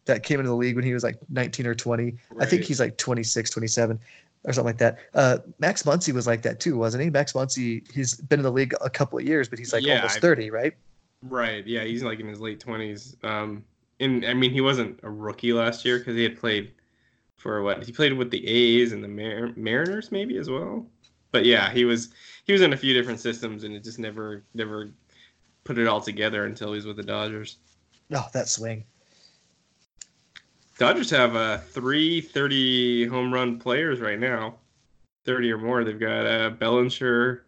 that 0.07 0.25
came 0.25 0.41
into 0.41 0.51
the 0.51 0.57
league 0.57 0.75
when 0.75 0.85
he 0.85 0.93
was 0.93 1.05
like 1.05 1.17
19 1.31 1.67
or 1.67 1.75
20. 1.75 2.17
I 2.41 2.47
think 2.47 2.63
he's 2.63 2.81
like 2.81 2.97
26, 2.97 3.51
27 3.51 3.99
or 4.45 4.53
something 4.53 4.67
like 4.67 4.79
that. 4.79 4.99
Uh, 5.15 5.39
Max 5.61 5.85
Muncy 5.85 6.13
was 6.13 6.27
like 6.27 6.43
that 6.43 6.59
too, 6.61 6.77
wasn't 6.77 7.03
he? 7.05 7.11
Max 7.11 7.33
Muncy, 7.33 7.89
he's 7.93 8.15
been 8.17 8.41
in 8.41 8.45
the 8.45 8.51
league 8.53 8.75
a 8.81 8.91
couple 8.91 9.19
of 9.19 9.25
years, 9.25 9.49
but 9.49 9.59
he's 9.59 9.73
like 9.73 9.85
Yeah, 9.85 9.97
almost 9.97 10.17
I- 10.19 10.21
30, 10.21 10.51
right? 10.51 10.75
Right. 11.23 11.67
Yeah, 11.67 11.85
he's 11.85 12.03
like 12.03 12.21
in 12.21 12.29
his 12.29 12.41
late 12.41 12.61
twenties. 12.61 13.17
Um, 13.23 13.65
and 14.01 14.25
I 14.25 14.35
mean, 14.35 14.53
he 14.53 14.61
wasn't 14.61 15.01
a 15.03 15.11
rookie 15.11 15.53
last 15.53 15.85
year 15.85 15.99
because 15.99 16.15
he 16.15 16.23
had 16.23 16.39
played 16.39 16.73
for 17.37 17.63
what? 17.63 17.85
He 17.85 17.93
played 17.93 18.13
with 18.13 18.31
the 18.31 18.47
A's 18.47 18.93
and 18.93 19.03
the 19.03 19.09
Mar- 19.09 19.53
Mariners, 19.57 20.13
maybe 20.13 20.37
as 20.37 20.51
well. 20.51 20.87
But 21.33 21.45
yeah, 21.45 21.71
he 21.71 21.85
was 21.85 22.11
he 22.45 22.53
was 22.53 22.63
in 22.63 22.73
a 22.73 22.77
few 22.77 22.95
different 22.95 23.21
systems, 23.21 23.65
and 23.65 23.75
it 23.75 23.85
just 23.85 23.99
never 23.99 24.45
never 24.55 24.91
put 25.65 25.79
it 25.79 25.87
all 25.87 26.01
together 26.01 26.45
until 26.45 26.69
he 26.69 26.77
was 26.77 26.87
with 26.87 26.97
the 26.97 27.03
Dodgers. 27.03 27.57
Oh, 28.13 28.27
that 28.33 28.49
swing. 28.49 28.85
Dodgers 30.79 31.11
have 31.11 31.35
uh, 31.35 31.59
three 31.59 32.21
30 32.21 33.07
home 33.07 33.33
run 33.33 33.59
players 33.59 34.01
right 34.01 34.19
now, 34.19 34.57
30 35.25 35.53
or 35.53 35.59
more. 35.59 35.85
They've 35.85 35.99
got 35.99 36.27
uh, 36.27 36.51
Bellinger, 36.51 37.46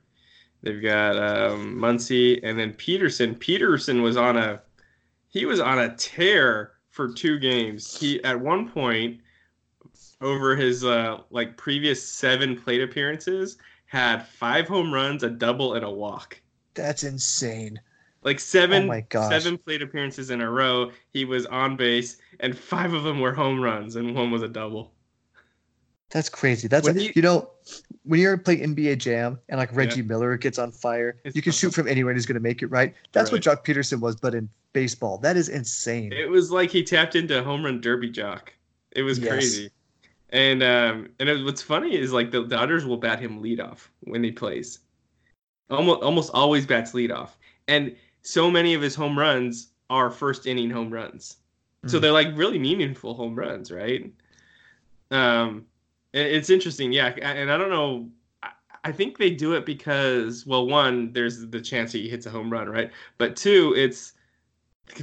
they've 0.62 0.82
got 0.82 1.16
um, 1.16 1.76
Muncy, 1.76 2.40
and 2.42 2.58
then 2.58 2.72
Pederson. 2.72 3.36
Pederson 3.36 4.02
was 4.02 4.16
on 4.16 4.36
a 4.36 4.60
he 5.28 5.44
was 5.44 5.60
on 5.60 5.78
a 5.78 5.94
tear 5.96 6.72
for 6.90 7.12
two 7.12 7.38
games. 7.38 7.98
He 7.98 8.22
at 8.24 8.40
one 8.40 8.68
point 8.68 9.20
over 10.20 10.56
his 10.56 10.84
uh, 10.84 11.18
like 11.30 11.56
previous 11.56 12.06
seven 12.06 12.60
plate 12.60 12.82
appearances 12.82 13.58
had 13.86 14.26
five 14.26 14.68
home 14.68 14.92
runs, 14.92 15.22
a 15.22 15.30
double, 15.30 15.74
and 15.74 15.84
a 15.84 15.90
walk. 15.90 16.40
That's 16.74 17.04
insane. 17.04 17.80
Like 18.22 18.40
seven, 18.40 18.90
Oh 18.90 19.28
seven 19.30 19.56
plate 19.58 19.80
appearances 19.80 20.30
in 20.30 20.40
a 20.40 20.50
row. 20.50 20.90
He 21.10 21.24
was 21.24 21.46
on 21.46 21.76
base, 21.76 22.18
and 22.40 22.56
five 22.56 22.92
of 22.92 23.04
them 23.04 23.20
were 23.20 23.32
home 23.32 23.60
runs, 23.60 23.96
and 23.96 24.14
one 24.14 24.30
was 24.30 24.42
a 24.42 24.48
double. 24.48 24.92
That's 26.10 26.28
crazy. 26.28 26.68
That's 26.68 26.88
he- 26.88 27.12
you 27.14 27.22
know, 27.22 27.50
when 28.04 28.20
you're 28.20 28.38
playing 28.38 28.74
NBA 28.74 28.96
Jam 28.96 29.38
and 29.48 29.58
like 29.58 29.74
Reggie 29.76 30.02
Miller 30.02 30.36
gets 30.38 30.58
on 30.58 30.72
fire, 30.72 31.20
It's 31.24 31.36
you 31.36 31.42
can 31.42 31.52
shoot 31.52 31.74
from 31.74 31.86
anywhere 31.86 32.10
and 32.12 32.16
he's 32.18 32.24
going 32.26 32.34
to 32.34 32.40
make 32.40 32.62
it, 32.62 32.68
right? 32.68 32.94
That's 33.12 33.30
what 33.30 33.44
Right. 33.44 33.56
Joc 33.58 33.64
Pederson 33.64 34.00
was, 34.00 34.16
but 34.16 34.34
in 34.34 34.48
baseball. 34.72 35.18
That 35.18 35.36
is 35.36 35.48
insane. 35.50 36.12
It 36.12 36.30
was 36.30 36.50
like 36.50 36.70
he 36.70 36.82
tapped 36.82 37.14
into 37.14 37.42
home 37.42 37.64
run 37.64 37.80
derby 37.80 38.10
Joc. 38.10 38.48
It 38.92 39.02
was 39.02 39.18
Yes. 39.18 39.28
crazy. 39.28 39.70
And 40.30 40.62
um, 40.62 41.08
and 41.18 41.28
it, 41.28 41.42
what's 41.44 41.62
funny 41.62 41.94
is 41.96 42.12
like 42.12 42.30
the 42.30 42.44
Dodgers 42.44 42.84
will 42.84 42.98
bat 42.98 43.18
him 43.18 43.42
leadoff 43.42 43.88
when 44.00 44.22
he 44.22 44.30
plays. 44.30 44.80
Almost 45.70 46.02
almost 46.02 46.30
always 46.34 46.66
bats 46.66 46.92
leadoff, 46.92 47.30
and 47.66 47.94
so 48.22 48.50
many 48.50 48.74
of 48.74 48.82
his 48.82 48.94
home 48.94 49.18
runs 49.18 49.68
are 49.88 50.10
first 50.10 50.46
inning 50.46 50.68
home 50.70 50.90
runs. 50.90 51.36
So 51.86 51.98
Mm. 51.98 52.00
they're 52.02 52.12
like 52.12 52.28
really 52.36 52.58
meaningful 52.58 53.14
home 53.14 53.34
runs, 53.34 53.70
right? 53.70 54.10
Um, 55.10 55.64
it's 56.12 56.50
interesting, 56.50 56.92
yeah. 56.92 57.08
And 57.22 57.50
I 57.50 57.56
don't 57.56 57.70
know. 57.70 58.08
I- 58.84 58.92
think 58.92 59.18
they 59.18 59.30
do 59.30 59.52
it 59.54 59.66
because, 59.66 60.46
well, 60.46 60.66
one, 60.66 61.12
there's 61.12 61.46
the 61.46 61.60
chance 61.60 61.92
that 61.92 61.98
he 61.98 62.08
hits 62.08 62.24
a 62.26 62.30
home 62.30 62.50
run, 62.50 62.68
right? 62.68 62.90
But 63.18 63.36
two, 63.36 63.74
it's 63.76 64.14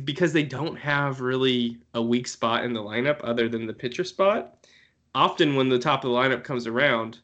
because 0.03 0.33
they 0.33 0.41
don't 0.43 0.75
have 0.77 1.21
really 1.21 1.77
a 1.93 2.01
weak 2.01 2.27
spot 2.27 2.63
in 2.65 2.73
the 2.73 2.79
lineup 2.81 3.19
other 3.23 3.47
than 3.47 3.67
the 3.67 3.73
pitcher 3.73 4.03
spot. 4.03 4.57
often 5.13 5.55
when 5.55 5.69
the 5.69 5.77
top 5.79 6.03
of 6.03 6.09
the 6.11 6.15
lineup 6.17 6.43
comes 6.43 6.65
around, 6.67 7.19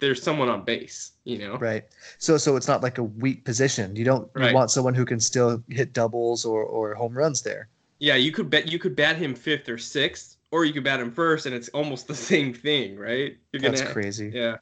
there's 0.00 0.22
someone 0.22 0.48
on 0.48 0.64
base. 0.64 1.12
You 1.24 1.38
know, 1.38 1.58
Right. 1.58 1.84
So 2.18 2.38
so 2.38 2.56
it's 2.56 2.66
not 2.66 2.82
like 2.82 2.98
a 2.98 3.04
weak 3.04 3.44
position. 3.44 3.94
You 3.94 4.04
don't 4.04 4.28
Right. 4.34 4.48
you 4.48 4.54
want 4.54 4.70
someone 4.70 4.94
who 4.94 5.04
can 5.04 5.20
still 5.20 5.62
hit 5.68 5.92
doubles 5.92 6.44
or 6.46 6.62
or 6.64 6.94
home 6.94 7.12
runs 7.12 7.42
there. 7.42 7.68
Yeah, 7.98 8.16
you 8.16 8.32
could 8.32 8.48
bet 8.50 8.66
you 8.72 8.78
could 8.78 8.96
bat 8.96 9.16
him 9.16 9.34
fifth 9.34 9.68
or 9.68 9.76
sixth, 9.78 10.38
or 10.50 10.64
you 10.64 10.72
could 10.72 10.84
bat 10.84 11.00
him 11.00 11.12
first, 11.12 11.46
and 11.46 11.54
it's 11.54 11.68
almost 11.70 12.08
the 12.08 12.14
same 12.30 12.52
thing, 12.52 12.96
right? 12.96 13.36
You're 13.52 13.62
That's 13.62 13.82
gonna 13.82 13.92
crazy. 13.92 14.30
Yeah. 14.34 14.56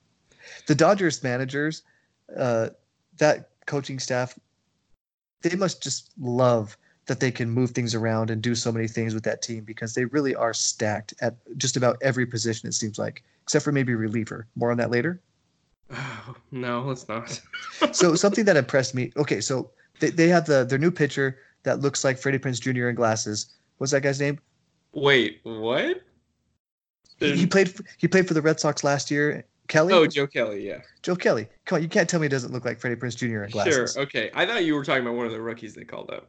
The 0.67 0.75
Dodgers 0.75 1.23
managers, 1.23 1.83
uh, 2.37 2.71
that 3.19 3.51
coaching 3.67 3.99
staff, 3.99 4.39
they 5.43 5.57
must 5.57 5.83
just 5.83 6.11
love 6.19 6.77
that 7.07 7.21
they 7.21 7.31
can 7.31 7.51
move 7.51 7.71
things 7.71 7.95
around 7.95 8.31
and 8.31 8.43
do 8.43 8.55
so 8.55 8.71
many 8.71 8.87
things 8.87 9.15
with 9.15 9.25
that 9.25 9.41
team 9.43 9.65
because 9.65 9.95
they 9.95 10.05
really 10.07 10.35
are 10.35 10.53
stacked 10.53 11.15
at 11.21 11.37
just 11.57 11.77
about 11.77 11.97
every 12.03 12.27
position. 12.27 12.69
It 12.69 12.75
seems 12.75 12.99
like, 12.99 13.25
except 13.43 13.65
for 13.65 13.73
maybe 13.73 13.95
reliever. 13.95 14.47
More 14.57 14.71
on 14.71 14.77
that 14.77 14.91
later. 14.91 15.21
Oh, 15.91 16.35
no, 16.51 16.83
let's 16.83 17.09
not. 17.09 17.41
so 17.93 18.15
something 18.15 18.45
that 18.45 18.57
impressed 18.57 18.95
me. 18.95 19.13
Okay, 19.17 19.41
so 19.41 19.71
they, 20.01 20.11
they 20.11 20.29
have 20.29 20.47
the 20.47 20.65
their 20.65 20.79
new 20.79 20.91
pitcher 20.91 21.39
that 21.63 21.81
looks 21.81 22.05
like 22.05 22.19
Freddie 22.19 22.39
Prinze 22.39 22.61
Jr. 22.61 22.89
in 22.89 22.95
glasses. 22.95 23.55
What's 23.79 23.93
that 23.93 24.03
guy's 24.03 24.21
name? 24.21 24.39
Wait, 25.01 25.41
what? 25.43 26.03
He, 27.19 27.37
he 27.37 27.47
played 27.47 27.71
for, 27.71 27.85
he 27.97 28.07
played 28.09 28.29
for 28.29 28.35
the 28.35 28.43
Red 28.43 28.61
Sox 28.61 28.85
last 28.85 29.11
year. 29.11 29.45
Kelly. 29.67 29.93
Oh, 29.93 30.07
Joe 30.07 30.27
Kelly, 30.27 30.67
yeah. 30.67 30.81
Joe 31.03 31.15
Kelly. 31.17 31.47
Come 31.67 31.77
on, 31.77 31.83
you 31.83 31.89
can't 31.89 32.09
tell 32.09 32.21
me 32.21 32.25
he 32.25 32.29
doesn't 32.31 32.53
look 32.53 32.65
like 32.65 32.79
Freddie 32.81 32.97
Prinze 32.97 33.17
Jr. 33.17 33.45
in 33.45 33.51
glasses. 33.51 33.93
Sure. 33.93 34.03
Okay. 34.05 34.31
I 34.35 34.47
thought 34.47 34.65
you 34.65 34.75
were 34.75 34.85
talking 34.85 35.03
about 35.03 35.15
one 35.15 35.27
of 35.27 35.33
the 35.33 35.41
rookies 35.41 35.75
they 35.75 35.85
called 35.85 36.11
up. 36.11 36.29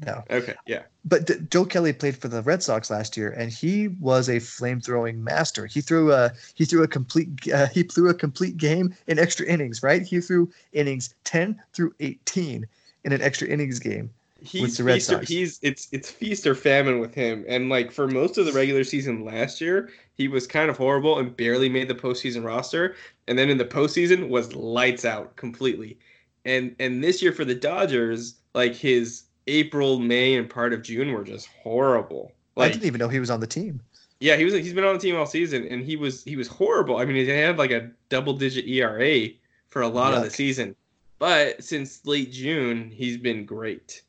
No, 0.00 0.22
Okay. 0.30 0.54
Yeah. 0.66 0.82
but 1.04 1.26
D- 1.26 1.34
Joe 1.50 1.64
Kelly 1.64 1.92
played 1.92 2.16
for 2.16 2.28
the 2.28 2.40
Red 2.42 2.62
Sox 2.62 2.88
last 2.88 3.16
year, 3.16 3.30
and 3.30 3.50
he 3.50 3.88
was 3.88 4.28
a 4.28 4.38
flame 4.38 4.80
throwing 4.80 5.22
master. 5.22 5.66
He 5.66 5.80
threw 5.80 6.12
a 6.12 6.32
he 6.54 6.64
threw 6.64 6.84
a 6.84 6.88
complete 6.88 7.52
uh, 7.52 7.66
he 7.66 7.82
threw 7.82 8.08
a 8.08 8.14
complete 8.14 8.56
game 8.56 8.94
in 9.08 9.18
extra 9.18 9.44
innings. 9.46 9.82
Right? 9.82 10.02
He 10.02 10.20
threw 10.20 10.50
innings 10.72 11.14
ten 11.24 11.60
through 11.72 11.94
eighteen 11.98 12.64
in 13.04 13.12
an 13.12 13.20
extra 13.22 13.48
innings 13.48 13.80
game. 13.80 14.10
He's 14.40 14.76
the 14.76 14.84
Red 14.84 14.94
feast 14.94 15.12
or- 15.12 15.20
he's 15.20 15.58
it's 15.62 15.88
it's 15.90 16.10
feast 16.10 16.46
or 16.46 16.54
famine 16.54 17.00
with 17.00 17.14
him. 17.14 17.44
And 17.48 17.68
like 17.68 17.90
for 17.90 18.06
most 18.06 18.38
of 18.38 18.46
the 18.46 18.52
regular 18.52 18.84
season 18.84 19.24
last 19.24 19.60
year, 19.60 19.90
he 20.14 20.28
was 20.28 20.46
kind 20.46 20.70
of 20.70 20.76
horrible 20.76 21.18
and 21.18 21.36
barely 21.36 21.68
made 21.68 21.88
the 21.88 21.94
postseason 21.94 22.44
roster. 22.44 22.94
And 23.26 23.38
then 23.38 23.50
in 23.50 23.58
the 23.58 23.64
postseason 23.64 24.28
was 24.28 24.54
lights 24.54 25.04
out 25.04 25.36
completely. 25.36 25.98
And 26.44 26.76
and 26.78 27.02
this 27.02 27.20
year 27.20 27.32
for 27.32 27.44
the 27.44 27.54
Dodgers, 27.54 28.36
like 28.54 28.74
his 28.74 29.24
April, 29.48 29.98
May, 29.98 30.36
and 30.36 30.48
part 30.48 30.72
of 30.72 30.82
June 30.82 31.12
were 31.12 31.24
just 31.24 31.48
horrible. 31.62 32.32
I 32.56 32.68
didn't 32.68 32.84
even 32.84 32.98
know 32.98 33.08
he 33.08 33.20
was 33.20 33.30
on 33.30 33.40
the 33.40 33.46
team. 33.46 33.80
Yeah, 34.20 34.36
he 34.36 34.44
was. 34.44 34.52
He's 34.54 34.72
been 34.72 34.84
on 34.84 34.94
the 34.94 35.00
team 35.00 35.16
all 35.16 35.26
season, 35.26 35.66
and 35.68 35.84
he 35.84 35.96
was 35.96 36.24
he 36.24 36.36
was 36.36 36.48
horrible. 36.48 36.96
I 36.98 37.04
mean, 37.04 37.16
he 37.16 37.28
had 37.28 37.56
like 37.56 37.70
a 37.70 37.90
double 38.08 38.32
digit 38.34 38.66
ERA 38.66 39.28
for 39.68 39.82
a 39.82 39.88
lot 39.88 40.12
of 40.12 40.24
the 40.24 40.30
season, 40.30 40.74
but 41.18 41.62
since 41.62 42.04
late 42.04 42.32
June, 42.32 42.90
he's 42.90 43.16
been 43.16 43.44
great. 43.44 44.02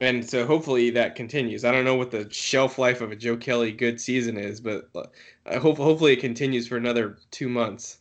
And 0.00 0.28
so 0.28 0.46
hopefully 0.46 0.90
that 0.90 1.14
continues. 1.14 1.64
I 1.64 1.70
don't 1.70 1.84
know 1.84 1.94
what 1.94 2.10
the 2.10 2.28
shelf 2.30 2.78
life 2.78 3.00
of 3.00 3.12
a 3.12 3.16
Joe 3.16 3.36
Kelly 3.36 3.72
good 3.72 4.00
season 4.00 4.36
is, 4.36 4.60
but 4.60 4.88
uh, 4.94 5.04
I 5.46 5.56
hope 5.56 5.76
hopefully 5.76 6.12
it 6.12 6.20
continues 6.20 6.66
for 6.66 6.76
another 6.76 7.18
two 7.30 7.48
months. 7.48 7.98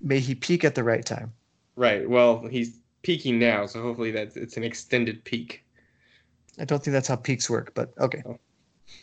May 0.00 0.20
he 0.20 0.34
peak 0.34 0.64
at 0.64 0.74
the 0.74 0.84
right 0.84 1.04
time. 1.04 1.32
Right. 1.76 2.08
Well, 2.08 2.46
he's 2.46 2.78
peaking 3.02 3.38
now, 3.38 3.66
so 3.66 3.82
hopefully 3.82 4.12
that's 4.12 4.36
it's 4.36 4.56
an 4.56 4.64
extended 4.64 5.24
peak. 5.24 5.64
I 6.58 6.64
don't 6.64 6.82
think 6.82 6.92
that's 6.92 7.08
how 7.08 7.16
peaks 7.16 7.50
work, 7.50 7.72
but 7.74 7.92
okay. 7.98 8.22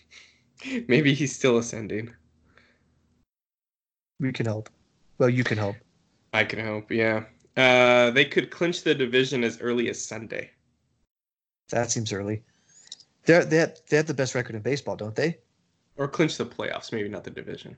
Maybe 0.87 1.13
he's 1.13 1.35
still 1.35 1.57
ascending. 1.57 2.13
We 4.19 4.31
can 4.31 4.45
help. 4.45 4.69
Well, 5.17 5.29
you 5.29 5.43
can 5.43 5.57
help. 5.57 5.75
I 6.33 6.45
can 6.45 6.59
help. 6.59 6.91
Yeah. 6.91 7.23
Uh, 7.57 8.11
they 8.11 8.23
could 8.23 8.51
clinch 8.51 8.83
the 8.83 8.95
division 8.95 9.43
as 9.43 9.59
early 9.59 9.89
as 9.89 10.03
Sunday. 10.03 10.51
That 11.71 11.91
seems 11.91 12.13
early. 12.13 12.43
They're 13.25 13.43
they 13.43 13.57
have, 13.57 13.77
they 13.89 13.97
have 13.97 14.07
the 14.07 14.13
best 14.13 14.35
record 14.35 14.55
in 14.55 14.61
baseball, 14.61 14.95
don't 14.95 15.15
they? 15.15 15.37
or 15.97 16.07
clinch 16.07 16.37
the 16.37 16.45
playoffs, 16.45 16.91
maybe 16.91 17.09
not 17.09 17.23
the 17.23 17.29
division. 17.29 17.75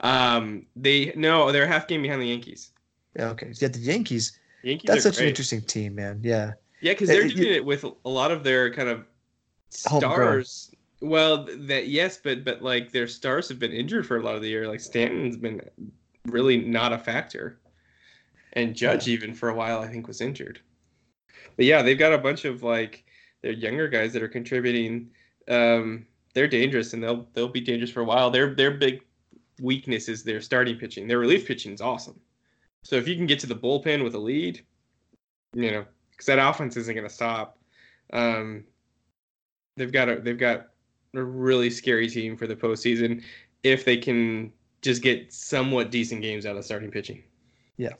Um, 0.00 0.66
they 0.76 1.12
no, 1.14 1.52
they're 1.52 1.64
a 1.64 1.68
half 1.68 1.86
game 1.86 2.02
behind 2.02 2.22
the 2.22 2.26
Yankees. 2.26 2.70
Yeah, 3.14 3.28
okay. 3.30 3.52
Yeah, 3.54 3.68
the 3.68 3.78
Yankees. 3.78 4.38
Yankees 4.62 4.88
That's 4.88 5.02
such 5.02 5.20
an 5.20 5.28
interesting 5.28 5.60
team, 5.62 5.94
man. 5.94 6.20
Yeah. 6.22 6.52
Yeah, 6.80 6.92
because 6.92 7.08
they're 7.08 7.28
doing 7.28 7.54
it 7.54 7.64
with 7.64 7.84
a 7.84 8.08
lot 8.08 8.30
of 8.30 8.44
their 8.44 8.72
kind 8.72 8.88
of 8.88 9.04
Homegrown. 9.86 10.12
stars. 10.44 10.70
Well, 11.00 11.46
that 11.66 11.88
yes, 11.88 12.18
but 12.22 12.44
but 12.44 12.62
like 12.62 12.92
their 12.92 13.06
stars 13.06 13.48
have 13.48 13.58
been 13.58 13.72
injured 13.72 14.06
for 14.06 14.16
a 14.16 14.22
lot 14.22 14.36
of 14.36 14.42
the 14.42 14.48
year. 14.48 14.68
Like 14.68 14.80
Stanton's 14.80 15.36
been 15.36 15.60
really 16.26 16.58
not 16.58 16.92
a 16.92 16.98
factor, 16.98 17.58
and 18.54 18.74
Judge 18.74 19.08
even 19.08 19.34
for 19.34 19.48
a 19.50 19.54
while 19.54 19.80
I 19.80 19.88
think 19.88 20.06
was 20.06 20.20
injured. 20.20 20.60
But 21.56 21.64
yeah, 21.64 21.82
they've 21.82 21.98
got 21.98 22.12
a 22.12 22.18
bunch 22.18 22.44
of 22.44 22.62
like 22.62 23.04
their 23.46 23.54
younger 23.54 23.86
guys 23.86 24.12
that 24.12 24.24
are 24.24 24.28
contributing. 24.28 25.08
Um, 25.46 26.04
they're 26.34 26.48
dangerous, 26.48 26.92
and 26.92 27.02
they'll 27.02 27.28
they'll 27.32 27.48
be 27.48 27.60
dangerous 27.60 27.92
for 27.92 28.00
a 28.00 28.04
while. 28.04 28.28
Their 28.28 28.54
their 28.54 28.72
big 28.72 29.02
weakness 29.60 30.08
is 30.08 30.24
their 30.24 30.40
starting 30.40 30.76
pitching. 30.76 31.06
Their 31.06 31.20
relief 31.20 31.46
pitching 31.46 31.72
is 31.72 31.80
awesome. 31.80 32.18
So 32.82 32.96
if 32.96 33.06
you 33.06 33.14
can 33.14 33.26
get 33.26 33.38
to 33.40 33.46
the 33.46 33.54
bullpen 33.54 34.02
with 34.02 34.14
a 34.16 34.18
lead, 34.18 34.64
you 35.54 35.70
know, 35.70 35.84
because 36.10 36.26
that 36.26 36.40
offense 36.40 36.76
isn't 36.76 36.94
going 36.94 37.06
to 37.06 37.12
stop. 37.12 37.56
Um, 38.12 38.64
they've 39.76 39.92
got 39.92 40.08
a 40.08 40.16
they've 40.16 40.36
got 40.36 40.70
a 41.14 41.22
really 41.22 41.70
scary 41.70 42.08
team 42.08 42.36
for 42.36 42.48
the 42.48 42.56
postseason 42.56 43.22
if 43.62 43.84
they 43.84 43.96
can 43.96 44.52
just 44.82 45.02
get 45.02 45.32
somewhat 45.32 45.92
decent 45.92 46.20
games 46.20 46.46
out 46.46 46.56
of 46.56 46.64
starting 46.64 46.90
pitching. 46.90 47.22
Yeah, 47.76 47.94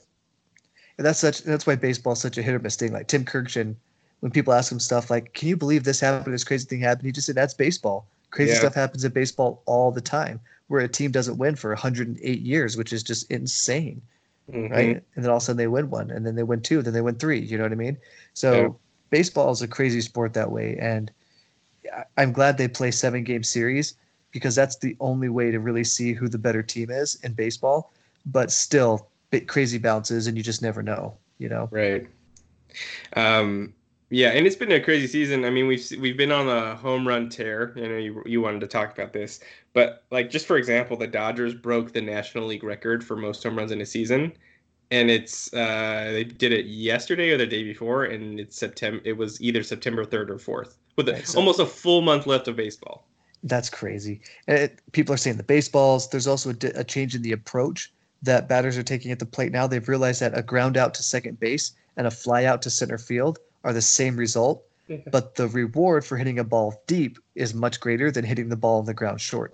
and 0.97 1.07
that's 1.07 1.19
such 1.19 1.43
that's 1.43 1.65
why 1.65 1.75
baseball's 1.75 2.19
such 2.19 2.37
a 2.37 2.41
hit 2.41 2.53
or 2.53 2.59
miss 2.59 2.75
thing. 2.75 2.91
Like 2.91 3.07
Tim 3.07 3.23
Kurkjian, 3.23 3.77
when 4.19 4.31
people 4.31 4.53
ask 4.53 4.71
him 4.71 4.79
stuff 4.79 5.09
like, 5.09 5.33
"Can 5.33 5.47
you 5.47 5.57
believe 5.57 5.83
this 5.83 5.99
happened? 5.99 6.33
This 6.33 6.43
crazy 6.43 6.65
thing 6.65 6.79
happened?" 6.79 7.05
He 7.05 7.11
just 7.11 7.27
said, 7.27 7.35
"That's 7.35 7.53
baseball. 7.53 8.07
Crazy 8.31 8.51
Yeah. 8.51 8.59
stuff 8.59 8.73
happens 8.75 9.03
in 9.03 9.11
baseball 9.11 9.61
all 9.65 9.91
the 9.91 10.01
time. 10.01 10.39
Where 10.67 10.81
a 10.81 10.87
team 10.87 11.11
doesn't 11.11 11.37
win 11.37 11.55
for 11.55 11.71
108 11.71 12.41
years, 12.41 12.75
which 12.75 12.91
is 12.91 13.03
just 13.03 13.31
insane, 13.31 14.01
Mhm. 14.51 14.69
right? 14.69 15.03
And 15.15 15.23
then 15.23 15.29
all 15.29 15.37
of 15.37 15.43
a 15.43 15.45
sudden 15.45 15.57
they 15.57 15.67
win 15.67 15.89
one, 15.89 16.11
and 16.11 16.25
then 16.25 16.35
they 16.35 16.43
win 16.43 16.61
two, 16.61 16.81
then 16.81 16.93
they 16.93 17.01
win 17.01 17.15
three. 17.15 17.39
You 17.39 17.57
know 17.57 17.63
what 17.63 17.71
I 17.71 17.75
mean? 17.75 17.97
So 18.33 18.53
Yeah. 18.53 18.69
baseball 19.11 19.51
is 19.51 19.61
a 19.61 19.67
crazy 19.67 20.01
sport 20.01 20.33
that 20.33 20.51
way, 20.51 20.77
and 20.77 21.11
I'm 22.17 22.33
glad 22.33 22.57
they 22.57 22.67
play 22.67 22.91
seven 22.91 23.23
game 23.23 23.43
series 23.43 23.95
because 24.31 24.55
that's 24.55 24.77
the 24.77 24.97
only 24.99 25.29
way 25.29 25.51
to 25.51 25.59
really 25.59 25.85
see 25.85 26.11
who 26.11 26.27
the 26.27 26.37
better 26.37 26.61
team 26.61 26.89
is 26.89 27.15
in 27.23 27.33
baseball. 27.33 27.93
But 28.25 28.51
still, 28.51 29.09
bit 29.31 29.47
crazy 29.47 29.77
bounces, 29.77 30.27
and 30.27 30.35
you 30.35 30.43
just 30.43 30.61
never 30.61 30.83
know. 30.83 31.17
You 31.37 31.47
know. 31.47 31.69
Right. 31.71 32.07
Um, 33.13 33.73
yeah, 34.09 34.29
and 34.29 34.47
it's 34.47 34.55
been 34.55 34.71
a 34.71 34.79
crazy 34.79 35.07
season. 35.07 35.43
I 35.43 35.49
mean, 35.49 35.67
we've 35.67 35.85
we've 35.99 36.15
been 36.15 36.31
on 36.31 36.47
a 36.47 36.75
home 36.75 37.05
run 37.05 37.27
tear. 37.27 37.73
You 37.75 37.89
know, 37.89 37.97
you, 37.97 38.23
you 38.25 38.41
wanted 38.41 38.61
to 38.61 38.67
talk 38.67 38.97
about 38.97 39.11
this, 39.11 39.41
but 39.73 40.03
like 40.11 40.29
just 40.29 40.45
for 40.45 40.57
example, 40.57 40.95
the 40.95 41.07
Dodgers 41.07 41.53
broke 41.53 41.91
the 41.91 42.01
National 42.01 42.45
League 42.45 42.63
record 42.63 43.03
for 43.03 43.17
most 43.17 43.43
home 43.43 43.57
runs 43.57 43.71
in 43.71 43.81
a 43.81 43.85
season, 43.85 44.31
and 44.91 45.11
it's 45.11 45.53
uh, 45.53 46.11
they 46.13 46.23
did 46.23 46.53
it 46.53 46.67
yesterday 46.67 47.31
or 47.31 47.37
the 47.37 47.45
day 47.45 47.63
before, 47.63 48.05
and 48.05 48.39
it's 48.39 48.57
September. 48.57 49.01
It 49.03 49.17
was 49.17 49.41
either 49.41 49.61
September 49.61 50.05
third 50.05 50.31
or 50.31 50.39
fourth, 50.39 50.77
with 50.95 51.09
a, 51.09 51.33
almost 51.35 51.59
a 51.59 51.65
full 51.65 52.01
month 52.01 52.25
left 52.25 52.47
of 52.47 52.55
baseball. 52.55 53.05
That's 53.43 53.69
crazy. 53.69 54.21
It, 54.47 54.79
people 54.93 55.13
are 55.13 55.17
saying 55.17 55.35
the 55.35 55.43
baseballs. 55.43 56.09
There's 56.09 56.27
also 56.27 56.51
a, 56.51 56.53
di- 56.53 56.71
a 56.75 56.83
change 56.83 57.13
in 57.13 57.21
the 57.23 57.33
approach 57.33 57.91
that 58.21 58.47
batters 58.47 58.77
are 58.77 58.83
taking 58.83 59.11
at 59.11 59.19
the 59.19 59.25
plate 59.25 59.51
now. 59.51 59.67
They've 59.67 59.87
realized 59.87 60.21
that 60.21 60.37
a 60.37 60.41
ground 60.41 60.77
out 60.77 60.93
to 60.95 61.03
second 61.03 61.39
base 61.39 61.73
and 61.97 62.07
a 62.07 62.11
fly 62.11 62.45
out 62.45 62.61
to 62.63 62.69
center 62.69 62.97
field 62.97 63.39
are 63.67 63.73
the 63.73 63.81
same 63.81 64.15
result, 64.15 64.63
but 65.11 65.35
the 65.35 65.47
reward 65.49 66.05
for 66.05 66.17
hitting 66.17 66.39
a 66.39 66.43
ball 66.43 66.81
deep 66.87 67.19
is 67.35 67.53
much 67.53 67.79
greater 67.79 68.09
than 68.09 68.23
hitting 68.23 68.49
the 68.49 68.55
ball 68.55 68.79
on 68.79 68.85
the 68.85 68.93
ground 68.93 69.19
short. 69.19 69.51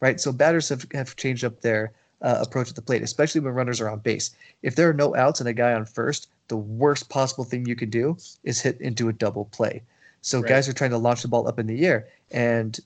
Right. 0.00 0.18
So 0.18 0.32
batters 0.32 0.70
have, 0.70 0.86
have 0.94 1.14
changed 1.16 1.44
up 1.44 1.60
their 1.60 1.92
uh, 2.22 2.38
approach 2.40 2.70
at 2.70 2.74
the 2.74 2.82
plate, 2.82 3.02
especially 3.02 3.42
when 3.42 3.52
runners 3.52 3.80
are 3.80 3.90
on 3.90 3.98
base. 3.98 4.30
If 4.62 4.74
there 4.76 4.88
are 4.88 4.94
no 4.94 5.14
outs 5.14 5.40
and 5.40 5.48
a 5.48 5.52
guy 5.52 5.74
on 5.74 5.84
first, 5.84 6.28
the 6.48 6.56
worst 6.56 7.10
possible 7.10 7.44
thing 7.44 7.66
you 7.66 7.76
can 7.76 7.90
do 7.90 8.16
is 8.42 8.60
hit 8.62 8.80
into 8.80 9.08
a 9.10 9.12
double 9.12 9.44
play. 9.46 9.82
So 10.22 10.40
Right. 10.40 10.48
guys 10.48 10.68
are 10.68 10.72
trying 10.72 10.90
to 10.90 10.98
launch 10.98 11.22
the 11.22 11.28
ball 11.28 11.48
up 11.48 11.58
in 11.58 11.66
the 11.66 11.86
air, 11.86 12.06
and 12.30 12.78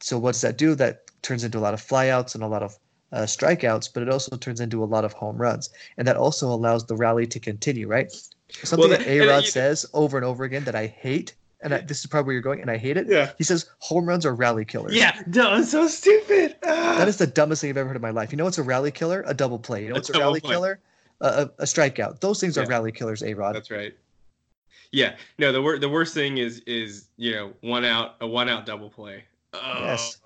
so 0.00 0.18
what 0.18 0.32
does 0.32 0.42
that 0.42 0.58
do? 0.58 0.74
That 0.74 1.02
turns 1.22 1.44
into 1.44 1.58
a 1.58 1.64
lot 1.66 1.74
of 1.74 1.80
flyouts 1.80 2.34
and 2.34 2.42
a 2.42 2.48
lot 2.48 2.62
of 2.62 2.78
uh, 3.12 3.26
strikeouts, 3.36 3.90
but 3.92 4.02
it 4.02 4.08
also 4.08 4.36
turns 4.36 4.60
into 4.60 4.82
a 4.82 4.88
lot 4.94 5.04
of 5.04 5.12
home 5.12 5.36
runs, 5.36 5.70
and 5.96 6.06
that 6.08 6.16
also 6.16 6.46
allows 6.52 6.84
the 6.86 6.96
rally 6.96 7.26
to 7.26 7.38
continue. 7.40 7.86
Right? 7.86 8.12
Something 8.64 8.90
that- 8.90 9.00
that 9.00 9.08
A 9.08 9.20
Rod 9.28 9.44
says 9.44 9.86
over 9.92 10.16
and 10.16 10.24
over 10.24 10.44
again 10.44 10.64
that 10.64 10.74
I 10.74 10.86
hate, 10.86 11.34
and 11.60 11.74
I, 11.74 11.78
this 11.78 12.00
is 12.00 12.06
probably 12.06 12.26
where 12.26 12.32
you're 12.34 12.42
going, 12.42 12.60
and 12.60 12.70
I 12.70 12.76
hate 12.76 12.96
it. 12.96 13.06
Yeah. 13.08 13.32
He 13.38 13.44
says 13.44 13.66
home 13.78 14.06
runs 14.06 14.26
are 14.26 14.34
rally 14.34 14.64
killers. 14.64 14.94
Yeah, 14.94 15.20
no, 15.26 15.56
it's 15.56 15.70
so 15.70 15.86
stupid. 15.88 16.56
Ah. 16.64 16.96
That 16.98 17.08
is 17.08 17.16
the 17.18 17.26
dumbest 17.26 17.60
thing 17.62 17.70
I've 17.70 17.76
ever 17.76 17.88
heard 17.88 17.96
in 17.96 18.02
my 18.02 18.10
life. 18.10 18.32
You 18.32 18.36
know 18.38 18.44
what's 18.44 18.58
a 18.58 18.62
rally 18.62 18.90
killer? 18.90 19.24
A 19.26 19.34
double 19.34 19.58
play. 19.58 19.82
You 19.82 19.88
know 19.88 19.94
A 19.94 19.98
what's 19.98 20.10
a 20.10 20.12
double 20.12 20.24
rally 20.26 20.40
play. 20.40 20.50
killer? 20.50 20.80
A, 21.20 21.26
a, 21.26 21.42
a 21.58 21.64
strikeout. 21.64 22.20
Those 22.20 22.40
things 22.40 22.58
are 22.58 22.66
rally 22.66 22.90
killers, 22.92 23.22
A 23.22 23.32
Rod. 23.34 23.54
That's 23.54 23.70
right. 23.70 23.94
Yeah. 24.90 25.14
No, 25.38 25.52
the 25.52 25.62
wor- 25.62 25.78
the 25.78 25.88
worst 25.88 26.14
thing 26.14 26.38
is 26.38 26.60
is 26.66 27.06
you 27.16 27.32
know 27.32 27.52
one 27.62 27.84
out 27.84 28.16
a 28.20 28.26
one 28.26 28.48
out 28.48 28.66
double 28.66 28.90
play. 28.90 29.24
Oh, 29.54 29.84
Yes. 29.84 30.18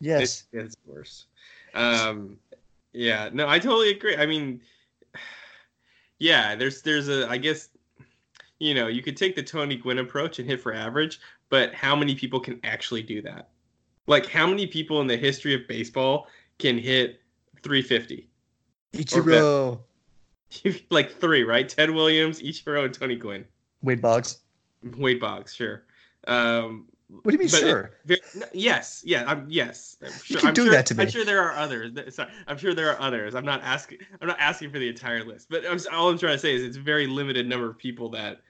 Yes. 0.00 0.44
It, 0.52 0.58
it's 0.58 0.76
worse. 0.86 1.26
Um, 1.74 2.38
yeah, 2.92 3.30
no, 3.32 3.48
I 3.48 3.58
totally 3.58 3.90
agree. 3.90 4.16
I 4.16 4.26
mean, 4.26 4.60
yeah, 6.22 6.54
there's 6.54 6.82
there's 6.82 7.08
a 7.08 7.28
I 7.28 7.36
guess 7.36 7.68
you 8.60 8.74
know 8.74 8.86
you 8.86 9.02
could 9.02 9.16
take 9.16 9.34
the 9.34 9.42
Tony 9.42 9.76
Gwynn 9.76 9.98
approach 9.98 10.38
and 10.38 10.48
hit 10.48 10.60
for 10.60 10.72
average, 10.72 11.18
but 11.48 11.74
how 11.74 11.96
many 11.96 12.14
people 12.14 12.38
can 12.38 12.60
actually 12.62 13.02
do 13.02 13.20
that? 13.22 13.48
Like, 14.06 14.26
how 14.26 14.46
many 14.46 14.68
people 14.68 15.00
in 15.00 15.08
the 15.08 15.16
history 15.16 15.52
of 15.52 15.66
baseball 15.68 16.28
can 16.58 16.78
hit 16.78 17.20
350? 17.64 18.28
Ichiro, 18.92 19.80
like 20.90 21.10
three, 21.18 21.42
right? 21.42 21.68
Ted 21.68 21.90
Williams, 21.90 22.40
Ichiro, 22.40 22.84
and 22.84 22.94
Tony 22.94 23.16
Gwynn. 23.16 23.44
Wade 23.82 24.00
Boggs. 24.00 24.38
Wade 24.96 25.18
Boggs, 25.18 25.54
sure. 25.54 25.82
Um, 26.28 26.86
What 27.22 27.24
do 27.26 27.32
you 27.32 27.38
mean, 27.38 27.48
But 27.50 27.62
it- 27.62 27.66
sure? 27.66 27.90
Ve- 28.06 28.20
no, 28.34 28.46
yes, 28.52 29.02
yeah, 29.04 29.24
I'm 29.26 29.46
yes. 29.48 29.96
I'm 30.02 30.10
sure, 30.12 30.38
keep 30.38 30.46
I'm 30.48 30.54
doing 30.54 30.66
sure, 30.66 30.74
that 30.74 30.86
to 30.86 30.94
me. 30.94 31.04
I'm 31.04 31.10
sure 31.10 31.24
there 31.24 31.42
are 31.42 31.52
others. 31.56 32.14
Sorry, 32.14 32.30
I'm 32.46 32.56
sure 32.58 32.74
there 32.74 32.90
are 32.90 33.00
others. 33.00 33.34
I'm 33.34 33.44
not 33.44 33.62
asking. 33.62 33.98
I'm 34.20 34.28
not 34.28 34.38
asking 34.40 34.70
for 34.70 34.78
the 34.78 34.88
entire 34.88 35.24
list, 35.24 35.48
but 35.50 35.64
I'm, 35.68 35.78
all 35.92 36.08
I'm 36.10 36.18
trying 36.18 36.34
to 36.34 36.38
say 36.38 36.54
is 36.54 36.62
it's 36.62 36.76
a 36.76 36.80
very 36.80 37.06
limited 37.06 37.46
number 37.48 37.68
of 37.68 37.76
people 37.78 38.08
that 38.10 38.40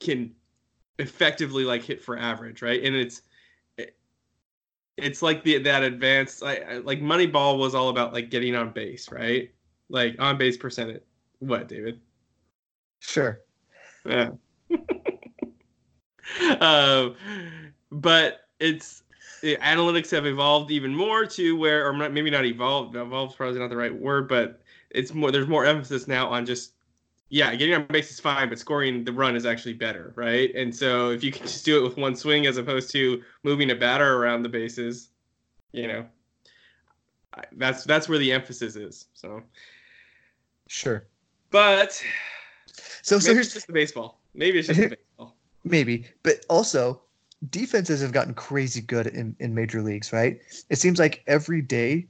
can 0.00 0.32
effectively 0.98 1.64
like 1.64 1.82
hit 1.82 2.00
for 2.02 2.16
average, 2.16 2.62
right? 2.62 2.82
And 2.82 2.94
it's 2.94 3.22
it- 3.76 3.96
it's 4.96 5.22
like 5.22 5.42
the 5.42 5.58
that 5.58 5.82
advanced 5.82 6.42
I, 6.42 6.56
I 6.56 6.76
like 6.78 7.00
Moneyball 7.00 7.58
was 7.58 7.74
all 7.74 7.88
about 7.88 8.12
like 8.12 8.30
getting 8.30 8.54
on 8.54 8.70
base, 8.72 9.10
right? 9.10 9.50
Like 9.88 10.16
on 10.20 10.38
base 10.38 10.56
percentage. 10.56 11.02
What, 11.40 11.66
David? 11.68 12.00
Sure. 13.00 13.40
Yeah. 14.06 14.30
um, 16.60 17.16
but 17.92 18.48
it's 18.58 19.02
the 19.42 19.56
analytics 19.56 20.10
have 20.10 20.24
evolved 20.26 20.70
even 20.70 20.94
more 20.94 21.26
to 21.26 21.56
where, 21.56 21.86
or 21.86 21.92
maybe 21.92 22.30
not 22.30 22.44
evolved. 22.44 22.96
Evolved 22.96 23.32
is 23.32 23.36
probably 23.36 23.58
not 23.58 23.70
the 23.70 23.76
right 23.76 23.94
word, 23.94 24.28
but 24.28 24.60
it's 24.90 25.12
more. 25.12 25.30
There's 25.30 25.48
more 25.48 25.64
emphasis 25.64 26.08
now 26.08 26.28
on 26.28 26.46
just, 26.46 26.72
yeah, 27.28 27.54
getting 27.54 27.74
on 27.74 27.86
base 27.86 28.10
is 28.10 28.20
fine, 28.20 28.48
but 28.48 28.58
scoring 28.58 29.04
the 29.04 29.12
run 29.12 29.36
is 29.36 29.44
actually 29.44 29.74
better, 29.74 30.12
right? 30.16 30.54
And 30.54 30.74
so 30.74 31.10
if 31.10 31.22
you 31.22 31.32
can 31.32 31.42
just 31.42 31.64
do 31.64 31.78
it 31.78 31.82
with 31.82 31.96
one 31.96 32.14
swing 32.14 32.46
as 32.46 32.56
opposed 32.56 32.90
to 32.92 33.22
moving 33.42 33.70
a 33.70 33.74
batter 33.74 34.16
around 34.16 34.42
the 34.42 34.48
bases, 34.48 35.08
you 35.72 35.88
know, 35.88 36.06
that's 37.52 37.84
that's 37.84 38.08
where 38.08 38.18
the 38.18 38.32
emphasis 38.32 38.76
is. 38.76 39.06
So, 39.14 39.42
Sure. 40.68 41.06
but 41.50 42.02
So, 43.02 43.18
so 43.18 43.34
here's 43.34 43.52
just 43.52 43.66
the 43.66 43.72
baseball. 43.72 44.20
Maybe 44.34 44.58
it's 44.58 44.68
just 44.68 44.80
the 44.80 44.88
baseball. 44.96 45.36
Maybe, 45.64 46.06
but 46.22 46.44
also 46.48 47.02
defenses 47.50 48.00
have 48.00 48.12
gotten 48.12 48.34
crazy 48.34 48.80
good 48.80 49.06
in, 49.08 49.34
in 49.40 49.54
major 49.54 49.82
leagues, 49.82 50.12
right? 50.12 50.40
It 50.70 50.76
seems 50.76 50.98
like 50.98 51.22
every 51.26 51.62
day 51.62 52.06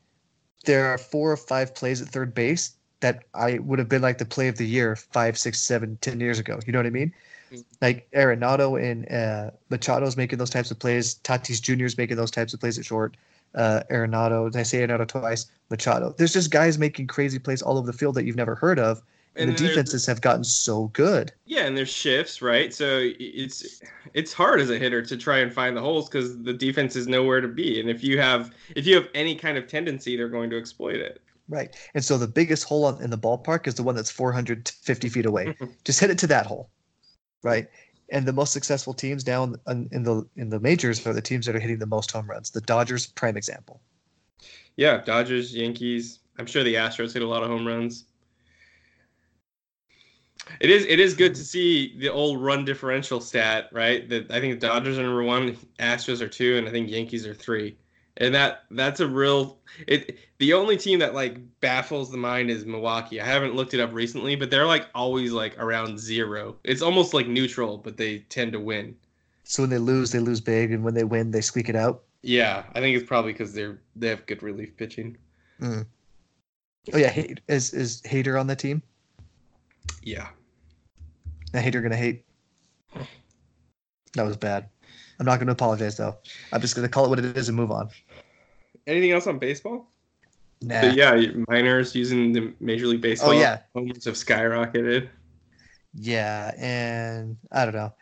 there 0.64 0.87
are 0.87 0.99
four 0.99 1.33
or 1.33 1.37
five 1.37 1.74
plays 1.74 2.03
at 2.03 2.09
third 2.09 2.35
base 2.35 2.74
that 3.01 3.24
I 3.35 3.59
would 3.59 3.78
have 3.78 3.89
been 3.89 4.03
like 4.03 4.18
the 4.18 4.24
play 4.24 4.49
of 4.49 4.57
the 4.57 4.66
year 4.66 4.95
five, 4.97 5.37
six, 5.37 5.59
seven, 5.61 5.99
ten 6.01 6.20
years 6.20 6.39
ago. 6.39 6.59
You 6.66 6.72
know 6.72 6.78
what 6.78 6.87
I 6.87 6.91
mean? 6.91 7.12
Mhm. 7.53 7.64
Like 7.80 8.09
Arenado 8.12 8.80
and 8.80 9.11
uh, 9.11 9.51
Machado's 9.70 10.16
making 10.16 10.39
those 10.39 10.51
types 10.51 10.70
of 10.70 10.78
plays. 10.78 11.16
Tatis 11.24 11.61
Jr. 11.61 11.85
is 11.85 11.99
making 11.99 12.16
those 12.16 12.30
types 12.30 12.55
of 12.55 12.61
plays 12.61 12.78
at 12.78 12.85
short. 12.85 13.16
Uh, 13.55 13.83
Arenado, 13.91 14.51
did 14.51 14.59
I 14.59 14.62
say 14.62 14.87
Arenado 14.87 15.07
twice? 15.07 15.47
Machado. 15.68 16.14
There's 16.16 16.33
just 16.33 16.51
guys 16.51 16.78
making 16.78 17.09
crazy 17.09 17.39
plays 17.39 17.61
all 17.61 17.76
over 17.76 17.87
the 17.87 17.93
field 17.93 18.14
that 18.14 18.24
you've 18.24 18.37
never 18.37 18.55
heard 18.55 18.78
of. 18.78 19.03
And, 19.35 19.51
the 19.51 19.55
defenses 19.55 20.05
have 20.07 20.20
gotten 20.20 20.45
so 20.45 20.89
good. 20.89 21.33
Yeah, 21.47 21.62
and 21.62 21.76
there's 21.76 21.89
shifts, 21.89 22.43
right? 22.43 22.72
So 22.72 23.01
it's 23.18 23.80
it's 24.12 24.33
hard 24.33 24.61
as 24.61 24.68
a 24.68 24.78
hitter 24.78 25.01
to 25.03 25.16
try 25.16 25.39
and 25.39 25.53
find 25.53 25.74
the 25.74 25.80
holes 25.80 26.09
because 26.09 26.43
the 26.43 26.53
defense 26.53 26.97
is 26.97 27.07
nowhere 27.07 27.41
to 27.41 27.49
be. 27.49 27.80
And 27.80 27.89
if 27.89 28.05
you 28.05 28.18
have 28.20 28.55
if 28.76 28.87
you 28.87 28.95
have 28.95 29.09
any 29.14 29.35
kind 29.35 29.57
of 29.57 29.66
tendency, 29.66 30.16
they're 30.16 30.28
going 30.28 30.51
to 30.51 30.59
exploit 30.59 30.97
it. 30.97 31.22
Right. 31.49 31.74
And 31.95 32.05
so 32.05 32.18
the 32.18 32.28
biggest 32.28 32.64
hole 32.64 32.89
in 32.89 33.11
the 33.11 33.18
ballpark 33.18 33.66
is 33.66 33.74
the 33.74 33.83
one 33.83 33.95
that's 33.95 34.11
450 34.11 35.09
feet 35.09 35.26
away. 35.26 35.57
Just 35.85 36.01
hit 36.01 36.11
it 36.11 36.18
to 36.18 36.26
that 36.28 36.47
hole. 36.47 36.70
Right. 37.43 37.68
And 38.11 38.26
the 38.26 38.33
most 38.33 38.53
successful 38.53 38.93
teams 38.93 39.26
now 39.26 39.45
in, 39.45 39.89
in 39.93 40.03
the 40.03 40.28
in 40.37 40.51
the 40.51 40.61
majors 40.61 41.07
are 41.07 41.14
the 41.14 41.22
teams 41.22 41.47
that 41.47 41.57
are 41.57 41.61
hitting 41.61 41.78
the 41.78 41.87
most 41.87 42.11
home 42.11 42.28
runs. 42.28 42.51
The 42.51 42.61
Dodgers, 42.61 43.07
prime 43.07 43.39
example. 43.39 43.80
Yeah, 44.76 45.03
Dodgers, 45.03 45.55
Yankees. 45.55 46.18
I'm 46.39 46.47
sure 46.47 46.62
the 46.64 46.74
Astros 46.74 47.14
hit 47.14 47.22
a 47.22 47.26
lot 47.26 47.43
of 47.43 47.49
home 47.49 47.66
runs. 47.66 48.05
It 50.61 50.71
is 50.71 50.85
it 50.87 51.01
is 51.01 51.15
good 51.15 51.35
to 51.35 51.45
see 51.45 51.97
the 51.99 52.09
old 52.09 52.43
run 52.43 52.65
differential 52.65 53.21
stat, 53.21 53.69
right? 53.73 54.09
That 54.09 54.31
I 54.31 54.41
think 54.41 54.61
the 54.61 54.67
Dodgers 54.67 54.99
are 54.99 55.03
number 55.03 55.23
one, 55.23 55.57
Astros 55.79 56.21
are 56.21 56.29
two, 56.29 56.57
and 56.57 56.69
I 56.69 56.71
think 56.71 56.91
Yankees 56.91 57.27
are 57.27 57.35
three. 57.35 57.77
And 58.19 58.35
that 58.35 58.65
that's 58.71 59.01
a 59.01 59.07
real 59.09 59.59
it 59.87 60.19
the 60.39 60.53
only 60.53 60.77
team 60.77 60.99
that 60.99 61.15
like 61.15 61.39
baffles 61.61 62.11
the 62.11 62.19
mind 62.19 62.51
is 62.51 62.67
Milwaukee. 62.67 63.21
I 63.21 63.27
haven't 63.27 63.55
looked 63.55 63.75
it 63.75 63.81
up 63.81 63.93
recently, 63.93 64.37
but 64.37 64.51
they're 64.51 64.67
like 64.67 64.87
always 64.95 65.33
like 65.33 65.59
around 65.59 65.99
zero. 65.99 66.57
It's 66.65 66.83
almost 66.83 67.15
like 67.15 67.27
neutral, 67.27 67.79
but 67.79 67.97
they 67.97 68.19
tend 68.29 68.53
to 68.53 68.61
win. 68.61 68.97
So 69.45 69.63
when 69.63 69.71
they 69.71 69.79
lose, 69.79 70.13
they 70.13 70.19
lose 70.19 70.41
big, 70.41 70.73
and 70.73 70.85
when 70.85 70.95
they 70.95 71.05
win, 71.05 71.31
they 71.31 71.41
squeak 71.41 71.69
it 71.69 71.77
out. 71.77 72.03
Yeah, 72.23 72.65
I 72.75 72.81
think 72.81 72.97
it's 72.97 73.07
probably 73.07 73.33
because 73.33 73.55
they're 73.55 73.79
they 73.97 74.09
have 74.09 74.27
good 74.27 74.43
relief 74.43 74.77
pitching. 74.77 75.17
Mm. 75.61 75.87
Oh 76.93 76.99
yeah, 76.99 77.27
is 77.49 77.73
is 77.73 78.03
Hader 78.03 78.39
on 78.39 78.47
the 78.47 78.57
team? 78.57 78.83
Yeah. 80.03 80.29
Now 81.53 81.61
Hader 81.61 81.83
gonna 81.83 81.97
hate. 81.97 82.25
That 84.15 84.25
was 84.25 84.37
bad. 84.37 84.69
I'm 85.19 85.27
not 85.27 85.39
gonna 85.39 85.53
apologize 85.53 85.97
though. 85.97 86.17
I'm 86.53 86.61
just 86.61 86.75
gonna 86.75 86.89
call 86.89 87.07
it 87.07 87.09
what 87.09 87.19
it 87.19 87.37
is 87.37 87.49
and 87.49 87.57
move 87.57 87.71
on. 87.71 87.91
Anything 88.87 89.13
else 89.13 89.27
on 89.27 89.39
baseball? 89.39 89.89
Nah. 90.61 90.81
But 90.81 90.95
yeah, 90.95 91.21
minors 91.49 91.95
using 91.95 92.33
the 92.33 92.53
Major 92.61 92.87
League 92.87 93.01
Baseball. 93.01 93.31
Oh, 93.31 93.33
yeah. 93.33 93.61
homers 93.75 94.05
have 94.05 94.15
skyrocketed. 94.15 95.09
Yeah, 95.95 96.53
and 96.57 97.37
I 97.51 97.65
don't 97.65 97.75
know. 97.75 97.93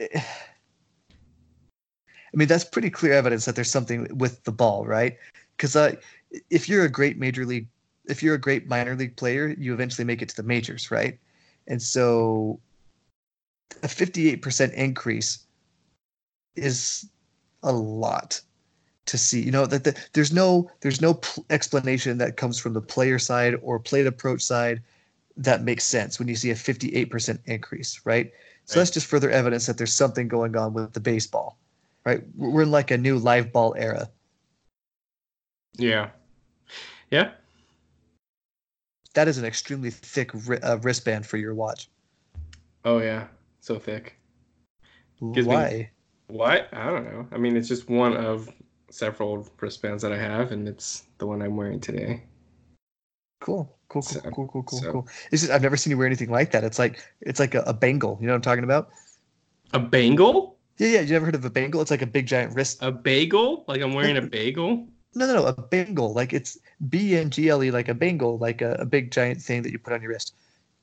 I 0.00 2.36
mean, 2.36 2.48
that's 2.48 2.64
pretty 2.64 2.90
clear 2.90 3.12
evidence 3.12 3.44
that 3.46 3.56
there's 3.56 3.70
something 3.70 4.06
with 4.16 4.44
the 4.44 4.52
ball, 4.52 4.86
right? 4.86 5.16
Because 5.56 5.74
uh, 5.74 5.96
if 6.50 6.68
you're 6.68 6.84
a 6.84 6.90
great 6.90 7.18
major 7.18 7.44
league, 7.44 7.68
if 8.06 8.22
you're 8.22 8.34
a 8.34 8.40
great 8.40 8.68
minor 8.68 8.94
league 8.94 9.16
player, 9.16 9.54
you 9.58 9.74
eventually 9.74 10.04
make 10.04 10.22
it 10.22 10.28
to 10.30 10.36
the 10.36 10.42
majors, 10.42 10.90
right? 10.90 11.18
And 11.66 11.82
so, 11.82 12.60
a 13.82 13.86
58% 13.86 14.72
increase 14.72 15.40
is 16.56 17.08
a 17.62 17.72
lot 17.72 18.40
to 19.06 19.18
see. 19.18 19.40
You 19.40 19.50
know 19.50 19.66
that 19.66 19.84
the, 19.84 19.98
there's 20.12 20.32
no 20.32 20.70
there's 20.80 21.00
no 21.00 21.14
pl- 21.14 21.44
explanation 21.50 22.18
that 22.18 22.36
comes 22.36 22.58
from 22.58 22.72
the 22.72 22.80
player 22.80 23.18
side 23.18 23.54
or 23.62 23.78
plate 23.78 24.06
approach 24.06 24.42
side 24.42 24.82
that 25.36 25.62
makes 25.62 25.84
sense 25.84 26.18
when 26.18 26.26
you 26.28 26.34
see 26.34 26.50
a 26.50 26.54
58% 26.54 27.38
increase, 27.46 28.00
right? 28.04 28.32
So 28.64 28.74
Right. 28.74 28.80
that's 28.80 28.90
just 28.90 29.06
further 29.06 29.30
evidence 29.30 29.66
that 29.66 29.78
there's 29.78 29.94
something 29.94 30.26
going 30.28 30.56
on 30.56 30.74
with 30.74 30.92
the 30.92 31.00
baseball, 31.00 31.56
right? 32.04 32.22
We're 32.36 32.50
we're 32.50 32.62
in 32.62 32.70
like 32.70 32.90
a 32.90 32.98
new 32.98 33.18
live 33.18 33.52
ball 33.52 33.74
era. 33.78 34.10
Yeah. 35.76 36.10
Yeah. 37.10 37.30
That 39.14 39.28
is 39.28 39.38
an 39.38 39.44
extremely 39.44 39.90
thick 39.90 40.30
ri- 40.46 40.60
uh, 40.60 40.76
wristband 40.78 41.26
for 41.26 41.38
your 41.38 41.54
watch. 41.54 41.88
Oh 42.84 42.98
yeah. 42.98 43.26
So 43.68 43.78
thick. 43.78 44.16
Gives 45.34 45.46
me- 45.46 45.52
Why? 45.54 45.90
What? 46.28 46.68
I 46.72 46.86
don't 46.86 47.04
know. 47.04 47.28
I 47.32 47.36
mean, 47.36 47.54
it's 47.54 47.68
just 47.68 47.90
one 47.90 48.16
of 48.16 48.48
several 48.90 49.46
wristbands 49.60 50.02
that 50.04 50.10
I 50.10 50.16
have, 50.16 50.52
and 50.52 50.66
it's 50.66 51.02
the 51.18 51.26
one 51.26 51.42
I'm 51.42 51.54
wearing 51.54 51.78
today. 51.78 52.22
Cool. 53.42 53.64
Cool, 53.90 54.00
cool, 54.00 54.02
So- 54.02 54.20
cool, 54.30 54.48
cool, 54.48 54.62
cool, 54.62 54.80
so- 54.80 54.92
cool. 54.92 55.08
It's 55.30 55.42
just, 55.42 55.52
I've 55.52 55.60
never 55.60 55.76
seen 55.76 55.90
you 55.90 55.98
wear 55.98 56.06
anything 56.06 56.30
like 56.30 56.50
that. 56.52 56.64
It's 56.64 56.78
like 56.78 56.98
it's 57.20 57.38
like 57.38 57.54
a, 57.54 57.60
a 57.66 57.74
bangle. 57.74 58.16
You 58.22 58.26
know 58.26 58.32
what 58.32 58.36
I'm 58.36 58.40
talking 58.50 58.64
about? 58.64 58.88
A 59.74 59.78
bangle? 59.78 60.56
Yeah, 60.78 60.88
yeah. 60.88 61.00
You 61.02 61.16
ever 61.16 61.26
heard 61.26 61.34
of 61.34 61.44
a 61.44 61.50
bangle? 61.50 61.82
It's 61.82 61.90
like 61.90 62.00
a 62.00 62.06
big 62.06 62.26
giant 62.26 62.54
wrist. 62.54 62.78
A 62.80 62.90
bagel? 62.90 63.66
Like 63.68 63.82
I'm 63.82 63.92
wearing 63.92 64.16
a 64.16 64.22
bagel? 64.22 64.86
No, 65.14 65.26
no, 65.26 65.34
no. 65.34 65.44
A 65.44 65.52
bangle. 65.52 66.14
Like 66.14 66.32
it's 66.32 66.56
B 66.88 67.16
N 67.16 67.28
G 67.28 67.50
L 67.50 67.62
E, 67.62 67.70
like 67.70 67.88
a 67.88 67.94
bangle, 67.94 68.38
like 68.38 68.62
a, 68.62 68.76
a 68.80 68.86
big 68.86 69.10
giant 69.10 69.42
thing 69.42 69.60
that 69.60 69.72
you 69.72 69.78
put 69.78 69.92
on 69.92 70.00
your 70.00 70.12
wrist. 70.12 70.36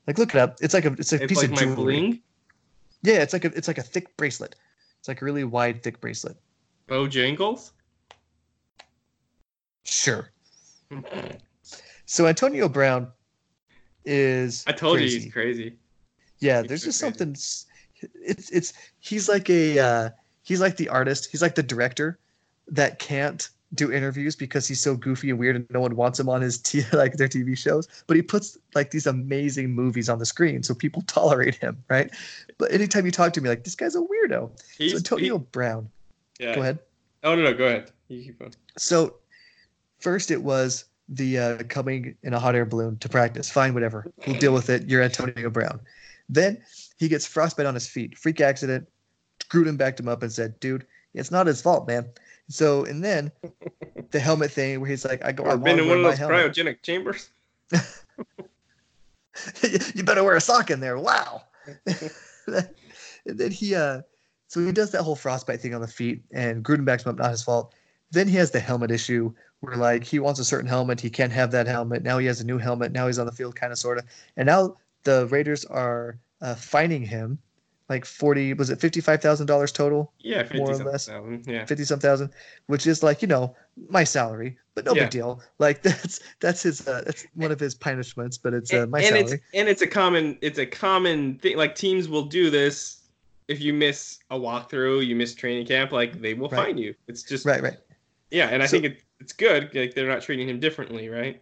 Like 0.05 0.19
look 0.19 0.36
it 0.36 0.39
up. 0.39 0.57
It's 0.61 0.75
like 0.75 0.86
a 0.86 0.93
it's 0.93 1.13
a 1.13 1.23
It's 1.23 1.29
piece 1.29 1.38
like 1.38 1.45
of 1.45 1.51
my 1.53 1.61
jewelry. 1.61 1.75
bling. 1.99 2.21
Yeah, 3.06 3.22
it's 3.22 3.34
like 3.34 3.45
a 3.45 3.56
it's 3.56 3.68
like 3.68 3.78
a 3.78 3.84
thick 3.84 4.18
bracelet. 4.18 4.56
It's 4.99 5.08
like 5.08 5.22
a 5.22 5.26
really 5.26 5.43
wide, 5.43 5.84
thick 5.84 6.01
bracelet. 6.01 6.38
Bojangles? 6.88 7.72
Sure. 9.84 10.30
So 12.08 12.28
Antonio 12.28 12.70
Brown 12.70 13.08
is 14.06 14.64
I 14.68 14.74
told 14.74 14.97
crazy. 14.97 15.16
you 15.16 15.24
he's 15.24 15.34
crazy. 15.34 15.76
Yeah, 16.39 16.62
He's 16.62 16.70
there's 16.70 16.82
so 16.82 16.86
just 16.86 17.01
crazy. 17.01 17.12
something. 17.18 17.36
It's 18.24 18.49
it's 18.51 18.74
he's 18.99 19.28
like 19.28 19.49
a 19.49 19.80
uh, 19.80 20.10
he's 20.43 20.62
like 20.62 20.78
the 20.78 20.88
artist. 20.89 21.30
He's 21.32 21.41
like 21.41 21.56
the 21.56 21.64
director 21.64 22.20
that 22.68 22.99
can't 22.99 23.49
do 23.74 23.91
interviews 23.91 24.36
because 24.36 24.68
he's 24.68 24.80
so 24.80 24.95
goofy 24.95 25.30
and 25.30 25.39
weird 25.39 25.55
and 25.55 25.66
no 25.70 25.80
one 25.80 25.95
wants 25.95 26.20
him 26.20 26.30
on 26.30 26.41
his 26.41 26.57
t- 26.57 26.84
like 26.93 27.13
their 27.13 27.28
TV 27.28 27.57
shows. 27.57 27.88
But 28.07 28.16
he 28.16 28.22
puts 28.22 28.57
like 28.74 28.91
these 28.91 29.07
amazing 29.07 29.72
movies 29.72 30.09
on 30.09 30.20
the 30.20 30.26
screen, 30.26 30.63
so 30.63 30.74
people 30.74 31.01
tolerate 31.07 31.55
him, 31.55 31.84
right? 31.89 32.11
But 32.57 32.72
anytime 32.72 33.05
you 33.05 33.11
talk 33.11 33.34
to 33.34 33.41
me, 33.41 33.49
like 33.49 33.63
this 33.63 33.76
guy's 33.76 33.95
a 33.95 33.99
weirdo. 33.99 34.51
He's 34.78 34.91
so 34.91 34.97
Antonio 34.97 35.39
Brown, 35.39 35.89
yeah. 36.39 36.55
go 36.55 36.61
ahead. 36.61 36.80
Oh 37.24 37.36
no, 37.36 37.43
no, 37.43 37.53
go 37.53 37.66
ahead. 37.66 37.91
You 38.07 38.24
keep 38.24 38.39
going. 38.39 38.53
So 38.78 39.16
first 39.99 40.32
it 40.32 40.41
was 40.41 40.86
the 41.09 41.38
uh, 41.38 41.63
coming 41.70 42.16
in 42.24 42.34
a 42.34 42.39
hot 42.39 42.55
air 42.55 42.66
balloon 42.66 42.97
to 42.97 43.09
practice. 43.09 43.49
Fine, 43.49 43.74
whatever. 43.74 44.11
We'll 44.26 44.39
deal 44.39 44.53
with 44.53 44.70
it. 44.70 44.88
You're 44.88 45.01
Antonio 45.01 45.49
Brown. 45.49 45.80
Then 46.30 46.61
he 46.97 47.07
gets 47.07 47.26
frostbite 47.26 47.66
on 47.66 47.74
his 47.74 47.88
feet. 47.88 48.18
Freak 48.18 48.41
accident. 48.41 48.88
Gruden 49.49 49.78
backed 49.78 49.99
him 49.99 50.07
up 50.07 50.24
and 50.24 50.32
said, 50.32 50.59
"Dude, 50.59 50.86
it's 51.13 51.32
not 51.32 51.47
his 51.47 51.61
fault, 51.61 51.88
man." 51.88 52.09
So 52.49 52.85
and 52.85 53.03
then 53.03 53.31
the 54.11 54.19
helmet 54.19 54.51
thing 54.51 54.79
where 54.79 54.89
he's 54.89 55.05
like, 55.05 55.23
"I 55.25 55.31
go, 55.31 55.43
I 55.45 55.53
Or 55.53 55.57
been 55.57 55.79
in 55.79 55.87
one 55.87 55.97
of 55.97 56.03
my 56.03 56.09
those 56.11 56.19
helmet." 56.19 56.53
cryogenic 56.53 56.81
chambers. 56.81 57.29
you 59.93 60.03
better 60.03 60.23
wear 60.23 60.35
a 60.35 60.41
sock 60.41 60.69
in 60.69 60.79
there. 60.79 60.97
Wow. 60.97 61.43
and 62.47 62.67
then 63.25 63.51
he 63.51 63.75
uh 63.75 64.01
so 64.47 64.63
he 64.63 64.71
does 64.71 64.91
that 64.91 65.01
whole 65.01 65.15
frostbite 65.15 65.59
thing 65.59 65.73
on 65.73 65.81
the 65.81 65.87
feet 65.87 66.21
and 66.31 66.63
Gruden 66.63 66.85
backs 66.85 67.03
him 67.03 67.09
up, 67.09 67.17
not 67.17 67.31
his 67.31 67.43
fault. 67.43 67.73
Then 68.11 68.27
he 68.27 68.37
has 68.37 68.51
the 68.51 68.59
helmet 68.59 68.91
issue 68.91 69.33
where 69.61 69.75
like 69.75 70.03
he 70.03 70.19
wants 70.19 70.39
a 70.39 70.45
certain 70.45 70.69
helmet, 70.69 71.01
he 71.01 71.09
can't 71.09 71.33
have 71.33 71.51
that 71.51 71.65
helmet. 71.67 72.03
Now 72.03 72.19
he 72.19 72.27
has 72.27 72.39
a 72.39 72.45
new 72.45 72.59
helmet. 72.59 72.91
Now 72.91 73.07
he's 73.07 73.19
on 73.19 73.25
the 73.25 73.31
field, 73.31 73.55
kind 73.55 73.73
of 73.73 73.79
sort 73.79 73.97
of. 73.97 74.05
And 74.37 74.45
now 74.45 74.77
the 75.03 75.25
Raiders 75.27 75.65
are 75.65 76.19
uh, 76.41 76.55
fining 76.55 77.01
him 77.01 77.39
like 77.89 78.05
forty 78.05 78.53
was 78.53 78.69
it 78.69 78.79
fifty 78.79 79.01
five 79.01 79.21
thousand 79.21 79.47
dollars 79.47 79.71
total? 79.71 80.11
Yeah, 80.19 80.43
fifty 80.43 80.57
More 80.59 80.71
or 80.71 80.75
less. 80.83 81.07
thousand. 81.07 81.45
Yeah. 81.47 81.65
fifty 81.65 81.83
some 81.83 81.99
thousand, 81.99 82.31
which 82.67 82.88
is 82.88 83.03
like 83.03 83.21
you 83.21 83.27
know 83.27 83.55
my 83.89 84.03
salary, 84.03 84.57
but 84.73 84.86
no 84.86 84.93
Yeah. 84.93 85.03
big 85.03 85.11
deal. 85.11 85.41
Like 85.59 85.81
that's 85.88 86.19
that's 86.39 86.63
his 86.63 86.88
uh, 86.88 87.03
that's 87.05 87.25
one 87.36 87.51
of 87.51 87.59
his 87.59 87.75
punishments, 87.75 88.38
but 88.38 88.53
it's 88.53 88.73
uh, 88.73 88.81
and, 88.83 88.91
my 88.91 88.99
and 88.99 89.07
salary. 89.07 89.21
it's 89.23 89.33
and 89.53 89.69
it's 89.69 89.81
a 89.81 89.88
common 89.88 90.38
it's 90.41 90.57
a 90.59 90.65
common 90.65 91.38
thing. 91.39 91.57
Like 91.57 91.75
teams 91.75 92.09
will 92.09 92.23
do 92.25 92.49
this 92.49 93.01
if 93.47 93.61
you 93.61 93.73
miss 93.73 94.17
a 94.31 94.39
walkthrough, 94.39 95.05
you 95.05 95.15
miss 95.15 95.36
training 95.36 95.67
camp, 95.67 95.91
like 95.91 96.19
they 96.21 96.33
will 96.33 96.49
Right. 96.49 96.65
fine 96.65 96.77
you. 96.79 96.95
It's 97.07 97.21
just 97.21 97.45
Right, 97.45 97.61
right. 97.61 97.77
yeah, 98.31 98.47
and 98.49 98.63
I 98.63 98.65
So- 98.65 98.71
think 98.71 98.86
it, 98.86 99.03
it's 99.19 99.33
good. 99.33 99.69
Like 99.75 99.93
they're 99.93 100.07
not 100.07 100.23
treating 100.23 100.49
him 100.49 100.59
differently, 100.59 101.09
right? 101.09 101.39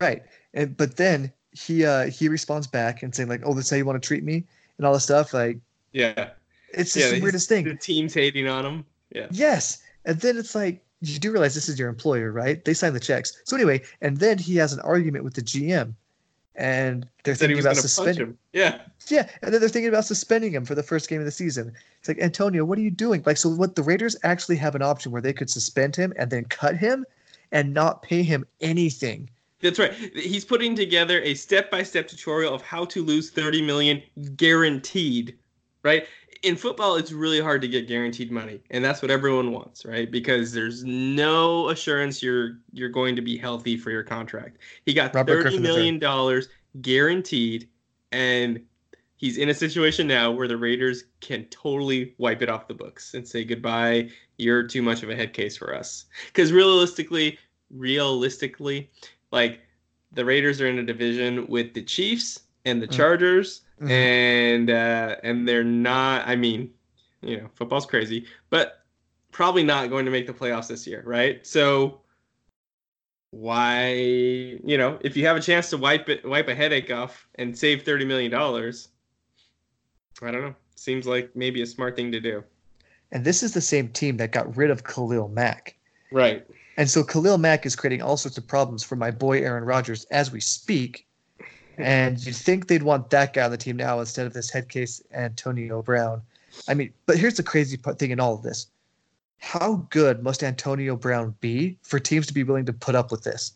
Right. 0.00 0.22
And 0.54 0.76
but 0.76 0.96
then 0.96 1.32
he 1.52 1.84
uh 1.84 2.06
he 2.10 2.28
responds 2.28 2.66
back 2.66 3.04
and 3.04 3.14
saying 3.14 3.28
like, 3.28 3.42
"Oh, 3.44 3.54
that's 3.54 3.70
how 3.70 3.76
you 3.76 3.84
want 3.84 4.02
to 4.02 4.04
treat 4.06 4.24
me," 4.24 4.44
and 4.78 4.86
all 4.86 4.92
this 4.92 5.04
stuff. 5.04 5.32
Like 5.32 5.58
Yeah, 5.94 6.30
it's 6.74 6.94
Yeah, 6.94 7.10
the 7.12 7.20
weirdest 7.20 7.48
thing. 7.48 7.64
the 7.64 7.74
team's 7.76 8.12
hating 8.12 8.46
on 8.48 8.66
him. 8.66 8.84
Yeah, 9.14 9.28
Yes. 9.30 9.78
And 10.04 10.20
then 10.20 10.36
it's 10.36 10.54
like 10.54 10.84
you 11.00 11.18
do 11.18 11.30
realize 11.32 11.54
this 11.54 11.68
is 11.70 11.78
your 11.78 11.88
employer, 11.88 12.30
right? 12.32 12.62
They 12.64 12.74
sign 12.74 12.92
the 12.92 13.00
checks. 13.00 13.32
So 13.44 13.56
anyway, 13.56 13.80
and 14.02 14.18
then 14.18 14.36
he 14.38 14.56
has 14.56 14.72
an 14.74 14.80
argument 14.80 15.24
with 15.24 15.34
the 15.34 15.40
GM, 15.42 15.94
and 16.56 17.06
they're 17.22 17.34
thinking 17.34 17.56
was 17.56 17.64
about 17.64 17.74
going 17.76 17.82
to 17.82 17.82
punch 17.82 17.90
suspending. 17.90 18.26
him. 18.26 18.38
Yeah, 18.52 18.80
Yeah, 19.08 19.28
and 19.42 19.52
then 19.54 19.60
they're 19.60 19.68
thinking 19.70 19.88
about 19.88 20.04
suspending 20.04 20.52
him 20.52 20.64
for 20.64 20.74
the 20.74 20.82
first 20.82 21.08
game 21.08 21.20
of 21.20 21.24
the 21.24 21.30
season. 21.30 21.72
It's 22.00 22.08
like 22.08 22.18
Antonio, 22.18 22.64
what 22.64 22.76
are 22.78 22.82
you 22.82 22.90
doing? 22.90 23.22
Like, 23.24 23.36
so 23.38 23.48
what 23.48 23.76
the 23.76 23.82
Raiders 23.82 24.16
actually 24.24 24.56
have 24.56 24.74
an 24.74 24.82
option 24.82 25.10
where 25.12 25.22
they 25.22 25.32
could 25.32 25.48
suspend 25.50 25.96
him 25.96 26.12
and 26.16 26.30
then 26.30 26.44
cut 26.44 26.76
him 26.76 27.04
and 27.52 27.72
not 27.72 28.02
pay 28.02 28.22
him 28.22 28.44
anything. 28.60 29.28
that's 29.60 29.78
right. 29.78 29.92
He's 29.94 30.44
putting 30.44 30.74
together 30.74 31.20
a 31.22 31.34
step-by-step 31.34 32.08
tutorial 32.08 32.52
of 32.54 32.62
how 32.62 32.84
to 32.86 33.02
lose 33.04 33.30
thirty 33.30 33.62
million 33.62 34.02
guaranteed. 34.36 35.36
Right. 35.84 36.06
In 36.42 36.56
football, 36.56 36.96
it's 36.96 37.12
really 37.12 37.40
hard 37.40 37.62
to 37.62 37.68
get 37.68 37.86
guaranteed 37.86 38.30
money, 38.30 38.60
and 38.70 38.84
that's 38.84 39.00
what 39.00 39.10
everyone 39.10 39.52
wants, 39.52 39.84
right? 39.86 40.10
Because 40.10 40.52
there's 40.52 40.84
no 40.84 41.68
assurance 41.68 42.22
you're 42.22 42.58
you're 42.72 42.88
going 42.88 43.16
to 43.16 43.22
be 43.22 43.36
healthy 43.36 43.76
for 43.76 43.90
your 43.90 44.02
contract. 44.02 44.58
He 44.84 44.92
got 44.92 45.14
Robert 45.14 45.42
thirty 45.42 45.42
Griffin 45.58 45.62
million 45.62 45.98
dollars 45.98 46.48
guaranteed, 46.82 47.68
and 48.12 48.60
he's 49.16 49.38
in 49.38 49.48
a 49.48 49.54
situation 49.54 50.06
now 50.06 50.30
where 50.30 50.48
the 50.48 50.56
Raiders 50.56 51.04
can 51.20 51.44
totally 51.46 52.14
wipe 52.18 52.42
it 52.42 52.48
off 52.48 52.68
the 52.68 52.74
books 52.74 53.14
and 53.14 53.26
say 53.26 53.44
goodbye. 53.44 54.10
You're 54.36 54.64
too 54.64 54.82
much 54.82 55.02
of 55.02 55.10
a 55.10 55.16
head 55.16 55.32
case 55.32 55.56
for 55.56 55.74
us. 55.74 56.06
Because 56.26 56.52
realistically, 56.52 57.38
realistically, 57.70 58.90
like 59.32 59.60
the 60.12 60.24
Raiders 60.24 60.60
are 60.60 60.66
in 60.66 60.78
a 60.78 60.84
division 60.84 61.46
with 61.46 61.74
the 61.74 61.82
Chiefs 61.82 62.40
and 62.64 62.80
the 62.82 62.86
Mm. 62.88 62.92
Chargers, 62.96 63.62
Mhm. 63.80 63.90
and 63.90 64.70
uh, 64.70 65.16
and 65.22 65.46
they're 65.48 65.64
not. 65.64 66.26
I 66.26 66.36
mean, 66.36 66.70
you 67.22 67.38
know, 67.38 67.48
football's 67.54 67.86
crazy, 67.86 68.26
but 68.50 68.84
probably 69.32 69.62
not 69.64 69.90
going 69.90 70.04
to 70.04 70.10
make 70.10 70.26
the 70.26 70.32
playoffs 70.32 70.68
this 70.68 70.86
year, 70.86 71.02
right? 71.06 71.44
So 71.46 72.00
why, 73.30 73.92
you 73.92 74.78
know, 74.78 74.98
if 75.00 75.16
you 75.16 75.26
have 75.26 75.36
a 75.36 75.40
chance 75.40 75.70
to 75.70 75.76
wipe 75.76 76.08
it, 76.08 76.24
wipe 76.24 76.48
a 76.48 76.54
headache 76.54 76.90
off 76.92 77.26
and 77.36 77.56
save 77.56 77.82
thirty 77.82 78.04
million 78.04 78.30
dollars, 78.30 78.88
I 80.22 80.30
don't 80.30 80.42
know. 80.42 80.54
Seems 80.76 81.06
like 81.06 81.34
maybe 81.34 81.62
a 81.62 81.66
smart 81.66 81.96
thing 81.96 82.12
to 82.12 82.20
do. 82.20 82.44
And 83.12 83.24
this 83.24 83.42
is 83.42 83.54
the 83.54 83.60
same 83.60 83.88
team 83.88 84.16
that 84.18 84.32
got 84.32 84.56
rid 84.56 84.70
of 84.70 84.84
Khalil 84.84 85.28
Mack. 85.28 85.76
Right. 86.12 86.46
And 86.76 86.90
so 86.90 87.04
Khalil 87.04 87.38
Mack 87.38 87.64
is 87.66 87.76
creating 87.76 88.02
all 88.02 88.16
sorts 88.16 88.36
of 88.38 88.46
problems 88.46 88.82
for 88.82 88.96
my 88.96 89.10
boy 89.10 89.40
Aaron 89.40 89.64
Rodgers 89.64 90.04
as 90.06 90.32
we 90.32 90.40
speak. 90.40 91.06
And 91.78 92.24
you'd 92.24 92.36
think 92.36 92.66
they'd 92.68 92.82
want 92.82 93.10
that 93.10 93.32
guy 93.32 93.44
on 93.44 93.50
the 93.50 93.56
team 93.56 93.76
now 93.76 94.00
instead 94.00 94.26
of 94.26 94.32
this 94.32 94.50
head 94.50 94.68
case 94.68 95.02
Antonio 95.12 95.82
Brown. 95.82 96.22
I 96.68 96.74
mean, 96.74 96.92
but 97.06 97.18
here's 97.18 97.34
the 97.34 97.42
crazy 97.42 97.76
part 97.76 97.98
thing 97.98 98.10
in 98.10 98.20
all 98.20 98.34
of 98.34 98.42
this. 98.42 98.66
How 99.38 99.86
good 99.90 100.22
must 100.22 100.42
Antonio 100.42 100.96
Brown 100.96 101.34
be 101.40 101.76
for 101.82 101.98
teams 101.98 102.26
to 102.28 102.34
be 102.34 102.44
willing 102.44 102.64
to 102.66 102.72
put 102.72 102.94
up 102.94 103.10
with 103.10 103.24
this? 103.24 103.52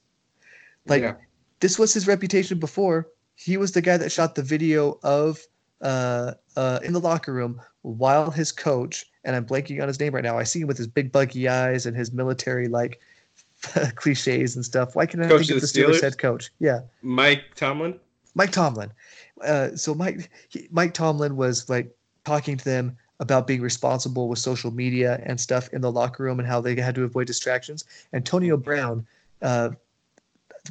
Like 0.87 1.03
Yeah. 1.03 1.15
this 1.61 1.79
was 1.79 1.95
his 1.95 2.07
reputation 2.07 2.59
before. 2.59 3.09
He 3.37 3.57
was 3.57 3.73
the 3.73 3.81
guy 3.83 3.97
that 3.97 4.11
shot 4.11 4.35
the 4.35 4.43
video 4.43 4.99
of 5.03 5.41
uh, 5.81 6.33
uh, 6.57 6.81
in 6.83 6.93
the 6.93 7.01
locker 7.01 7.33
room 7.33 7.61
while 7.83 8.33
his 8.33 8.51
coach, 8.51 9.07
and 9.25 9.37
I'm 9.37 9.47
blanking 9.47 9.81
on 9.81 9.87
his 9.87 10.01
name 10.01 10.13
right 10.13 10.25
now. 10.25 10.37
I 10.37 10.43
see 10.43 10.61
him 10.61 10.67
with 10.67 10.77
his 10.77 10.89
big 10.89 11.13
buggy 11.13 11.49
eyes 11.49 11.87
and 11.87 11.97
his 11.97 12.13
military 12.13 12.67
like 12.67 13.01
cliches 13.95 14.57
and 14.57 14.65
stuff. 14.65 14.97
Why 14.97 15.07
can 15.07 15.23
I 15.23 15.29
Coach 15.29 15.47
think 15.47 15.51
of 15.53 15.57
of 15.63 15.63
the 15.63 15.67
the 15.81 15.85
Steelers 15.87 15.99
Steelers? 15.99 16.03
head 16.03 16.19
coach? 16.19 16.51
Yeah, 16.59 16.81
Mike 17.03 17.45
Tomlin. 17.55 17.99
Mike 18.39 18.53
Tomlin. 18.53 18.91
Uh, 19.45 19.75
so 19.77 19.95
Mike 19.95 20.31
he, 20.49 20.69
Mike 20.71 20.95
Tomlin 20.95 21.37
was 21.37 21.69
like 21.69 21.95
talking 22.25 22.57
to 22.57 22.65
them 22.65 22.97
about 23.21 23.49
being 23.49 23.61
responsible 23.61 24.29
with 24.29 24.39
social 24.39 24.71
media 24.71 25.21
and 25.25 25.41
stuff 25.41 25.69
in 25.73 25.81
the 25.81 25.91
locker 25.91 26.23
room 26.23 26.39
and 26.39 26.49
how 26.49 26.61
they 26.61 26.77
had 26.77 26.95
to 26.95 27.03
avoid 27.03 27.27
distractions. 27.27 27.85
Antonio 28.13 28.57
Brown 28.57 29.05
uh, 29.43 29.71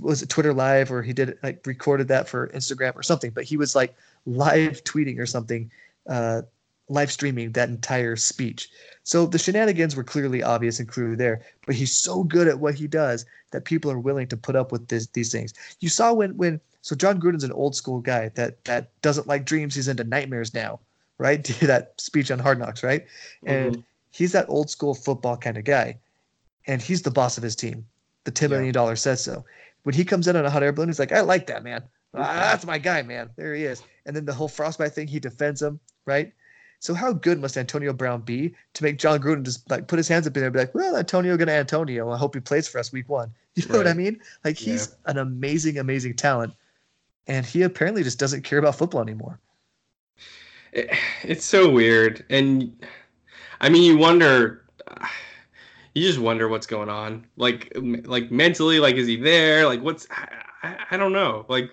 was 0.02 0.22
it 0.22 0.30
Twitter 0.30 0.54
live 0.54 0.92
or 0.92 1.02
he 1.02 1.12
did 1.12 1.38
like 1.44 1.62
recorded 1.68 2.08
that 2.08 2.30
for 2.30 2.48
Instagram 2.50 2.96
or 2.96 3.04
something, 3.04 3.32
but 3.32 3.44
he 3.44 3.58
was 3.58 3.76
like 3.76 3.94
live 4.26 4.82
tweeting 4.86 5.20
or 5.20 5.26
something, 5.26 5.70
uh, 6.08 6.44
live 6.88 7.12
streaming 7.12 7.52
that 7.52 7.68
entire 7.68 8.16
speech. 8.16 8.70
So 9.04 9.26
the 9.26 9.40
shenanigans 9.40 9.98
were 9.98 10.06
clearly 10.06 10.42
obvious 10.42 10.80
and 10.80 10.88
clearly 10.88 11.18
there, 11.18 11.42
but 11.66 11.76
he's 11.76 11.94
so 11.94 12.24
good 12.24 12.48
at 12.48 12.60
what 12.60 12.76
he 12.76 12.88
does 12.88 13.26
that 13.52 13.66
people 13.66 13.92
are 13.92 14.00
willing 14.00 14.28
to 14.28 14.38
put 14.38 14.56
up 14.56 14.72
with 14.72 14.88
this, 14.88 15.08
these 15.08 15.34
things. 15.34 15.54
You 15.82 15.90
saw 15.90 16.14
when 16.14 16.38
when 16.38 16.62
so 16.88 16.96
Jon 16.96 17.20
Gruden's 17.20 17.44
an 17.44 17.52
old 17.52 17.76
school 17.76 18.00
guy 18.00 18.30
that 18.36 18.64
that 18.64 18.92
doesn't 19.02 19.28
like 19.28 19.44
dreams. 19.44 19.76
He's 19.76 19.90
into 19.90 20.06
nightmares 20.06 20.54
now, 20.54 20.80
right? 21.18 21.44
That 21.62 21.94
speech 22.00 22.32
on 22.32 22.40
Hard 22.40 22.60
Knocks, 22.60 22.82
right? 22.82 23.06
And 23.46 23.84
he's 24.12 24.32
that 24.32 24.48
old 24.48 24.70
school 24.70 24.96
football 24.96 25.36
kind 25.36 25.58
of 25.58 25.66
guy, 25.66 25.98
and 26.66 26.82
he's 26.82 27.02
the 27.02 27.12
boss 27.12 27.38
of 27.38 27.44
his 27.44 27.58
team. 27.58 27.86
The 28.24 28.32
ten 28.32 28.50
Yeah. 28.50 28.56
million 28.58 28.74
dollars 28.74 29.02
says 29.02 29.22
so. 29.22 29.44
When 29.84 29.96
he 29.96 30.06
comes 30.06 30.30
in 30.30 30.38
on 30.38 30.46
a 30.46 30.50
hot 30.50 30.64
air 30.64 30.72
balloon, 30.72 30.88
he's 30.88 30.98
like, 30.98 31.12
"I 31.12 31.20
like 31.20 31.48
that 31.48 31.62
man. 31.62 31.84
Ah, 32.14 32.48
that's 32.52 32.66
my 32.66 32.78
guy, 32.78 33.02
man. 33.02 33.32
There 33.36 33.54
he 33.54 33.66
is." 33.66 33.84
And 34.06 34.16
then 34.16 34.24
the 34.24 34.34
whole 34.34 34.48
frostbite 34.48 34.94
thing, 34.94 35.08
he 35.10 35.20
defends 35.20 35.62
him, 35.62 35.82
right? 36.06 36.32
So 36.80 36.94
how 36.94 37.12
good 37.12 37.42
must 37.42 37.58
Antonio 37.58 37.92
Brown 37.92 38.22
be 38.22 38.56
to 38.76 38.84
make 38.84 38.98
Jon 38.98 39.20
Gruden 39.20 39.44
just 39.44 39.70
like 39.70 39.90
put 39.90 39.98
his 39.98 40.08
hands 40.08 40.26
up 40.26 40.38
in 40.38 40.40
there 40.42 40.48
and 40.48 40.54
be 40.54 40.60
like, 40.60 40.74
"Well, 40.74 40.96
Antonio 40.96 41.36
gonna 41.36 41.52
Antonio. 41.52 42.10
I 42.12 42.18
hope 42.18 42.34
he 42.34 42.40
plays 42.40 42.66
for 42.70 42.80
us 42.80 42.94
week 42.94 43.10
one." 43.10 43.34
You 43.58 43.68
know 43.68 43.80
what 43.80 43.88
I 43.88 43.94
mean? 43.94 44.22
Like 44.46 44.56
he's 44.56 44.96
an 45.06 45.18
amazing, 45.18 45.80
amazing 45.80 46.16
talent, 46.16 46.54
and 47.28 47.46
he 47.46 47.62
apparently 47.64 48.04
just 48.04 48.20
doesn't 48.20 48.44
care 48.44 48.60
about 48.60 48.76
football 48.76 49.02
anymore. 49.02 49.40
It- 50.72 50.90
it's 51.24 51.46
so 51.46 51.70
weird. 51.70 52.26
And 52.30 52.86
i 53.60 53.70
mean 53.70 53.84
you 53.84 53.98
wonder 53.98 54.64
you 55.94 56.04
just 56.04 56.20
wonder 56.20 56.48
what's 56.48 56.68
going 56.68 56.90
on. 56.90 57.26
Like 57.38 57.72
like 58.06 58.32
mentally 58.32 58.80
like 58.80 58.96
is 58.96 59.08
he 59.08 59.16
there? 59.18 59.66
Like 59.66 59.82
what's 59.82 60.08
i, 60.64 60.76
I, 60.92 60.98
don't 60.98 61.14
know. 61.14 61.46
Like 61.50 61.72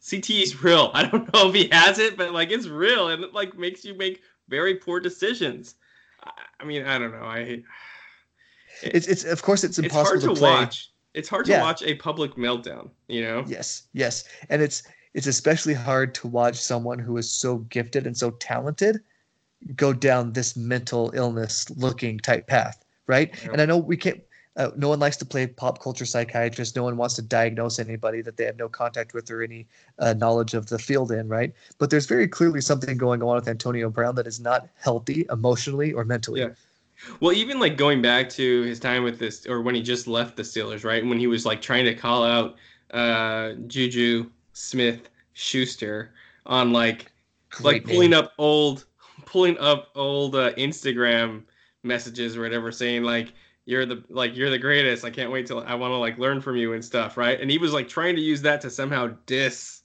ct 0.00 0.30
is 0.30 0.62
real. 0.62 0.90
I 0.94 1.04
don't 1.06 1.32
know 1.34 1.48
if 1.48 1.54
he 1.54 1.68
has 1.72 1.98
it 1.98 2.16
but 2.16 2.32
like 2.32 2.50
it's 2.50 2.66
real 2.66 3.08
and 3.08 3.24
it 3.24 3.34
like 3.34 3.56
makes 3.58 3.84
you 3.84 3.94
make 3.94 4.22
very 4.48 4.74
poor 4.76 5.00
decisions. 5.00 5.74
I, 6.22 6.30
I 6.60 6.64
mean 6.64 6.84
i 6.86 6.98
don't 6.98 7.12
know. 7.12 7.24
I 7.24 7.62
It's 8.82 9.06
it's 9.08 9.24
of 9.24 9.42
course 9.42 9.64
it's 9.64 9.78
it's 9.78 9.86
impossible 9.88 10.20
hard 10.20 10.36
to, 10.36 10.40
play. 10.40 10.50
watch 10.50 10.90
it's 11.18 11.28
hard 11.28 11.44
to 11.46 11.52
Yeah. 11.52 11.62
watch 11.62 11.82
a 11.82 11.94
public 11.96 12.32
meltdown 12.36 12.84
you 13.08 13.22
know 13.26 13.44
Yes, 13.46 13.68
yes, 13.92 14.24
and 14.50 14.62
it's 14.62 14.82
it's 15.14 15.26
especially 15.26 15.74
hard 15.74 16.14
to 16.20 16.28
watch 16.28 16.56
someone 16.72 16.98
who 16.98 17.16
is 17.16 17.28
so 17.30 17.58
gifted 17.76 18.06
and 18.06 18.16
so 18.16 18.30
talented 18.32 19.00
go 19.74 19.92
down 19.92 20.32
this 20.32 20.56
mental 20.56 21.10
illness 21.14 21.68
looking 21.70 22.18
type 22.18 22.46
path, 22.46 22.84
right? 23.06 23.28
Yeah. 23.42 23.52
And 23.52 23.60
I 23.60 23.66
know 23.66 23.78
we 23.78 23.96
can't. 23.96 24.20
Uh, 24.56 24.70
no 24.76 24.88
one 24.88 24.98
likes 24.98 25.16
to 25.16 25.24
play 25.24 25.46
pop 25.46 25.80
culture 25.80 26.04
psychiatrist. 26.04 26.74
No 26.74 26.82
one 26.82 26.96
wants 26.96 27.14
to 27.14 27.22
diagnose 27.22 27.78
anybody 27.78 28.22
that 28.22 28.36
they 28.36 28.44
have 28.44 28.56
no 28.56 28.68
contact 28.68 29.14
with 29.14 29.30
or 29.30 29.40
any 29.42 29.66
uh, 30.00 30.14
knowledge 30.14 30.54
of 30.54 30.66
the 30.66 30.78
field 30.80 31.12
in, 31.12 31.28
right? 31.28 31.52
But 31.78 31.90
there's 31.90 32.06
very 32.06 32.26
clearly 32.26 32.60
something 32.60 32.96
going 32.98 33.22
on 33.22 33.36
with 33.36 33.48
Antonio 33.48 33.88
Brown 33.88 34.16
that 34.16 34.26
is 34.26 34.40
not 34.40 34.68
healthy 34.74 35.26
emotionally 35.30 35.92
or 35.92 36.04
mentally. 36.04 36.40
Yeah. 36.40 36.50
Well, 37.20 37.32
even 37.32 37.60
like 37.60 37.76
going 37.76 38.02
back 38.02 38.28
to 38.30 38.62
his 38.62 38.80
time 38.80 39.04
with 39.04 39.18
this, 39.18 39.46
or 39.46 39.62
when 39.62 39.74
he 39.74 39.82
just 39.82 40.06
left 40.06 40.36
the 40.36 40.42
Steelers, 40.42 40.84
right? 40.84 41.04
When 41.04 41.18
he 41.18 41.26
was 41.26 41.46
like 41.46 41.62
trying 41.62 41.84
to 41.84 41.94
call 41.94 42.24
out 42.24 42.56
uh, 42.92 43.52
Juju 43.66 44.30
Smith 44.52 45.08
Schuster 45.34 46.12
on 46.46 46.72
like 46.72 47.12
like 47.60 47.84
pulling 47.84 48.12
up 48.12 48.32
old 48.38 48.86
pulling 49.24 49.58
up 49.58 49.88
old 49.94 50.34
uh, 50.34 50.52
Instagram 50.54 51.42
messages 51.82 52.36
or 52.36 52.42
whatever 52.42 52.72
saying 52.72 53.02
like 53.04 53.32
you're 53.64 53.86
the 53.86 54.02
like 54.08 54.36
you're 54.36 54.50
the 54.50 54.58
greatest. 54.58 55.04
I 55.04 55.10
can't 55.10 55.30
wait 55.30 55.46
till 55.46 55.60
I 55.60 55.74
want 55.74 55.92
to 55.92 55.96
like 55.96 56.18
learn 56.18 56.40
from 56.40 56.56
you 56.56 56.72
and 56.72 56.84
stuff, 56.84 57.16
right? 57.16 57.40
And 57.40 57.50
he 57.50 57.58
was 57.58 57.72
like 57.72 57.88
trying 57.88 58.16
to 58.16 58.22
use 58.22 58.42
that 58.42 58.60
to 58.62 58.70
somehow 58.70 59.14
diss 59.26 59.82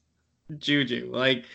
Juju. 0.58 1.10
Like 1.14 1.46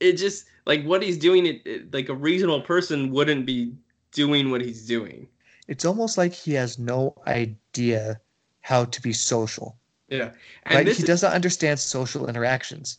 it 0.00 0.12
just 0.12 0.46
like 0.64 0.84
what 0.84 1.02
he's 1.02 1.18
doing 1.18 1.46
it, 1.46 1.60
it 1.66 1.92
like 1.92 2.08
a 2.08 2.14
reasonable 2.14 2.60
person 2.60 3.10
wouldn't 3.10 3.46
be 3.46 3.74
doing 4.12 4.50
what 4.50 4.60
he's 4.60 4.86
doing. 4.86 5.26
It's 5.68 5.84
almost 5.84 6.18
like 6.18 6.32
he 6.32 6.52
has 6.54 6.78
no 6.78 7.14
idea 7.26 8.20
how 8.60 8.84
to 8.84 9.02
be 9.02 9.12
social. 9.12 9.76
Yeah. 10.08 10.30
And 10.64 10.74
right? 10.76 10.86
He 10.86 10.92
is- 10.92 11.04
doesn't 11.04 11.32
understand 11.32 11.80
social 11.80 12.28
interactions. 12.28 12.98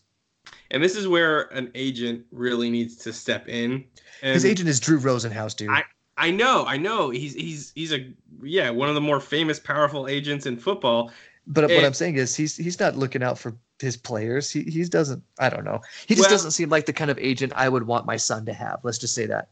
and 0.72 0.84
this 0.84 0.96
is 0.96 1.08
where 1.08 1.44
an 1.54 1.72
agent 1.76 2.26
really 2.32 2.70
needs 2.70 2.96
to 2.98 3.14
step 3.14 3.48
in. 3.48 3.86
And 4.22 4.34
His 4.34 4.44
agent 4.46 4.68
is 4.68 4.80
Drew 4.80 5.00
Rosenhaus, 5.00 5.56
dude. 5.56 5.70
I- 5.70 5.84
I 6.18 6.30
know, 6.30 6.64
I 6.68 6.78
know. 6.78 7.10
He's 7.10 7.34
he's 7.34 7.72
he's 7.76 7.92
a 7.92 8.08
yeah, 8.44 8.70
one 8.70 8.88
of 8.88 8.94
the 8.94 9.02
more 9.02 9.20
famous 9.20 9.60
powerful 9.60 10.08
agents 10.08 10.46
in 10.46 10.58
football. 10.58 11.12
but 11.48 11.64
what 11.70 11.84
I'm 11.84 11.94
saying 11.94 12.18
is 12.18 12.36
he's 12.36 12.56
he's 12.56 12.80
not 12.80 12.96
looking 12.96 13.24
out 13.24 13.40
for 13.40 13.56
his 13.80 13.98
players. 13.98 14.52
He 14.52 14.62
he 14.64 14.84
doesn't. 14.84 15.24
I 15.40 15.50
don't 15.50 15.64
know. 15.66 15.82
He 16.08 16.14
just 16.14 16.26
Well- 16.28 16.36
doesn't 16.36 16.52
seem 16.52 16.70
like 16.70 16.86
the 16.86 16.94
kind 16.94 17.10
of 17.10 17.18
agent 17.18 17.52
I 17.56 17.68
would 17.68 17.88
want 17.88 18.06
my 18.06 18.18
son 18.18 18.46
to 18.46 18.54
have. 18.54 18.80
Let's 18.84 19.00
just 19.00 19.16
say 19.16 19.26
that. 19.26 19.50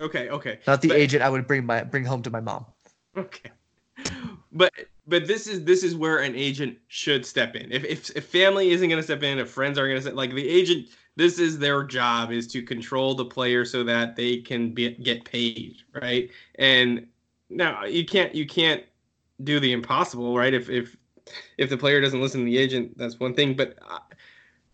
Okay, 0.00 0.28
okay. 0.30 0.58
Not 0.66 0.80
the 0.80 0.88
But- 0.88 0.96
agent 0.98 1.22
I 1.22 1.28
would 1.28 1.46
bring 1.46 1.64
my 1.66 1.82
bring 1.84 2.04
home 2.04 2.22
to 2.22 2.30
my 2.30 2.40
mom. 2.40 2.66
Okay. 3.16 3.50
But 4.52 4.72
but 5.06 5.26
this 5.26 5.46
is 5.46 5.64
this 5.64 5.82
is 5.82 5.94
where 5.94 6.18
an 6.18 6.34
agent 6.34 6.78
should 6.88 7.26
step 7.26 7.54
in. 7.54 7.70
If 7.70 7.84
if, 7.84 8.10
if 8.16 8.24
family 8.26 8.70
isn't 8.70 8.88
going 8.88 8.98
to 8.98 9.02
step 9.02 9.22
in, 9.22 9.38
if 9.38 9.50
friends 9.50 9.78
aren't 9.78 9.90
going 9.90 9.98
to 9.98 10.02
step, 10.02 10.14
like 10.14 10.34
the 10.34 10.48
agent, 10.48 10.88
this 11.16 11.38
is 11.38 11.58
their 11.58 11.84
job 11.84 12.32
is 12.32 12.46
to 12.48 12.62
control 12.62 13.14
the 13.14 13.24
player 13.24 13.64
so 13.64 13.84
that 13.84 14.16
they 14.16 14.38
can 14.38 14.72
be, 14.72 14.90
get 14.90 15.24
paid, 15.24 15.76
right? 16.00 16.30
And 16.56 17.06
now 17.50 17.84
you 17.84 18.04
can't 18.06 18.34
you 18.34 18.46
can't 18.46 18.82
do 19.44 19.60
the 19.60 19.72
impossible, 19.72 20.36
right? 20.36 20.54
If 20.54 20.70
if 20.70 20.96
if 21.58 21.68
the 21.70 21.76
player 21.76 22.00
doesn't 22.00 22.20
listen 22.20 22.40
to 22.40 22.46
the 22.46 22.58
agent, 22.58 22.96
that's 22.96 23.20
one 23.20 23.34
thing. 23.34 23.54
But 23.54 23.78
uh, 23.88 23.98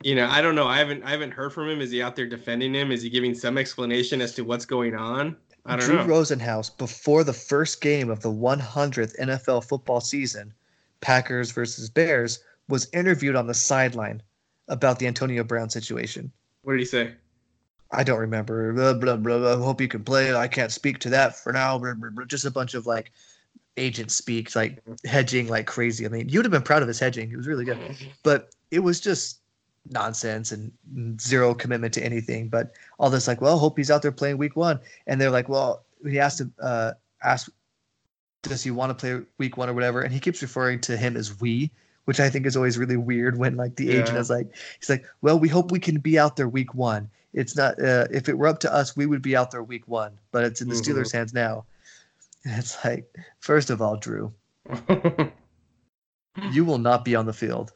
you 0.02 0.14
know, 0.14 0.28
I 0.28 0.42
don't 0.42 0.54
know. 0.54 0.66
I 0.66 0.78
haven't 0.78 1.02
I 1.02 1.10
haven't 1.10 1.32
heard 1.32 1.52
from 1.52 1.68
him. 1.68 1.80
Is 1.80 1.90
he 1.90 2.02
out 2.02 2.16
there 2.16 2.26
defending 2.26 2.74
him? 2.74 2.92
Is 2.92 3.02
he 3.02 3.10
giving 3.10 3.34
some 3.34 3.58
explanation 3.58 4.20
as 4.20 4.34
to 4.34 4.42
what's 4.44 4.64
going 4.64 4.94
on? 4.94 5.36
I 5.64 5.76
don't 5.76 5.86
Drew 5.86 5.96
know. 5.96 6.04
Drew 6.04 6.14
Rosenhaus, 6.14 6.76
before 6.76 7.24
the 7.24 7.32
first 7.32 7.80
game 7.80 8.08
of 8.08 8.20
the 8.20 8.30
100th 8.30 9.18
NFL 9.18 9.64
football 9.64 10.00
season, 10.00 10.52
Packers 11.00 11.50
versus 11.50 11.90
Bears, 11.90 12.38
was 12.68 12.88
interviewed 12.92 13.34
on 13.34 13.46
the 13.46 13.54
sideline 13.54 14.22
about 14.68 14.98
the 14.98 15.06
Antonio 15.06 15.42
Brown 15.42 15.70
situation. 15.70 16.30
what 16.62 16.72
did 16.74 16.80
he 16.80 16.86
say? 16.86 17.14
I 17.92 18.02
don't 18.02 18.18
remember. 18.18 18.72
Blah, 18.72 18.94
blah, 18.94 19.16
blah, 19.16 19.38
blah. 19.38 19.56
Hope 19.56 19.80
you 19.80 19.88
can 19.88 20.02
play. 20.04 20.34
I 20.34 20.48
can't 20.48 20.72
speak 20.72 20.98
to 21.00 21.10
that 21.10 21.36
for 21.36 21.52
now. 21.52 21.78
Blah, 21.78 21.94
blah, 21.94 22.10
blah. 22.10 22.24
Just 22.24 22.44
a 22.44 22.50
bunch 22.50 22.74
of 22.74 22.86
like 22.86 23.12
agent 23.76 24.10
speak, 24.10 24.54
like 24.56 24.82
hedging 25.04 25.48
like 25.48 25.66
crazy. 25.66 26.04
I 26.04 26.08
mean, 26.08 26.28
you'd 26.28 26.44
have 26.44 26.52
been 26.52 26.62
proud 26.62 26.82
of 26.82 26.88
his 26.88 26.98
hedging. 26.98 27.30
It 27.30 27.36
was 27.36 27.46
really 27.46 27.64
good. 27.64 27.78
But 28.22 28.50
it 28.70 28.80
was 28.80 29.00
just 29.00 29.40
nonsense 29.90 30.52
and 30.52 30.72
zero 31.20 31.54
commitment 31.54 31.94
to 31.94 32.02
anything. 32.04 32.48
But 32.48 32.72
all 32.98 33.10
this 33.10 33.28
like, 33.28 33.40
well, 33.40 33.58
hope 33.58 33.76
he's 33.76 33.90
out 33.90 34.02
there 34.02 34.12
playing 34.12 34.38
week 34.38 34.56
one. 34.56 34.80
And 35.06 35.20
they're 35.20 35.30
like, 35.30 35.48
well, 35.48 35.84
he 36.04 36.18
asked 36.18 36.38
to 36.38 36.50
uh, 36.60 36.92
ask, 37.22 37.50
does 38.42 38.62
he 38.62 38.70
want 38.70 38.90
to 38.90 38.94
play 38.94 39.24
week 39.38 39.56
one 39.56 39.68
or 39.68 39.74
whatever? 39.74 40.02
And 40.02 40.12
he 40.12 40.20
keeps 40.20 40.42
referring 40.42 40.80
to 40.82 40.96
him 40.96 41.16
as 41.16 41.40
we, 41.40 41.70
which 42.04 42.20
I 42.20 42.30
think 42.30 42.46
is 42.46 42.56
always 42.56 42.78
really 42.78 42.96
weird 42.96 43.36
when 43.38 43.56
like 43.56 43.76
the 43.76 43.90
agent 43.90 44.16
is 44.18 44.30
like, 44.30 44.48
he's 44.78 44.88
like, 44.90 45.04
well, 45.22 45.38
we 45.38 45.48
hope 45.48 45.72
we 45.72 45.80
can 45.80 45.98
be 45.98 46.18
out 46.18 46.36
there 46.36 46.48
week 46.48 46.74
one. 46.74 47.10
It's 47.32 47.56
not 47.56 47.82
uh, 47.82 48.06
if 48.10 48.28
it 48.28 48.38
were 48.38 48.46
up 48.46 48.60
to 48.60 48.72
us, 48.72 48.96
we 48.96 49.04
would 49.06 49.20
be 49.22 49.36
out 49.36 49.50
there 49.50 49.62
week 49.62 49.86
one, 49.88 50.12
but 50.32 50.44
it's 50.44 50.60
in 50.60 50.68
the 50.68 50.74
Mhm. 50.74 50.84
Steelers' 50.84 51.12
hands 51.12 51.34
now. 51.34 51.64
And 52.44 52.58
it's 52.58 52.82
like, 52.84 53.12
first 53.40 53.68
of 53.70 53.82
all, 53.82 53.96
Drew, 53.96 54.32
you 56.52 56.64
will 56.64 56.78
not 56.78 57.04
be 57.04 57.14
on 57.16 57.26
the 57.26 57.32
field, 57.32 57.72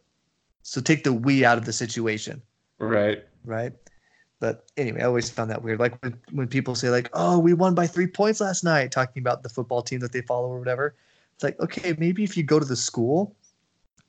so 0.62 0.80
take 0.80 1.04
the 1.04 1.12
we 1.12 1.44
out 1.44 1.58
of 1.58 1.64
the 1.64 1.72
situation, 1.72 2.42
right. 2.78 3.24
right? 3.44 3.72
But 4.40 4.64
anyway, 4.76 5.02
I 5.02 5.04
always 5.04 5.28
found 5.28 5.50
that 5.50 5.62
weird. 5.62 5.80
Like 5.80 6.00
when, 6.02 6.18
when 6.32 6.48
people 6.48 6.74
say 6.74 6.88
like, 6.88 7.11
"Oh, 7.12 7.38
we 7.38 7.52
won 7.52 7.74
by 7.74 7.86
three 7.86 8.06
points 8.06 8.40
last 8.40 8.64
night," 8.64 8.90
talking 8.90 9.20
about 9.20 9.42
the 9.42 9.48
football 9.48 9.82
team 9.82 10.00
that 10.00 10.12
they 10.12 10.22
follow 10.22 10.48
or 10.48 10.58
whatever. 10.58 10.94
It's 11.34 11.44
like, 11.44 11.61
okay, 11.61 11.94
maybe 11.98 12.24
if 12.24 12.36
you 12.36 12.42
go 12.42 12.58
to 12.58 12.64
the 12.64 12.76
school, 12.76 13.34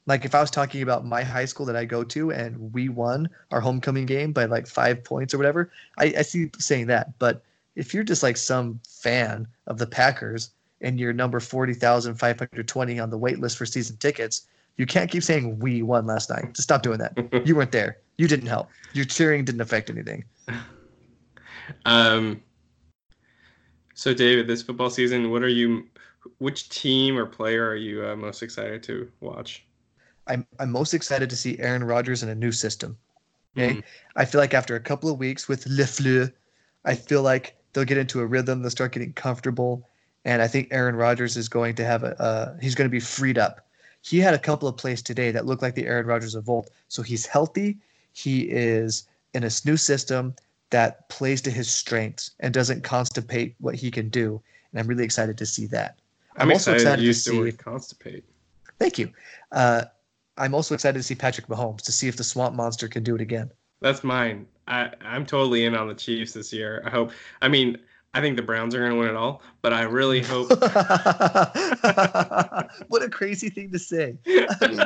like 0.05 0.25
if 0.25 0.35
I 0.35 0.41
was 0.41 0.51
talking 0.51 0.81
about 0.81 1.05
my 1.05 1.23
high 1.23 1.45
school 1.45 1.65
that 1.67 1.75
I 1.75 1.85
go 1.85 2.03
to 2.03 2.31
and 2.31 2.73
we 2.73 2.89
won 2.89 3.29
our 3.51 3.61
homecoming 3.61 4.05
game 4.05 4.31
by 4.31 4.45
like 4.45 4.67
five 4.67 5.03
points 5.03 5.33
or 5.33 5.37
whatever, 5.37 5.71
I, 5.97 6.13
I 6.17 6.21
see 6.23 6.49
saying 6.57 6.87
that. 6.87 7.17
But 7.19 7.43
if 7.75 7.93
you're 7.93 8.03
just 8.03 8.23
like 8.23 8.37
some 8.37 8.79
fan 8.87 9.47
of 9.67 9.77
the 9.77 9.87
Packers 9.87 10.51
and 10.81 10.99
you're 10.99 11.13
number 11.13 11.39
40,520 11.39 12.99
on 12.99 13.09
the 13.09 13.17
wait 13.17 13.39
list 13.39 13.57
for 13.57 13.65
season 13.65 13.97
tickets, 13.97 14.47
you 14.77 14.85
can't 14.85 15.09
keep 15.11 15.23
saying 15.23 15.59
we 15.59 15.81
won 15.81 16.05
last 16.05 16.29
night. 16.29 16.53
Just 16.53 16.63
stop 16.63 16.81
doing 16.81 16.99
that. 16.99 17.13
You 17.45 17.55
weren't 17.55 17.71
there. 17.71 17.97
You 18.17 18.27
didn't 18.27 18.47
help. 18.47 18.69
Your 18.93 19.05
cheering 19.05 19.45
didn't 19.45 19.61
affect 19.61 19.89
anything. 19.89 20.23
Um. 21.85 22.41
So, 23.93 24.13
David, 24.13 24.47
this 24.47 24.61
football 24.61 24.89
season, 24.89 25.29
what 25.31 25.43
are 25.43 25.47
you? 25.49 25.87
Which 26.37 26.69
team 26.69 27.17
or 27.17 27.25
player 27.25 27.67
are 27.67 27.75
you 27.75 28.05
uh, 28.05 28.15
most 28.15 28.41
excited 28.43 28.83
to 28.83 29.11
watch? 29.19 29.65
I'm, 30.27 30.45
I'm 30.59 30.71
most 30.71 30.93
excited 30.93 31.29
to 31.29 31.35
see 31.35 31.57
Aaron 31.59 31.83
Rodgers 31.83 32.23
in 32.23 32.29
a 32.29 32.35
new 32.35 32.51
system. 32.51 32.97
Okay. 33.57 33.75
Mhm. 33.75 33.83
I 34.15 34.25
feel 34.25 34.39
like 34.39 34.53
after 34.53 34.75
a 34.75 34.79
couple 34.79 35.09
of 35.09 35.17
weeks 35.19 35.47
with 35.47 35.65
LaFleur, 35.65 36.31
I 36.85 36.95
feel 36.95 37.21
like 37.21 37.57
they'll 37.73 37.85
get 37.85 37.97
into 37.97 38.21
a 38.21 38.25
rhythm. 38.25 38.61
They'll 38.61 38.71
start 38.71 38.91
getting 38.91 39.13
comfortable. 39.13 39.87
And 40.23 40.41
I 40.41 40.47
think 40.47 40.67
Aaron 40.71 40.95
Rodgers 40.95 41.35
is 41.35 41.49
going 41.49 41.75
to 41.75 41.85
have 41.85 42.03
a, 42.03 42.19
uh, 42.21 42.57
he's 42.61 42.75
going 42.75 42.87
to 42.87 42.91
be 42.91 42.99
freed 42.99 43.37
up. 43.37 43.67
He 44.01 44.19
had 44.19 44.33
a 44.33 44.39
couple 44.39 44.67
of 44.67 44.77
plays 44.77 45.01
today 45.01 45.31
that 45.31 45.45
looked 45.45 45.61
like 45.61 45.75
the 45.75 45.85
Aaron 45.85 46.07
Rodgers 46.07 46.35
of 46.35 46.49
old. 46.49 46.69
So 46.87 47.01
he's 47.01 47.25
healthy. 47.25 47.77
He 48.13 48.41
is 48.41 49.07
in 49.33 49.43
a 49.43 49.49
new 49.65 49.77
system 49.77 50.35
that 50.71 51.07
plays 51.09 51.41
to 51.43 51.51
his 51.51 51.69
strengths 51.69 52.31
and 52.39 52.53
doesn't 52.53 52.83
constipate 52.83 53.55
what 53.59 53.75
he 53.75 53.91
can 53.91 54.09
do. 54.09 54.41
And 54.71 54.79
I'm 54.79 54.87
really 54.87 55.03
excited 55.03 55.37
to 55.37 55.45
see 55.45 55.65
that. 55.67 55.99
I'm, 56.37 56.47
I'm 56.47 56.53
also 56.53 56.73
excited, 56.73 57.05
excited 57.05 57.05
to 57.05 57.13
see- 57.13 57.39
word 57.39 57.57
constipate. 57.57 58.23
Thank 58.79 58.97
you. 58.97 59.11
Uh, 59.51 59.83
I'm 60.37 60.55
also 60.55 60.73
excited 60.73 60.97
to 60.97 61.03
see 61.03 61.13
Patrick 61.13 61.47
Mahomes 61.47 61.83
to 61.83 61.91
see 61.91 62.07
if 62.07 62.15
the 62.17 62.23
Swamp 62.23 62.55
Monster 62.55 62.87
can 62.87 63.03
do 63.03 63.13
it 63.13 63.21
again. 63.21 63.51
That's 63.81 64.03
mine. 64.03 64.47
I 64.67 64.91
I'm 65.01 65.25
totally 65.25 65.65
in 65.65 65.75
on 65.75 65.87
the 65.87 65.93
Chiefs 65.93 66.33
this 66.33 66.51
year. 66.51 66.81
I 66.85 66.89
hope. 66.89 67.11
I 67.41 67.47
mean, 67.47 67.77
I 68.13 68.19
think 68.21 68.35
the 68.35 68.41
Browns 68.41 68.75
are 68.75 68.79
going 68.79 68.91
to 68.91 68.97
win 68.97 69.07
it 69.09 69.15
all, 69.15 69.41
but 69.61 69.71
I 69.73 69.83
really 69.83 70.21
hope. 70.23 70.49
what 72.89 73.01
a 73.01 73.09
crazy 73.09 73.49
thing 73.49 73.71
to 73.71 73.79
say. 73.79 74.17
I 74.27 74.57
mean, 74.67 74.79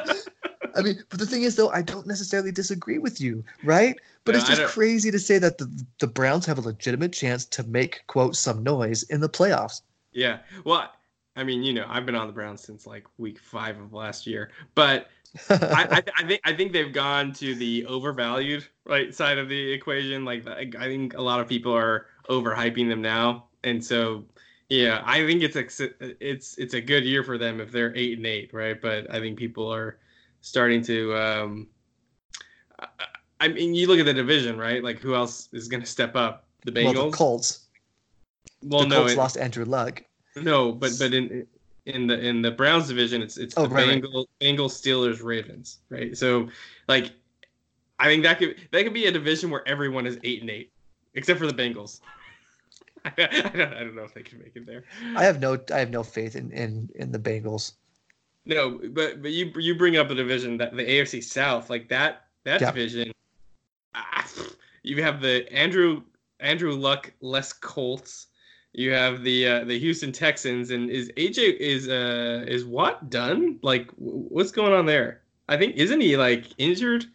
I 0.75 0.81
mean, 0.81 1.03
but 1.09 1.19
the 1.19 1.25
thing 1.25 1.43
is, 1.43 1.55
though, 1.55 1.69
I 1.69 1.81
don't 1.81 2.05
necessarily 2.05 2.51
disagree 2.51 2.99
with 2.99 3.19
you, 3.19 3.43
right? 3.63 3.95
But 4.25 4.33
No, 4.33 4.39
it's 4.39 4.47
just 4.47 4.63
crazy 4.65 5.09
to 5.11 5.19
say 5.19 5.37
that 5.39 5.57
the, 5.57 5.85
the 5.99 6.07
Browns 6.07 6.45
have 6.45 6.57
a 6.57 6.61
legitimate 6.61 7.13
chance 7.13 7.45
to 7.45 7.63
make, 7.63 8.05
quote, 8.07 8.35
some 8.35 8.63
noise 8.63 9.03
in 9.03 9.21
the 9.21 9.29
playoffs. 9.29 9.81
Yeah. 10.11 10.39
Well, 10.63 10.91
I 11.35 11.43
mean, 11.43 11.63
you 11.63 11.73
know, 11.73 11.85
I've 11.87 12.05
been 12.05 12.15
on 12.15 12.27
the 12.27 12.33
Browns 12.33 12.61
since 12.61 12.85
like 12.87 13.05
week 13.17 13.39
five 13.39 13.79
of 13.79 13.93
last 13.93 14.25
year, 14.25 14.51
but 14.73 15.09
I, 15.49 15.55
I, 15.91 16.03
I 16.17 16.27
think 16.27 16.41
I 16.45 16.53
think 16.53 16.71
they've 16.71 16.93
gone 16.93 17.33
to 17.33 17.55
the 17.55 17.85
overvalued 17.87 18.65
right 18.85 19.13
side 19.13 19.37
of 19.37 19.49
the 19.49 19.73
equation. 19.73 20.23
Like 20.23 20.47
I 20.47 20.85
think 20.85 21.13
a 21.15 21.21
lot 21.21 21.41
of 21.41 21.47
people 21.47 21.75
are 21.75 22.07
overhyping 22.29 22.89
them 22.89 23.01
now, 23.01 23.45
and 23.63 23.83
so 23.83 24.25
yeah, 24.69 25.01
I 25.05 25.25
think 25.25 25.43
it's 25.43 25.55
a 25.55 25.89
it's 26.19 26.57
it's 26.57 26.73
a 26.73 26.81
good 26.81 27.05
year 27.05 27.23
for 27.23 27.37
them 27.37 27.61
if 27.61 27.71
they're 27.71 27.95
eight 27.95 28.17
and 28.17 28.25
eight, 28.25 28.53
right? 28.53 28.79
But 28.81 29.13
I 29.13 29.19
think 29.19 29.37
people 29.37 29.71
are 29.71 29.99
starting 30.41 30.81
to. 30.83 31.15
Um, 31.15 31.67
I, 33.39 33.47
mean, 33.47 33.75
you 33.75 33.87
look 33.87 33.99
at 33.99 34.05
the 34.05 34.13
division, 34.13 34.57
right? 34.57 34.83
Like 34.83 34.99
who 34.99 35.15
else 35.15 35.49
is 35.53 35.67
going 35.67 35.81
to 35.81 35.87
step 35.87 36.15
up? 36.15 36.45
The 36.65 36.71
well, 36.71 36.93
Bengals. 36.93 37.11
the 37.11 37.17
Colts. 37.17 37.59
Well, 38.63 38.81
the 38.81 38.87
no, 38.87 38.95
Colts 38.97 39.13
it- 39.13 39.17
lost 39.17 39.37
Andrew 39.37 39.65
Luck. 39.65 40.03
no, 40.35 40.71
but 40.71 40.91
but 40.97 41.13
in 41.13 41.45
in 41.85 42.07
the 42.07 42.19
in 42.19 42.41
the 42.41 42.51
Browns 42.51 42.87
division, 42.87 43.21
it's 43.21 43.37
it's 43.37 43.53
Oh, 43.57 43.67
the 43.67 43.75
right, 43.75 43.87
right. 43.87 44.01
Bengals, 44.01 44.25
Bengals, 44.41 44.71
Steelers, 44.71 45.23
Ravens, 45.23 45.79
right? 45.89 46.17
So, 46.17 46.49
like, 46.87 47.11
I 47.99 48.07
think 48.07 48.23
that 48.23 48.39
could 48.39 48.55
that 48.71 48.83
could 48.83 48.93
be 48.93 49.05
a 49.05 49.11
division 49.11 49.51
where 49.51 49.67
everyone 49.67 50.07
is 50.07 50.17
eight 50.23 50.41
and 50.41 50.49
eight, 50.49 50.71
except 51.15 51.39
for 51.39 51.47
the 51.47 51.53
Bengals. 51.53 52.01
I, 53.05 53.11
don't, 53.17 53.73
I 53.73 53.79
don't 53.83 53.95
know 53.95 54.03
if 54.03 54.13
they 54.13 54.23
can 54.23 54.39
make 54.39 54.55
it 54.55 54.65
there. 54.65 54.83
I 55.15 55.23
have 55.23 55.39
no, 55.39 55.59
I 55.73 55.79
have 55.79 55.91
no 55.91 56.03
faith 56.03 56.35
in 56.35 56.51
in, 56.51 56.89
in 56.95 57.11
the 57.11 57.19
Bengals. 57.19 57.73
No, 58.45 58.79
but 58.91 59.21
but 59.21 59.31
you 59.31 59.51
you 59.57 59.75
bring 59.75 59.97
up 59.97 60.09
a 60.09 60.15
division 60.15 60.57
that 60.57 60.75
the 60.75 60.83
AFC 60.83 61.23
South, 61.23 61.69
like 61.69 61.89
that 61.89 62.27
that 62.43 62.61
Yeah. 62.61 62.71
division. 62.71 63.11
ah, 63.95 64.27
you 64.83 65.01
have 65.03 65.21
the 65.21 65.51
Andrew 65.53 66.01
Andrew 66.39 66.73
Luck 66.73 67.11
less 67.21 67.53
Colts. 67.53 68.27
You 68.73 68.91
have 68.91 69.23
the 69.23 69.47
uh, 69.47 69.63
the 69.63 69.79
Houston 69.79 70.11
Texans, 70.11 70.71
and 70.71 70.89
is 70.89 71.09
AJ 71.17 71.57
is 71.57 71.87
uh 71.87 72.43
is 72.47 72.65
Watt 72.65 73.09
done? 73.09 73.57
Like, 73.61 73.87
w- 73.97 74.25
what's 74.29 74.51
going 74.51 74.73
on 74.73 74.85
there? 74.85 75.21
I 75.47 75.57
think 75.57 75.75
isn't 75.75 76.01
he 76.01 76.17
like 76.17 76.47
injured? 76.57 77.05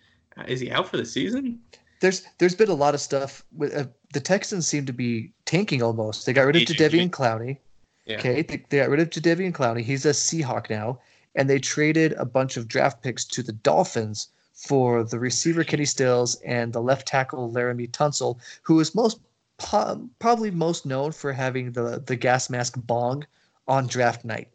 Is 0.48 0.61
he 0.61 0.70
out 0.70 0.88
for 0.88 0.96
the 0.96 1.05
season? 1.05 1.61
There's 2.01 2.24
there's 2.38 2.55
been 2.55 2.68
a 2.68 2.74
lot 2.74 2.94
of 2.94 3.01
stuff 3.01 3.44
with 3.55 3.74
uh, 3.76 3.84
the 4.12 4.20
Texans 4.20 4.66
seem 4.66 4.86
to 4.86 4.92
be 4.92 5.32
tanking 5.44 5.82
almost. 5.82 6.26
They 6.26 6.32
got 6.32 6.46
rid 6.46 6.57
of 6.57 6.62
AJ 6.62 6.76
Jadeveon 6.76 7.11
Clowney. 7.11 7.59
Yeah. 8.07 8.18
Okay, 8.18 8.42
they, 8.42 8.64
they 8.68 8.78
got 8.78 8.88
rid 8.88 9.01
of 9.01 9.11
Jadeveon 9.11 9.53
Clowney. 9.53 9.82
He's 9.82 10.07
a 10.07 10.11
Seahawk 10.11 10.70
now, 10.70 10.98
and 11.34 11.48
they 11.48 11.59
traded 11.59 12.12
a 12.14 12.24
bunch 12.24 12.57
of 12.57 12.66
draft 12.66 13.03
picks 13.03 13.24
to 13.26 13.42
the 13.42 13.53
Dolphins 13.53 14.28
for 14.55 15.05
the 15.05 15.18
receiver 15.18 15.64
Kenny 15.64 15.84
Stills 15.84 16.36
and 16.42 16.72
the 16.72 16.82
left 16.82 17.07
tackle 17.07 17.51
Laremy 17.51 17.90
Tunsil, 17.90 18.38
who 18.62 18.80
is 18.80 18.94
most 18.94 19.20
po- 19.59 20.09
probably 20.18 20.51
most 20.51 20.86
known 20.86 21.12
for 21.12 21.32
having 21.32 21.72
the 21.72 22.03
the 22.05 22.16
gas 22.16 22.51
mask 22.51 22.74
bong 22.76 23.26
on 23.68 23.86
draft 23.86 24.24
night. 24.24 24.48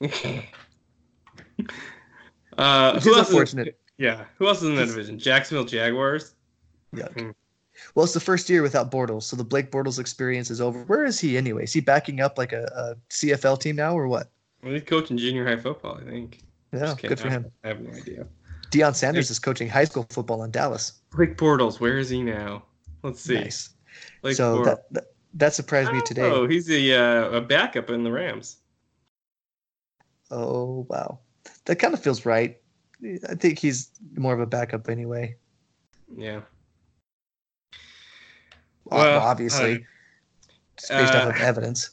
uh, 2.58 3.00
who 3.00 3.14
else? 3.14 3.28
Is, 3.28 3.28
unfortunate. 3.28 3.78
Yeah, 3.98 4.24
who 4.38 4.46
else 4.48 4.58
is 4.62 4.68
in 4.68 4.76
that 4.76 4.86
division? 4.86 5.18
Jacksonville 5.18 5.64
Jaguars. 5.64 6.34
Yuck. 6.94 7.12
Hmm. 7.18 7.30
Well, 7.94 8.04
it's 8.04 8.14
the 8.14 8.20
first 8.20 8.48
year 8.48 8.62
without 8.62 8.92
Bortles, 8.92 9.24
so 9.24 9.34
the 9.36 9.42
Blake 9.44 9.72
Bortles 9.72 9.98
experience 9.98 10.50
is 10.50 10.60
over. 10.60 10.84
Where 10.84 11.04
is 11.04 11.18
he 11.18 11.36
anyway? 11.36 11.64
Is 11.64 11.72
he 11.72 11.80
backing 11.80 12.20
up 12.20 12.38
like 12.38 12.52
a, 12.52 12.64
a 12.74 12.94
CFL 13.10 13.58
team 13.60 13.76
now, 13.76 13.96
or 13.98 14.06
what? 14.06 14.30
Well, 14.62 14.72
he's 14.72 14.84
coaching 14.84 15.16
junior 15.18 15.44
high 15.46 15.56
football, 15.60 15.98
I 16.00 16.08
think. 16.08 16.40
Yeah, 16.72 16.94
good 17.00 17.18
for 17.18 17.28
I- 17.28 17.32
him. 17.32 17.52
I 17.64 17.68
have 17.68 17.80
no 17.80 17.90
idea. 17.90 18.26
Deion 18.70 18.94
Sanders 18.94 19.30
is 19.30 19.38
coaching 19.38 19.68
high 19.68 19.84
school 19.84 20.06
football 20.10 20.42
in 20.42 20.50
Dallas. 20.50 21.00
Blake 21.12 21.36
Bortles, 21.36 21.78
where 21.78 21.98
is 21.98 22.08
he 22.08 22.22
now? 22.22 22.64
Let's 23.04 23.20
see. 23.20 23.34
Nice. 23.34 23.70
Blake 24.22 24.36
so 24.36 24.58
Bortles. 24.58 24.64
that, 24.64 24.92
that 24.92 25.04
that 25.34 25.54
surprised 25.54 25.92
me 25.92 26.00
today. 26.02 26.22
Oh, 26.22 26.46
he's 26.48 26.70
a 26.70 26.92
uh, 26.94 27.30
a 27.30 27.40
backup 27.40 27.90
in 27.90 28.02
the 28.02 28.10
Rams. 28.10 28.56
Oh 30.30 30.86
wow, 30.88 31.18
that 31.66 31.76
kind 31.76 31.94
of 31.94 32.02
feels 32.02 32.24
right. 32.26 32.60
I 33.28 33.34
think 33.34 33.58
he's 33.58 33.90
more 34.16 34.32
of 34.32 34.40
a 34.40 34.46
backup 34.46 34.88
anyway. 34.88 35.36
Yeah. 36.16 36.40
Well, 38.84 39.20
obviously, 39.20 39.84
it's 40.74 40.88
based 40.88 41.14
off 41.14 41.34
of 41.34 41.40
uh, 41.40 41.44
evidence. 41.44 41.90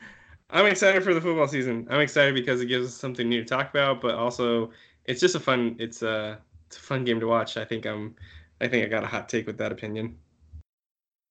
I'm 0.50 0.66
excited 0.66 1.02
for 1.02 1.14
the 1.14 1.20
football 1.20 1.48
season. 1.48 1.86
I'm 1.90 2.00
excited 2.00 2.34
because 2.34 2.60
it 2.60 2.66
gives 2.66 2.86
us 2.88 2.94
something 2.94 3.28
new 3.28 3.42
to 3.42 3.48
talk 3.48 3.70
about, 3.70 4.00
but 4.00 4.14
also 4.14 4.70
it's 5.06 5.20
just 5.20 5.34
a 5.34 5.40
fun. 5.40 5.76
It's 5.78 6.02
a 6.02 6.38
it's 6.66 6.76
a 6.76 6.80
fun 6.80 7.04
game 7.04 7.20
to 7.20 7.26
watch. 7.26 7.56
I 7.56 7.64
think 7.64 7.86
I'm. 7.86 8.14
I 8.60 8.68
think 8.68 8.84
I 8.84 8.88
got 8.88 9.02
a 9.02 9.06
hot 9.06 9.28
take 9.28 9.46
with 9.46 9.58
that 9.58 9.72
opinion. 9.72 10.16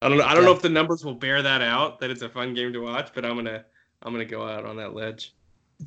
I 0.02 0.10
don't 0.10 0.18
know. 0.18 0.26
I 0.26 0.34
don't 0.34 0.44
know 0.44 0.52
if 0.52 0.62
the 0.62 0.70
numbers 0.70 1.06
will 1.06 1.14
bear 1.14 1.42
that 1.42 1.62
out 1.62 2.00
that 2.00 2.10
it's 2.10 2.24
a 2.24 2.30
fun 2.30 2.54
game 2.54 2.74
to 2.74 2.80
watch, 2.80 3.12
but 3.14 3.24
I'm 3.26 3.36
gonna 3.36 3.64
I'm 4.02 4.12
gonna 4.12 4.26
go 4.26 4.48
out 4.48 4.66
on 4.66 4.76
that 4.78 4.94
ledge. 4.94 5.36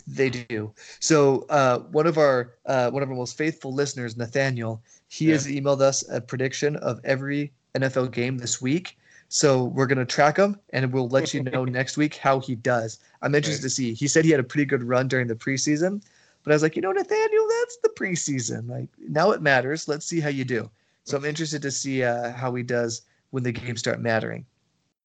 They 0.06 0.30
do. 0.30 0.72
So 1.00 1.46
uh, 1.50 1.78
one 1.90 2.06
of 2.06 2.18
our 2.18 2.54
uh, 2.66 2.90
one 2.90 3.02
of 3.02 3.08
our 3.10 3.14
most 3.14 3.36
faithful 3.36 3.72
listeners, 3.72 4.16
Nathaniel, 4.16 4.82
he 5.08 5.26
Yeah. 5.26 5.32
has 5.32 5.46
emailed 5.46 5.80
us 5.80 6.04
a 6.08 6.20
prediction 6.20 6.76
of 6.76 7.00
every 7.04 7.52
NFL 7.74 8.10
game 8.12 8.38
this 8.38 8.60
week. 8.60 8.96
So 9.28 9.64
we're 9.64 9.86
gonna 9.86 10.04
track 10.04 10.36
him, 10.36 10.58
and 10.70 10.92
we'll 10.92 11.08
let 11.08 11.34
you 11.34 11.42
know 11.42 11.64
next 11.80 11.96
week 11.96 12.16
how 12.16 12.40
he 12.40 12.54
does. 12.54 12.98
I'm 13.22 13.34
interested 13.34 13.62
to 13.62 13.70
see. 13.70 13.94
He 13.94 14.06
said 14.08 14.24
he 14.24 14.30
had 14.30 14.40
a 14.40 14.44
pretty 14.44 14.64
good 14.64 14.82
run 14.82 15.08
during 15.08 15.26
the 15.26 15.34
preseason, 15.34 16.02
but 16.42 16.52
I 16.52 16.54
was 16.54 16.62
like, 16.62 16.76
you 16.76 16.82
know, 16.82 16.92
Nathaniel, 16.92 17.48
that's 17.60 17.76
the 17.78 17.88
preseason. 17.90 18.68
Like 18.68 18.88
now 18.98 19.30
it 19.32 19.42
matters. 19.42 19.88
Let's 19.88 20.06
see 20.06 20.20
how 20.20 20.28
you 20.28 20.44
do. 20.44 20.70
So 21.04 21.16
I'm 21.16 21.24
interested 21.24 21.62
to 21.62 21.70
see 21.70 22.02
uh, 22.02 22.32
how 22.32 22.54
he 22.54 22.62
does 22.62 23.02
when 23.30 23.42
the 23.42 23.52
games 23.52 23.80
start 23.80 24.00
mattering. 24.00 24.44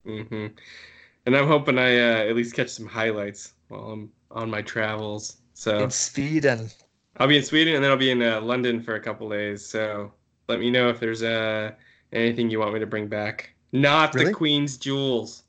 hmm 0.05 0.47
And 1.25 1.35
I'm 1.35 1.47
hoping 1.47 1.77
I 1.77 1.97
uh, 1.97 2.29
at 2.29 2.35
least 2.35 2.53
catch 2.55 2.69
some 2.69 2.87
highlights 2.87 3.53
while 3.67 3.91
I'm 3.91 4.11
on 4.31 4.49
my 4.49 4.61
travels. 4.61 5.37
So 5.53 5.83
In 5.83 5.89
Sweden. 5.91 6.69
I'll 7.17 7.27
be 7.27 7.37
in 7.37 7.43
Sweden 7.43 7.75
and 7.75 7.83
then 7.83 7.91
I'll 7.91 7.97
be 7.97 8.11
in 8.11 8.21
uh, 8.21 8.39
London 8.41 8.81
for 8.81 8.95
a 8.95 8.99
couple 8.99 9.29
days. 9.29 9.65
So 9.65 10.13
let 10.47 10.59
me 10.59 10.69
know 10.71 10.89
if 10.89 10.99
there's 10.99 11.21
uh, 11.23 11.71
anything 12.13 12.49
you 12.49 12.59
want 12.59 12.73
me 12.73 12.79
to 12.79 12.87
bring 12.87 13.07
back. 13.07 13.53
Not 13.71 14.13
Really? 14.15 14.27
the 14.27 14.33
Queen's 14.33 14.77
jewels. 14.77 15.43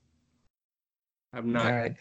I'm 1.32 1.52
not. 1.52 1.66
all 1.66 1.72
right. 1.72 1.94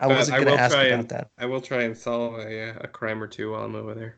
I 0.00 0.06
wasn't 0.06 0.44
gonna 0.44 0.56
ask 0.56 0.74
about 0.74 0.86
and- 0.86 1.08
that. 1.10 1.30
I 1.38 1.46
will 1.46 1.60
try 1.60 1.82
and 1.82 1.96
solve 1.96 2.38
a, 2.38 2.70
uh, 2.70 2.78
a 2.82 2.88
crime 2.88 3.22
or 3.22 3.26
two 3.26 3.50
while 3.52 3.64
I'm 3.64 3.74
over 3.74 3.94
there. 3.94 4.16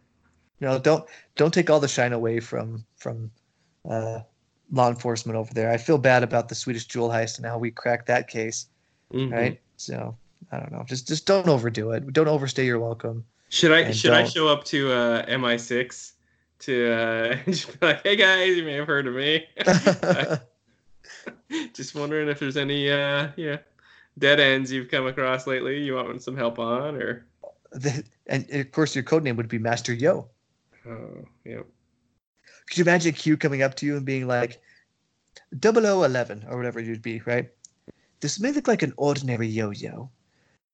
No, 0.60 0.78
don't 0.78 1.08
don't 1.36 1.52
take 1.54 1.70
all 1.70 1.80
the 1.80 1.88
shine 1.88 2.12
away 2.12 2.38
from 2.38 2.84
from 2.96 3.30
uh, 3.88 4.20
law 4.70 4.90
enforcement 4.90 5.36
over 5.38 5.52
there. 5.54 5.70
I 5.70 5.78
feel 5.78 5.96
bad 5.96 6.22
about 6.22 6.50
the 6.50 6.54
Swedish 6.54 6.84
jewel 6.84 7.08
heist 7.08 7.38
and 7.38 7.46
how 7.46 7.56
we 7.58 7.70
cracked 7.70 8.06
that 8.08 8.28
case, 8.28 8.66
Mhm. 9.12 9.32
right? 9.32 9.60
So 9.78 10.16
I 10.52 10.58
don't 10.58 10.72
know. 10.72 10.84
Just 10.86 11.06
just 11.08 11.26
don't 11.26 11.48
overdo 11.48 11.92
it. 11.92 12.12
Don't 12.12 12.28
overstay 12.28 12.64
your 12.66 12.78
welcome. 12.78 13.24
Should 13.50 13.72
I 13.72 13.90
should 13.92 14.12
I 14.12 14.22
don't- 14.22 14.32
show 14.32 14.48
up 14.48 14.64
to 14.64 14.92
uh, 14.92 15.26
MI6 15.26 16.12
to 16.60 16.92
uh, 16.92 17.36
just 17.50 17.78
be 17.80 17.86
like, 17.86 18.02
hey 18.02 18.16
guys, 18.16 18.56
you 18.56 18.64
may 18.64 18.74
have 18.74 18.86
heard 18.86 19.06
of 19.06 19.14
me. 19.14 19.46
just 21.74 21.94
wondering 21.94 22.28
if 22.28 22.38
there's 22.38 22.56
any 22.56 22.90
uh, 22.90 23.28
yeah 23.36 23.58
dead 24.18 24.40
ends 24.40 24.70
you've 24.70 24.90
come 24.90 25.06
across 25.06 25.46
lately. 25.46 25.80
You 25.82 25.94
want 25.94 26.22
some 26.22 26.36
help 26.36 26.58
on 26.58 26.96
or 26.96 27.26
The- 27.72 28.04
and 28.26 28.48
of 28.52 28.70
course, 28.72 28.94
your 28.94 29.04
code 29.04 29.24
name 29.24 29.36
would 29.36 29.48
be 29.48 29.58
Master 29.58 29.92
Yo. 29.92 30.28
oh 30.86 31.24
yeah. 31.44 31.60
Could 32.68 32.78
you 32.78 32.84
imagine 32.84 33.12
Q 33.14 33.36
coming 33.36 33.62
up 33.62 33.74
to 33.76 33.86
you 33.86 33.96
and 33.96 34.06
being 34.06 34.28
like, 34.28 34.60
0011 35.60 36.46
or 36.48 36.56
whatever 36.56 36.78
you'd 36.78 37.02
be, 37.02 37.20
right? 37.26 37.50
This 38.20 38.38
may 38.38 38.52
look 38.52 38.68
like 38.68 38.82
an 38.82 38.92
ordinary 38.96 39.48
yo-yo, 39.48 40.08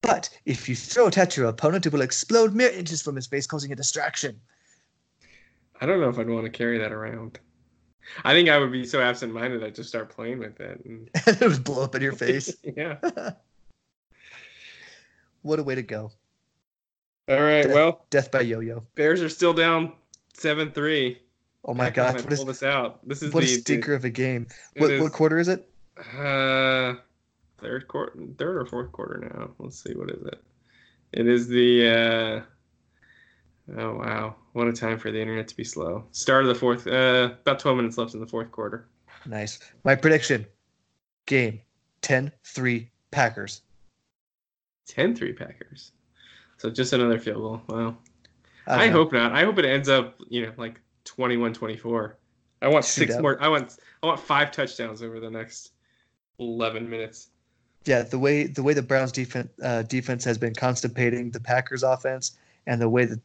but 0.02 0.28
if 0.44 0.68
you 0.68 0.76
throw 0.76 1.06
it 1.08 1.18
at 1.18 1.36
your 1.36 1.46
opponent, 1.46 1.86
it 1.86 1.92
will 1.92 2.02
explode 2.02 2.54
mere 2.54 2.70
inches 2.70 3.02
from 3.02 3.16
his 3.16 3.26
face, 3.26 3.46
causing 3.46 3.72
a 3.72 3.76
distraction. 3.76 4.40
I 5.80 5.86
don't 5.86 6.00
know 6.00 6.08
if 6.08 6.18
I'd 6.18 6.28
want 6.28 6.44
to 6.44 6.50
carry 6.50 6.78
that 6.78 6.92
around. 6.92 7.38
I 8.24 8.32
think 8.32 8.48
I 8.48 8.58
would 8.58 8.70
be 8.70 8.86
so 8.86 9.00
absent-minded 9.00 9.64
I'd 9.64 9.74
just 9.74 9.88
start 9.88 10.10
playing 10.10 10.38
with 10.38 10.60
it. 10.60 10.84
And, 10.84 11.10
it 11.26 11.40
would 11.40 11.64
blow 11.64 11.82
up 11.82 11.94
in 11.94 12.02
your 12.02 12.12
face. 12.12 12.54
yeah. 12.76 12.96
what 15.42 15.58
a 15.58 15.62
way 15.62 15.74
to 15.74 15.82
go. 15.82 16.12
All 17.28 17.40
right. 17.42 17.62
Death- 17.62 17.74
Well, 17.74 18.06
Death 18.10 18.30
by 18.30 18.42
yo-yo. 18.42 18.84
Bears 18.94 19.20
are 19.22 19.28
still 19.28 19.52
down 19.52 19.92
seven-three. 20.34 21.18
Oh 21.64 21.74
my 21.74 21.90
god, 21.90 22.14
what, 22.22 22.32
is, 22.32 22.38
pull 22.38 22.46
this 22.46 22.62
out. 22.62 23.06
This 23.08 23.22
is 23.22 23.34
what 23.34 23.42
a 23.42 23.46
the, 23.46 23.54
the- 23.54 23.60
stinker 23.60 23.92
of 23.94 24.04
a 24.04 24.10
game. 24.10 24.46
What, 24.76 24.90
is- 24.92 25.02
what 25.02 25.12
quarter 25.12 25.38
is 25.40 25.48
it? 25.48 25.68
Uh, 26.16 26.94
third 27.58 27.88
quarter, 27.88 28.12
third 28.38 28.56
or 28.56 28.66
fourth 28.66 28.92
quarter 28.92 29.30
now. 29.32 29.50
Let's 29.58 29.82
see, 29.82 29.94
what 29.94 30.10
is 30.10 30.22
it? 30.26 30.42
It 31.12 31.26
is 31.26 31.48
the. 31.48 31.88
uh 31.88 32.42
Oh 33.78 33.96
wow, 33.96 34.36
what 34.52 34.68
a 34.68 34.72
time 34.72 34.96
for 34.96 35.10
the 35.10 35.20
internet 35.20 35.48
to 35.48 35.56
be 35.56 35.64
slow. 35.64 36.04
Start 36.12 36.42
of 36.42 36.48
the 36.48 36.54
fourth. 36.54 36.86
Uh, 36.86 37.30
about 37.40 37.58
twelve 37.58 37.76
minutes 37.76 37.98
left 37.98 38.14
in 38.14 38.20
the 38.20 38.26
fourth 38.26 38.52
quarter. 38.52 38.86
Nice. 39.26 39.58
My 39.82 39.96
prediction 39.96 40.46
game 41.26 41.60
10 42.02 42.30
3 42.44 42.90
Packers. 43.10 43.62
10-3 44.88 45.36
Packers. 45.36 45.90
So 46.58 46.70
just 46.70 46.92
another 46.92 47.18
field 47.18 47.38
goal. 47.38 47.62
Wow. 47.68 47.96
I, 48.68 48.84
I, 48.84 48.88
hope 48.88 49.12
not. 49.12 49.32
I 49.32 49.44
hope 49.44 49.58
it 49.58 49.64
ends 49.64 49.88
up, 49.88 50.14
you 50.28 50.46
know, 50.46 50.52
like 50.56 50.80
21-24. 51.04 52.12
I 52.62 52.68
want 52.68 52.84
six 52.84 53.14
Shootout. 53.14 53.22
more. 53.22 53.42
I 53.42 53.48
want. 53.48 53.76
I 54.02 54.06
want 54.06 54.18
five 54.18 54.50
touchdowns 54.50 55.02
over 55.02 55.20
the 55.20 55.30
next 55.30 55.72
eleven 56.38 56.88
minutes. 56.88 57.28
Yeah, 57.86 58.02
the 58.02 58.18
way 58.18 58.44
the 58.48 58.62
way 58.64 58.74
the 58.74 58.82
Browns 58.82 59.12
defense 59.12 59.48
uh, 59.62 59.82
defense 59.82 60.24
has 60.24 60.36
been 60.38 60.54
constipating 60.54 61.30
the 61.30 61.40
Packers 61.40 61.84
offense, 61.84 62.36
and 62.66 62.80
the 62.80 62.88
way 62.88 63.04
the 63.04 63.20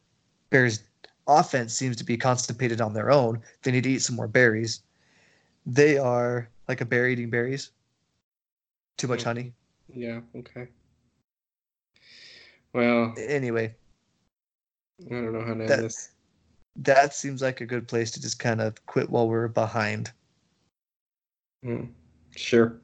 Bears 0.52 0.84
offense 1.28 1.74
seems 1.74 1.96
to 1.98 2.04
be 2.04 2.16
constipated 2.16 2.80
on 2.80 2.94
their 2.94 3.10
own, 3.12 3.42
they 3.64 3.72
need 3.72 3.84
to 3.86 3.90
eat 3.92 4.02
some 4.04 4.16
more 4.16 4.28
berries. 4.28 4.82
They 5.66 5.98
are 5.98 6.48
like 6.68 6.82
a 6.82 6.86
bear 6.86 7.08
eating 7.10 7.30
berries. 7.30 7.72
Too 8.98 9.08
much 9.08 9.22
Mhm. 9.22 9.26
honey. 9.26 9.54
Yeah. 9.94 10.22
Okay. 10.36 10.68
Well, 12.74 13.14
Anyway, 13.18 13.76
I 15.06 15.10
don't 15.10 15.34
know 15.34 15.42
how 15.42 15.54
to 15.54 15.62
end 15.62 15.70
That- 15.70 15.82
this. 15.82 16.12
that 16.78 17.14
seems 17.14 17.42
like 17.42 17.62
a 17.62 17.66
good 17.66 17.88
place 17.88 18.12
to 18.12 18.22
just 18.22 18.40
kind 18.40 18.62
of 18.62 18.86
quit 18.86 19.10
while 19.10 19.28
we're 19.28 19.48
behind. 19.48 20.12
Hmm. 21.64 21.86
Sure. 22.36 22.80